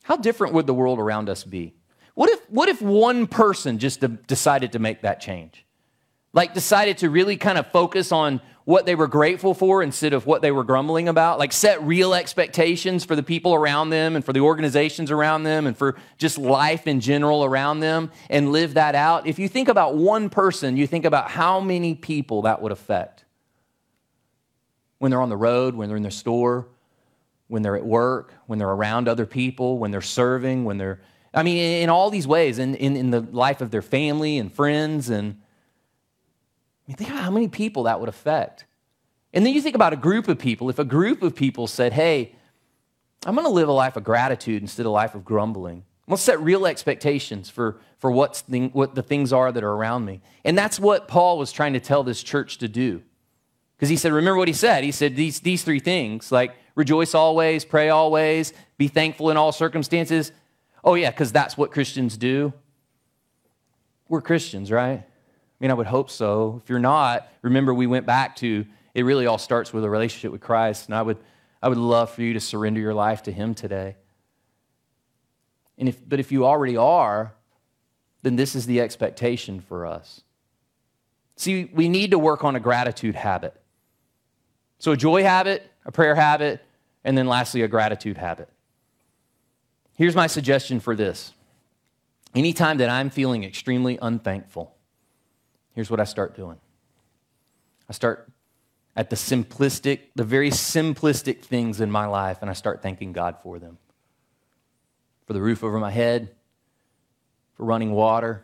How 0.02 0.16
different 0.16 0.56
would 0.56 0.66
the 0.66 0.74
world 0.74 0.98
around 0.98 1.30
us 1.30 1.44
be? 1.44 1.76
What 2.16 2.32
if, 2.32 2.40
what 2.50 2.68
if 2.68 2.82
one 2.82 3.28
person 3.28 3.78
just 3.78 4.04
decided 4.26 4.72
to 4.72 4.80
make 4.80 5.04
that 5.04 5.22
change? 5.22 5.68
Like, 6.34 6.56
decided 6.56 6.98
to 6.98 7.12
really 7.12 7.38
kind 7.38 7.60
of 7.60 7.68
focus 7.68 8.12
on 8.12 8.42
what 8.66 8.88
they 8.88 8.96
were 8.96 9.08
grateful 9.08 9.54
for 9.54 9.84
instead 9.84 10.14
of 10.14 10.26
what 10.26 10.42
they 10.42 10.52
were 10.52 10.64
grumbling 10.64 11.10
about. 11.10 11.38
Like, 11.38 11.52
set 11.52 11.84
real 11.84 12.16
expectations 12.16 13.06
for 13.06 13.16
the 13.16 13.22
people 13.22 13.54
around 13.54 13.92
them 13.92 14.16
and 14.16 14.26
for 14.26 14.34
the 14.34 14.40
organizations 14.40 15.12
around 15.12 15.44
them 15.44 15.68
and 15.68 15.78
for 15.78 15.96
just 16.18 16.40
life 16.40 16.88
in 16.88 17.02
general 17.02 17.46
around 17.46 17.82
them 17.82 18.10
and 18.32 18.52
live 18.52 18.74
that 18.74 18.96
out. 18.96 19.28
If 19.28 19.38
you 19.38 19.48
think 19.48 19.68
about 19.68 19.96
one 19.96 20.32
person, 20.32 20.76
you 20.76 20.88
think 20.88 21.06
about 21.06 21.30
how 21.30 21.60
many 21.60 21.94
people 21.94 22.42
that 22.42 22.64
would 22.64 22.72
affect 22.72 23.23
when 25.04 25.10
they're 25.10 25.22
on 25.22 25.28
the 25.28 25.36
road, 25.36 25.76
when 25.76 25.90
they're 25.90 25.98
in 25.98 26.02
their 26.02 26.10
store, 26.10 26.66
when 27.50 27.62
they're 27.62 27.76
at 27.76 27.86
work, 27.86 28.34
when 28.48 28.58
they're 28.58 28.70
around 28.70 29.10
other 29.10 29.26
people, 29.26 29.78
when 29.78 29.92
they're 29.92 30.00
serving, 30.00 30.64
when 30.64 30.78
they're, 30.78 31.02
I 31.34 31.44
mean, 31.44 31.58
in, 31.58 31.90
all 31.90 32.10
these 32.10 32.26
ways, 32.26 32.58
in, 32.58 32.74
in, 32.76 32.96
in 32.96 33.12
the 33.12 33.20
life 33.20 33.60
of 33.60 33.70
their 33.70 33.82
family 33.82 34.38
and 34.38 34.50
friends. 34.50 35.10
And 35.10 35.42
I 36.88 36.88
mean, 36.88 36.96
think 36.96 37.10
about 37.10 37.22
how 37.22 37.32
many 37.32 37.50
people 37.50 37.84
that 37.84 38.00
would 38.00 38.08
affect. 38.08 38.66
And 39.34 39.46
then 39.46 39.54
you 39.54 39.62
think 39.62 39.76
about 39.76 39.92
a 39.92 39.98
group 39.98 40.30
of 40.30 40.40
people. 40.40 40.70
If 40.70 40.80
a 40.80 40.86
group 40.86 41.22
of 41.22 41.36
people 41.36 41.68
said, 41.68 41.92
hey, 41.92 42.34
I'm 43.26 43.36
going 43.36 43.46
to 43.46 43.52
live 43.52 43.68
a 43.68 43.74
life 43.74 43.98
of 43.98 44.06
gratitude 44.06 44.62
instead 44.62 44.84
of 44.84 44.92
a 44.92 44.96
life 44.96 45.16
of 45.16 45.26
grumbling. 45.26 45.84
Let's 46.08 46.22
set 46.22 46.40
real 46.40 46.66
expectations 46.66 47.50
for, 47.50 47.82
for 47.98 48.10
what's 48.10 48.40
thing, 48.40 48.70
what 48.70 48.96
the 48.96 49.04
things 49.04 49.34
are 49.34 49.52
that 49.52 49.66
are 49.66 49.74
around 49.74 50.06
me. 50.06 50.22
And 50.46 50.58
that's 50.58 50.80
what 50.80 51.10
Paul 51.10 51.38
was 51.38 51.52
trying 51.52 51.74
to 51.74 51.82
tell 51.82 52.06
this 52.06 52.24
church 52.24 52.60
to 52.60 52.70
do. 52.70 53.04
Because 53.84 53.90
he 53.90 53.98
said, 53.98 54.14
remember 54.14 54.38
what 54.38 54.48
he 54.48 54.54
said? 54.54 54.86
He 54.86 54.94
said 54.94 55.18
these, 55.18 55.42
these 55.42 55.62
three 55.62 55.82
things 55.82 56.32
like 56.32 56.56
rejoice 56.74 57.14
always, 57.14 57.66
pray 57.66 57.90
always, 57.90 58.54
be 58.78 58.88
thankful 58.88 59.30
in 59.30 59.36
all 59.36 59.52
circumstances. 59.52 60.32
Oh, 60.86 60.94
yeah, 60.94 61.12
because 61.12 61.34
that's 61.34 61.58
what 61.58 61.70
Christians 61.70 62.16
do. 62.16 62.54
We're 64.08 64.22
Christians, 64.22 64.72
right? 64.72 65.00
I 65.00 65.06
mean, 65.60 65.70
I 65.70 65.74
would 65.74 65.88
hope 65.88 66.10
so. 66.10 66.62
If 66.64 66.70
you're 66.70 66.80
not, 66.80 67.28
remember 67.42 67.74
we 67.74 67.86
went 67.86 68.06
back 68.06 68.38
to 68.38 68.66
it 68.94 69.04
really 69.04 69.26
all 69.26 69.38
starts 69.38 69.74
with 69.74 69.84
a 69.84 69.90
relationship 69.90 70.32
with 70.32 70.40
Christ. 70.40 70.86
And 70.86 70.96
I 70.96 71.02
would, 71.02 71.18
I 71.62 71.68
would 71.68 71.78
love 71.78 72.10
for 72.10 72.22
you 72.22 72.32
to 72.36 72.40
surrender 72.40 72.80
your 72.80 72.94
life 72.94 73.24
to 73.24 73.34
Him 73.34 73.54
today. 73.54 73.98
And 75.78 75.90
if, 75.90 76.08
but 76.08 76.22
if 76.22 76.32
you 76.32 76.46
already 76.46 76.78
are, 76.78 77.34
then 78.22 78.38
this 78.38 78.56
is 78.56 78.66
the 78.66 78.80
expectation 78.80 79.60
for 79.60 79.86
us. 79.86 80.22
See, 81.36 81.66
we 81.66 81.90
need 81.90 82.12
to 82.12 82.18
work 82.18 82.46
on 82.46 82.56
a 82.56 82.62
gratitude 82.62 83.16
habit. 83.16 83.60
So, 84.84 84.92
a 84.92 84.98
joy 84.98 85.24
habit, 85.24 85.72
a 85.86 85.94
prayer 85.94 86.14
habit, 86.14 86.60
and 87.06 87.18
then 87.18 87.26
lastly, 87.26 87.62
a 87.62 87.70
gratitude 87.70 88.18
habit. 88.18 88.50
Here's 89.96 90.14
my 90.14 90.28
suggestion 90.28 90.82
for 90.82 90.94
this. 90.94 91.32
Anytime 92.36 92.80
that 92.80 92.90
I'm 92.90 93.10
feeling 93.10 93.46
extremely 93.46 93.98
unthankful, 94.02 94.76
here's 95.74 95.90
what 95.90 96.02
I 96.02 96.04
start 96.04 96.36
doing 96.36 96.60
I 97.88 97.94
start 97.94 98.30
at 98.94 99.10
the 99.10 99.16
simplistic, 99.16 100.00
the 100.16 100.26
very 100.26 100.50
simplistic 100.50 101.44
things 101.44 101.80
in 101.80 101.90
my 101.90 102.06
life, 102.06 102.40
and 102.42 102.50
I 102.50 102.54
start 102.54 102.82
thanking 102.82 103.14
God 103.14 103.38
for 103.42 103.60
them. 103.60 103.78
For 105.28 105.32
the 105.32 105.42
roof 105.42 105.64
over 105.64 105.80
my 105.80 105.92
head, 105.92 106.36
for 107.54 107.64
running 107.64 107.94
water, 107.94 108.44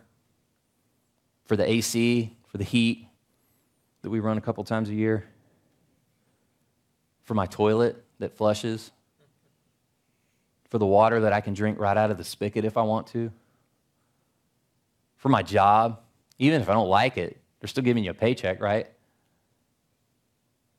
for 1.44 1.56
the 1.56 1.70
AC, 1.70 2.34
for 2.46 2.56
the 2.56 2.64
heat 2.64 3.08
that 4.00 4.08
we 4.08 4.20
run 4.20 4.38
a 4.38 4.40
couple 4.40 4.64
times 4.64 4.88
a 4.88 4.94
year, 4.94 5.26
for 7.30 7.34
my 7.34 7.46
toilet 7.46 8.02
that 8.18 8.36
flushes, 8.36 8.90
for 10.68 10.78
the 10.78 10.86
water 10.86 11.20
that 11.20 11.32
I 11.32 11.40
can 11.40 11.54
drink 11.54 11.78
right 11.78 11.96
out 11.96 12.10
of 12.10 12.18
the 12.18 12.24
spigot 12.24 12.64
if 12.64 12.76
I 12.76 12.82
want 12.82 13.06
to, 13.12 13.30
for 15.14 15.28
my 15.28 15.40
job, 15.40 16.00
even 16.40 16.60
if 16.60 16.68
I 16.68 16.72
don't 16.72 16.88
like 16.88 17.16
it, 17.16 17.40
they're 17.60 17.68
still 17.68 17.84
giving 17.84 18.02
you 18.02 18.10
a 18.10 18.14
paycheck, 18.14 18.60
right? 18.60 18.88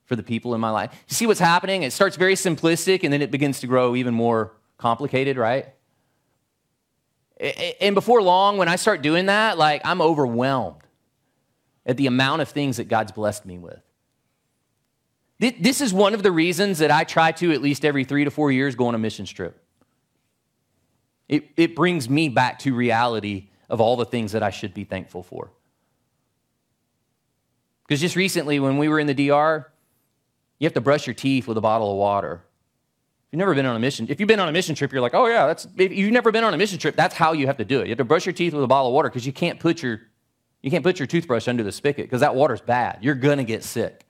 For 0.04 0.18
the 0.18 0.24
people 0.24 0.54
in 0.54 0.60
my 0.60 0.72
life. 0.72 0.92
You 1.08 1.16
see 1.16 1.26
what's 1.26 1.40
happening? 1.40 1.84
It 1.84 1.94
starts 1.94 2.18
very 2.18 2.36
simplistic 2.36 3.06
and 3.06 3.14
then 3.14 3.22
it 3.22 3.32
begins 3.32 3.62
to 3.62 3.68
grow 3.68 3.96
even 3.96 4.14
more 4.14 4.52
complicated, 4.78 5.38
right? 5.38 5.68
And 7.80 7.96
before 7.96 8.22
long, 8.22 8.58
when 8.58 8.68
I 8.68 8.76
start 8.76 9.02
doing 9.02 9.28
that, 9.28 9.58
like 9.58 9.84
I'm 9.86 10.02
overwhelmed 10.02 10.84
at 11.86 11.96
the 11.96 12.08
amount 12.08 12.42
of 12.42 12.50
things 12.50 12.76
that 12.76 12.90
God's 12.90 13.14
blessed 13.14 13.46
me 13.46 13.58
with. 13.58 13.82
This 15.42 15.82
is 15.82 15.92
one 15.92 16.14
of 16.14 16.22
the 16.22 16.32
reasons 16.32 16.78
that 16.80 16.92
I 16.92 17.04
try 17.04 17.32
to, 17.32 17.52
at 17.52 17.64
least 17.64 17.84
every 17.84 18.04
three 18.04 18.24
to 18.26 18.30
four 18.30 18.52
years, 18.52 18.76
go 18.76 18.86
on 18.86 18.94
a 18.94 19.00
mission 19.00 19.26
trip. 19.26 19.60
It, 21.28 21.50
it 21.58 21.76
brings 21.76 22.08
me 22.08 22.30
back 22.30 22.60
to 22.60 22.76
reality 22.76 23.50
of 23.68 23.82
all 23.82 23.96
the 23.96 24.06
things 24.06 24.34
that 24.34 24.44
I 24.44 24.52
should 24.52 24.76
be 24.76 24.84
thankful 24.84 25.24
for. 25.24 25.50
Because 27.88 28.02
just 28.02 28.16
recently, 28.16 28.60
when 28.60 28.78
we 28.78 28.88
were 28.88 29.00
in 29.00 29.08
the 29.08 29.16
DR, 29.16 29.66
you 30.60 30.66
have 30.66 30.74
to 30.76 30.82
brush 30.82 31.08
your 31.08 31.16
teeth 31.16 31.48
with 31.48 31.58
a 31.58 31.62
bottle 31.62 31.90
of 31.90 31.98
water. 31.98 32.44
If 33.26 33.34
you've 33.34 33.40
never 33.40 33.56
been 33.56 33.66
on 33.66 33.76
a 33.76 33.80
mission, 33.80 34.06
if 34.10 34.20
you've 34.20 34.28
been 34.28 34.40
on 34.40 34.48
a 34.48 34.52
mission 34.52 34.76
trip, 34.76 34.92
you're 34.92 35.02
like, 35.02 35.16
oh 35.16 35.26
yeah, 35.26 35.48
that's. 35.48 35.66
If 35.76 35.92
you've 35.92 36.12
never 36.12 36.32
been 36.32 36.44
on 36.44 36.54
a 36.54 36.58
mission 36.58 36.78
trip, 36.78 36.96
that's 36.96 37.16
how 37.16 37.34
you 37.34 37.48
have 37.48 37.58
to 37.58 37.66
do 37.66 37.80
it. 37.80 37.86
You 37.86 37.90
have 37.90 37.98
to 37.98 38.04
brush 38.04 38.28
your 38.28 38.34
teeth 38.34 38.54
with 38.54 38.64
a 38.64 38.68
bottle 38.68 38.90
of 38.90 38.94
water 38.94 39.10
because 39.10 39.26
you 39.26 39.34
can't 39.34 39.60
put 39.60 39.82
your, 39.82 40.02
you 40.62 40.70
can't 40.70 40.84
put 40.84 41.00
your 41.00 41.08
toothbrush 41.08 41.48
under 41.48 41.64
the 41.64 41.72
spigot 41.72 42.06
because 42.06 42.22
that 42.22 42.36
water's 42.36 42.62
bad. 42.62 43.00
You're 43.02 43.16
gonna 43.16 43.44
get 43.44 43.64
sick. 43.64 44.06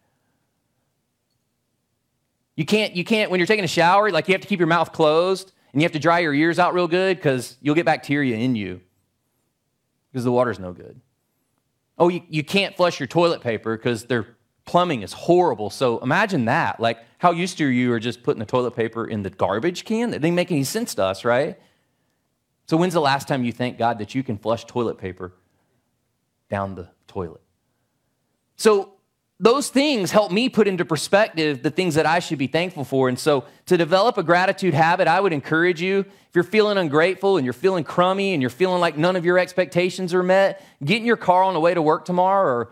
You 2.56 2.66
can't, 2.66 2.96
you 2.96 3.04
can't, 3.04 3.32
when 3.32 3.40
you're 3.40 3.48
taking 3.48 3.66
a 3.66 3.70
shower, 3.70 4.12
like 4.12 4.28
you 4.28 4.34
have 4.34 4.42
to 4.42 4.48
keep 4.48 4.60
your 4.60 4.68
mouth 4.68 4.92
closed 4.92 5.52
and 5.74 5.82
you 5.82 5.86
have 5.86 5.94
to 5.94 6.00
dry 6.00 6.20
your 6.20 6.34
ears 6.34 6.60
out 6.60 6.74
real 6.74 6.88
good 6.88 7.18
because 7.18 7.58
you'll 7.62 7.76
get 7.76 7.86
bacteria 7.86 8.36
in 8.36 8.56
you 8.56 8.82
because 10.12 10.24
the 10.24 10.32
water's 10.32 10.60
no 10.60 10.74
good. 10.74 11.00
Oh, 11.98 12.10
you, 12.10 12.22
you 12.30 12.44
can't 12.44 12.76
flush 12.76 13.00
your 13.00 13.08
toilet 13.08 13.42
paper 13.42 13.78
because 13.78 14.06
their 14.06 14.36
plumbing 14.66 15.02
is 15.02 15.14
horrible. 15.14 15.70
So 15.70 16.00
imagine 16.00 16.46
that. 16.46 16.80
Like, 16.80 17.00
how 17.20 17.32
used 17.32 17.58
to 17.60 17.66
you 17.66 17.94
are 17.94 18.00
just 18.00 18.24
putting 18.24 18.40
the 18.40 18.46
toilet 18.46 18.76
paper 18.76 19.06
in 19.06 19.24
the 19.24 19.30
garbage 19.30 19.86
can? 19.86 20.12
That 20.12 20.20
didn't 20.20 20.36
make 20.36 20.52
any 20.52 20.64
sense 20.64 20.96
to 20.96 21.04
us, 21.04 21.24
right? 21.24 21.60
So, 22.68 22.78
when's 22.78 22.94
the 22.94 23.02
last 23.02 23.28
time 23.28 23.44
you 23.44 23.52
thank 23.52 23.78
God 23.78 24.00
that 24.00 24.16
you 24.16 24.24
can 24.24 24.38
flush 24.38 24.66
toilet 24.66 24.98
paper 24.98 25.34
down 26.50 26.76
the 26.76 26.90
toilet? 27.08 27.42
So, 28.56 28.94
those 29.42 29.70
things 29.70 30.12
help 30.12 30.32
me 30.32 30.50
put 30.50 30.68
into 30.68 30.86
perspective 30.86 31.64
the 31.64 31.72
things 31.72 31.96
that 31.96 32.06
I 32.06 32.20
should 32.20 32.38
be 32.38 32.46
thankful 32.46 32.84
for. 32.84 33.10
And 33.10 33.18
so, 33.18 33.46
to 33.66 33.76
develop 33.76 34.20
a 34.20 34.24
gratitude 34.24 34.76
habit, 34.76 35.08
I 35.08 35.20
would 35.20 35.34
encourage 35.34 35.82
you 35.82 36.02
if 36.02 36.36
you're 36.36 36.44
feeling 36.44 36.78
ungrateful 36.78 37.38
and 37.38 37.46
you're 37.46 37.52
feeling 37.52 37.84
crummy 37.84 38.34
and 38.34 38.42
you're 38.42 38.52
feeling 38.52 38.80
like 38.80 38.98
none 38.98 39.16
of 39.16 39.26
your 39.26 39.40
expectations 39.40 40.14
are 40.14 40.22
met, 40.22 40.64
get 40.86 40.98
in 40.98 41.06
your 41.06 41.18
car 41.18 41.42
on 41.44 41.56
the 41.56 41.60
way 41.60 41.74
to 41.74 41.82
work 41.82 42.06
tomorrow 42.06 42.52
or, 42.52 42.72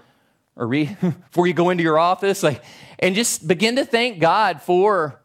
or 0.56 0.68
re, 0.68 0.86
before 1.02 1.48
you 1.48 1.54
go 1.54 1.72
into 1.72 1.84
your 1.84 1.98
office, 1.98 2.44
like, 2.44 2.64
and 3.00 3.16
just 3.16 3.48
begin 3.48 3.76
to 3.78 3.84
thank 3.84 4.20
God 4.20 4.62
for 4.62 5.20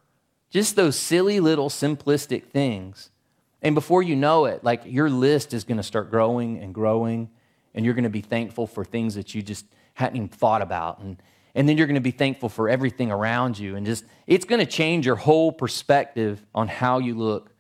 just 0.48 0.76
those 0.76 0.96
silly 0.96 1.40
little 1.40 1.68
simplistic 1.68 2.44
things. 2.44 3.10
And 3.60 3.74
before 3.74 4.02
you 4.02 4.16
know 4.16 4.46
it, 4.46 4.64
like 4.64 4.82
your 4.86 5.10
list 5.10 5.52
is 5.52 5.64
going 5.64 5.76
to 5.76 5.82
start 5.82 6.10
growing 6.10 6.58
and 6.58 6.72
growing, 6.72 7.28
and 7.74 7.84
you're 7.84 7.94
going 7.94 8.04
to 8.04 8.10
be 8.10 8.22
thankful 8.22 8.66
for 8.66 8.82
things 8.82 9.14
that 9.16 9.34
you 9.34 9.42
just 9.42 9.66
hadn't 9.92 10.16
even 10.16 10.28
thought 10.28 10.62
about. 10.62 11.00
And 11.00 11.18
and 11.54 11.68
then 11.68 11.78
you're 11.78 11.86
going 11.86 11.94
to 11.94 12.00
be 12.00 12.10
thankful 12.10 12.48
for 12.48 12.68
everything 12.68 13.12
around 13.12 13.58
you. 13.58 13.76
And 13.76 13.86
just, 13.86 14.04
it's 14.26 14.44
going 14.44 14.58
to 14.58 14.66
change 14.66 15.06
your 15.06 15.16
whole 15.16 15.52
perspective 15.52 16.44
on 16.54 16.68
how 16.68 16.98
you 16.98 17.14
look 17.14 17.50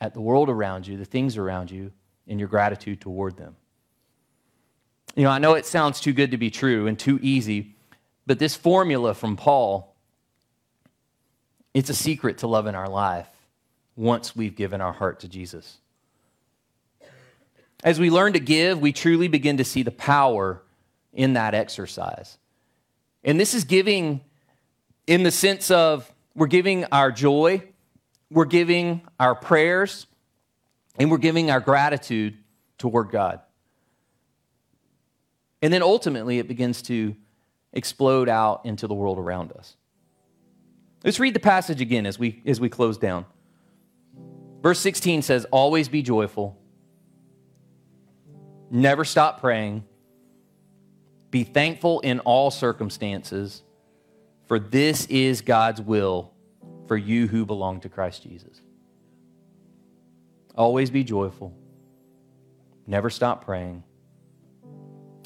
at 0.00 0.14
the 0.14 0.20
world 0.20 0.48
around 0.48 0.86
you, 0.86 0.96
the 0.96 1.04
things 1.04 1.36
around 1.36 1.70
you, 1.70 1.92
and 2.26 2.38
your 2.38 2.48
gratitude 2.48 3.00
toward 3.00 3.36
them. 3.36 3.56
You 5.14 5.24
know, 5.24 5.30
I 5.30 5.38
know 5.38 5.54
it 5.54 5.66
sounds 5.66 6.00
too 6.00 6.12
good 6.12 6.30
to 6.30 6.38
be 6.38 6.50
true 6.50 6.86
and 6.86 6.98
too 6.98 7.18
easy, 7.22 7.74
but 8.26 8.38
this 8.38 8.56
formula 8.56 9.14
from 9.14 9.36
Paul, 9.36 9.94
it's 11.74 11.90
a 11.90 11.94
secret 11.94 12.38
to 12.38 12.46
loving 12.46 12.74
our 12.74 12.88
life 12.88 13.28
once 13.94 14.34
we've 14.34 14.56
given 14.56 14.80
our 14.80 14.92
heart 14.92 15.20
to 15.20 15.28
Jesus. 15.28 15.78
As 17.84 18.00
we 18.00 18.10
learn 18.10 18.32
to 18.32 18.40
give, 18.40 18.80
we 18.80 18.92
truly 18.92 19.28
begin 19.28 19.58
to 19.58 19.64
see 19.64 19.82
the 19.82 19.90
power 19.90 20.62
in 21.12 21.34
that 21.34 21.54
exercise. 21.54 22.38
And 23.24 23.40
this 23.40 23.54
is 23.54 23.64
giving 23.64 24.20
in 25.06 25.22
the 25.22 25.30
sense 25.30 25.70
of 25.70 26.10
we're 26.34 26.46
giving 26.46 26.84
our 26.86 27.10
joy, 27.10 27.62
we're 28.30 28.44
giving 28.44 29.02
our 29.18 29.34
prayers, 29.34 30.06
and 30.98 31.10
we're 31.10 31.18
giving 31.18 31.50
our 31.50 31.60
gratitude 31.60 32.36
toward 32.76 33.10
God. 33.10 33.40
And 35.62 35.72
then 35.72 35.82
ultimately, 35.82 36.38
it 36.38 36.48
begins 36.48 36.82
to 36.82 37.16
explode 37.72 38.28
out 38.28 38.66
into 38.66 38.86
the 38.86 38.94
world 38.94 39.18
around 39.18 39.52
us. 39.52 39.76
Let's 41.02 41.18
read 41.18 41.34
the 41.34 41.40
passage 41.40 41.80
again 41.80 42.06
as 42.06 42.18
we, 42.18 42.42
as 42.44 42.60
we 42.60 42.68
close 42.68 42.98
down. 42.98 43.24
Verse 44.62 44.78
16 44.80 45.22
says, 45.22 45.46
Always 45.50 45.88
be 45.88 46.02
joyful, 46.02 46.58
never 48.70 49.04
stop 49.04 49.40
praying 49.40 49.84
be 51.34 51.42
thankful 51.42 51.98
in 51.98 52.20
all 52.20 52.48
circumstances, 52.48 53.64
for 54.46 54.60
this 54.60 55.04
is 55.06 55.40
God's 55.40 55.80
will 55.80 56.32
for 56.86 56.96
you 56.96 57.26
who 57.26 57.44
belong 57.44 57.80
to 57.80 57.88
Christ 57.88 58.22
Jesus. 58.22 58.60
Always 60.56 60.90
be 60.90 61.02
joyful, 61.02 61.52
never 62.86 63.10
stop 63.10 63.44
praying, 63.44 63.82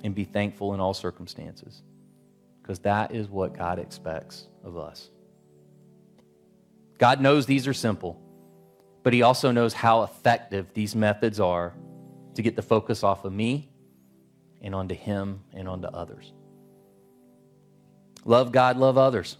and 0.02 0.14
be 0.14 0.24
thankful 0.24 0.72
in 0.72 0.80
all 0.80 0.94
circumstances, 0.94 1.82
because 2.62 2.78
that 2.78 3.14
is 3.14 3.28
what 3.28 3.52
God 3.52 3.78
expects 3.78 4.46
of 4.64 4.78
us. 4.78 5.10
God 6.96 7.20
knows 7.20 7.44
these 7.44 7.68
are 7.68 7.74
simple, 7.74 8.18
but 9.02 9.12
He 9.12 9.20
also 9.20 9.50
knows 9.50 9.74
how 9.74 10.04
effective 10.04 10.72
these 10.72 10.96
methods 10.96 11.38
are 11.38 11.74
to 12.34 12.40
get 12.40 12.56
the 12.56 12.62
focus 12.62 13.04
off 13.04 13.26
of 13.26 13.32
me 13.34 13.68
and 14.62 14.74
onto 14.74 14.94
Him 14.94 15.40
and 15.52 15.68
onto 15.68 15.88
others. 15.88 16.32
Love 18.24 18.52
God, 18.52 18.76
love 18.76 18.98
others. 18.98 19.36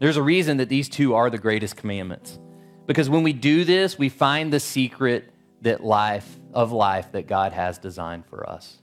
There's 0.00 0.16
a 0.16 0.22
reason 0.22 0.58
that 0.58 0.68
these 0.68 0.88
two 0.88 1.14
are 1.14 1.30
the 1.30 1.38
greatest 1.38 1.76
commandments. 1.76 2.38
Because 2.86 3.08
when 3.08 3.22
we 3.22 3.32
do 3.32 3.64
this, 3.64 3.98
we 3.98 4.08
find 4.08 4.52
the 4.52 4.60
secret 4.60 5.30
that 5.62 5.82
life 5.82 6.38
of 6.52 6.72
life 6.72 7.12
that 7.12 7.26
God 7.26 7.52
has 7.52 7.78
designed 7.78 8.26
for 8.26 8.48
us. 8.48 8.78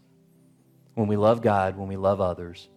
When 0.95 1.07
we 1.07 1.17
love 1.17 1.41
God, 1.41 1.77
when 1.77 1.87
we 1.87 1.97
love 1.97 2.21
others, 2.21 2.69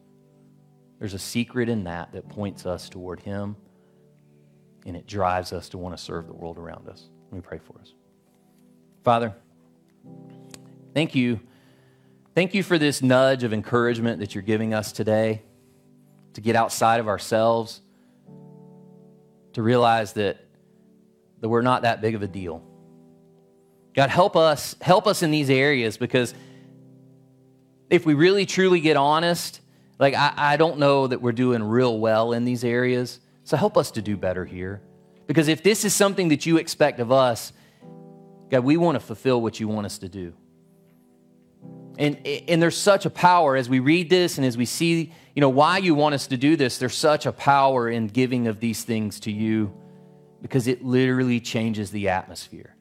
there's 0.98 1.14
a 1.14 1.18
secret 1.18 1.68
in 1.68 1.84
that 1.84 2.12
that 2.12 2.28
points 2.28 2.66
us 2.66 2.88
toward 2.88 3.20
Him 3.20 3.56
and 4.86 4.96
it 4.96 5.06
drives 5.06 5.52
us 5.52 5.68
to 5.70 5.78
want 5.78 5.96
to 5.96 6.02
serve 6.02 6.26
the 6.26 6.34
world 6.34 6.58
around 6.58 6.88
us. 6.88 7.08
Let 7.30 7.36
me 7.36 7.40
pray 7.40 7.58
for 7.58 7.78
us. 7.80 7.94
Father, 9.02 9.34
Thank 10.94 11.16
you. 11.16 11.40
Thank 12.34 12.54
you 12.54 12.62
for 12.62 12.78
this 12.78 13.02
nudge 13.02 13.42
of 13.42 13.52
encouragement 13.52 14.20
that 14.20 14.34
you're 14.34 14.42
giving 14.42 14.72
us 14.72 14.92
today 14.92 15.42
to 16.34 16.40
get 16.40 16.56
outside 16.56 17.00
of 17.00 17.08
ourselves, 17.08 17.80
to 19.54 19.62
realize 19.62 20.12
that, 20.14 20.38
that 21.40 21.48
we're 21.48 21.62
not 21.62 21.82
that 21.82 22.00
big 22.00 22.14
of 22.14 22.22
a 22.22 22.28
deal. 22.28 22.62
God, 23.94 24.08
help 24.08 24.36
us, 24.36 24.76
help 24.80 25.06
us 25.06 25.22
in 25.22 25.30
these 25.30 25.50
areas 25.50 25.96
because 25.96 26.32
if 27.90 28.06
we 28.06 28.14
really 28.14 28.46
truly 28.46 28.80
get 28.80 28.96
honest, 28.96 29.60
like 29.98 30.14
I, 30.14 30.32
I 30.36 30.56
don't 30.56 30.78
know 30.78 31.06
that 31.08 31.20
we're 31.20 31.32
doing 31.32 31.62
real 31.62 31.98
well 31.98 32.32
in 32.32 32.44
these 32.44 32.64
areas. 32.64 33.20
So 33.44 33.56
help 33.56 33.76
us 33.76 33.90
to 33.92 34.02
do 34.02 34.16
better 34.16 34.44
here. 34.44 34.80
Because 35.26 35.48
if 35.48 35.62
this 35.62 35.84
is 35.84 35.94
something 35.94 36.28
that 36.28 36.46
you 36.46 36.56
expect 36.56 37.00
of 37.00 37.12
us, 37.12 37.52
God, 38.50 38.64
we 38.64 38.76
want 38.76 38.96
to 38.96 39.00
fulfill 39.00 39.40
what 39.40 39.58
you 39.58 39.68
want 39.68 39.86
us 39.86 39.98
to 39.98 40.08
do. 40.08 40.34
And, 41.98 42.26
and 42.26 42.60
there's 42.60 42.76
such 42.76 43.06
a 43.06 43.10
power 43.10 43.56
as 43.56 43.68
we 43.68 43.78
read 43.78 44.10
this 44.10 44.36
and 44.36 44.46
as 44.46 44.56
we 44.56 44.64
see, 44.64 45.12
you 45.34 45.40
know, 45.40 45.48
why 45.48 45.78
you 45.78 45.94
want 45.94 46.14
us 46.14 46.26
to 46.28 46.36
do 46.36 46.56
this. 46.56 46.78
There's 46.78 46.96
such 46.96 47.26
a 47.26 47.32
power 47.32 47.88
in 47.88 48.08
giving 48.08 48.48
of 48.48 48.60
these 48.60 48.82
things 48.82 49.20
to 49.20 49.32
you 49.32 49.72
because 50.42 50.66
it 50.66 50.84
literally 50.84 51.40
changes 51.40 51.90
the 51.90 52.08
atmosphere. 52.08 52.74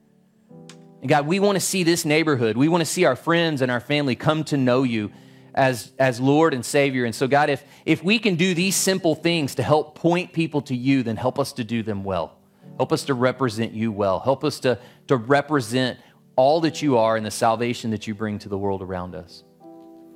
And 1.02 1.10
God, 1.10 1.28
we 1.28 1.40
want 1.40 1.58
to 1.58 1.60
see 1.60 1.84
this 1.84 2.06
neighborhood. 2.06 2.58
We 2.58 2.68
want 2.68 2.82
to 2.82 2.86
see 2.86 3.06
our 3.06 3.16
friends 3.16 3.62
and 3.62 3.70
our 3.70 3.80
family 3.80 4.16
come 4.16 4.44
to 4.46 4.58
know 4.58 4.84
you 4.84 5.12
as, 5.54 5.92
as 6.00 6.20
Lord 6.20 6.54
and 6.54 6.66
Savior. 6.66 7.06
And 7.06 7.14
so, 7.14 7.28
God, 7.28 7.50
if, 7.50 7.64
if 7.86 8.04
we 8.04 8.20
can 8.20 8.36
do 8.36 8.54
these 8.54 8.76
simple 8.76 9.14
things 9.14 9.56
to 9.56 9.64
help 9.64 9.96
point 9.96 10.34
people 10.34 10.62
to 10.64 10.76
you, 10.76 11.04
then 11.04 11.18
help 11.18 11.40
us 11.40 11.54
to 11.54 11.64
do 11.64 11.84
them 11.84 12.04
well. 12.04 12.38
Help 12.78 12.92
us 12.92 13.04
to 13.06 13.14
represent 13.14 13.74
you 13.74 13.92
well. 13.92 14.20
Help 14.20 14.44
us 14.44 14.60
to, 14.62 14.80
to 15.08 15.18
represent 15.18 16.00
all 16.36 16.62
that 16.62 16.82
you 16.82 16.98
are 16.98 17.16
and 17.16 17.26
the 17.26 17.32
salvation 17.32 17.92
that 17.92 18.08
you 18.08 18.16
bring 18.16 18.40
to 18.40 18.50
the 18.50 18.58
world 18.58 18.82
around 18.82 19.16
us. 19.16 19.44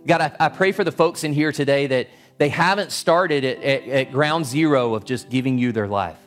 God, 0.06 0.22
I, 0.22 0.36
I 0.40 0.50
pray 0.50 0.72
for 0.72 0.84
the 0.84 0.92
folks 0.92 1.24
in 1.24 1.34
here 1.34 1.52
today 1.52 1.88
that 1.88 2.08
they 2.38 2.50
haven't 2.50 2.92
started 2.92 3.44
at, 3.44 3.62
at, 3.62 3.88
at 3.88 4.12
ground 4.12 4.46
zero 4.46 4.94
of 4.96 5.06
just 5.06 5.30
giving 5.30 5.58
you 5.58 5.72
their 5.72 5.88
life. 5.88 6.20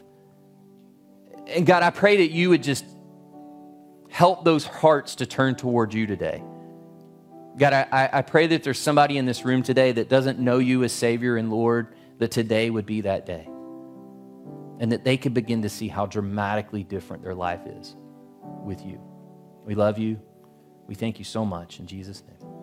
And 1.47 1.67
God, 1.67 1.83
I 1.83 1.91
pray 1.91 2.19
that 2.19 2.31
you 2.31 2.51
would 2.51 2.63
just 2.63 2.85
help 4.09 4.45
those 4.45 4.65
hearts 4.65 5.17
to 5.17 5.27
turn 5.27 5.55
toward 5.55 5.95
you 5.95 6.07
today. 6.07 6.43
God, 7.57 7.73
I, 7.73 8.09
I 8.13 8.23
pray 8.23 8.47
that 8.49 8.63
there's 8.63 8.79
somebody 8.79 9.19
in 9.19 9.27
this 9.27 9.45
room 9.45 9.63
today 9.63 9.93
that 9.93 10.09
doesn't 10.09 10.39
know 10.39 10.59
you 10.59 10.85
as 10.85 10.93
Savior 10.93 11.37
and 11.37 11.51
Lord, 11.51 11.95
that 12.19 12.31
today 12.31 12.71
would 12.71 12.87
be 12.87 13.01
that 13.03 13.27
day. 13.27 13.49
And 14.79 14.93
that 14.93 15.05
they 15.05 15.17
could 15.17 15.35
begin 15.35 15.63
to 15.63 15.69
see 15.69 15.89
how 15.89 16.07
dramatically 16.07 16.85
different 16.85 17.23
their 17.23 17.35
life 17.35 17.61
is 17.67 17.97
with 18.65 18.85
you. 18.85 19.01
We 19.65 19.75
love 19.75 19.99
you. 19.99 20.21
We 20.87 20.95
thank 20.95 21.19
you 21.19 21.25
so 21.25 21.45
much. 21.45 21.79
In 21.79 21.87
Jesus' 21.87 22.23
name. 22.27 22.60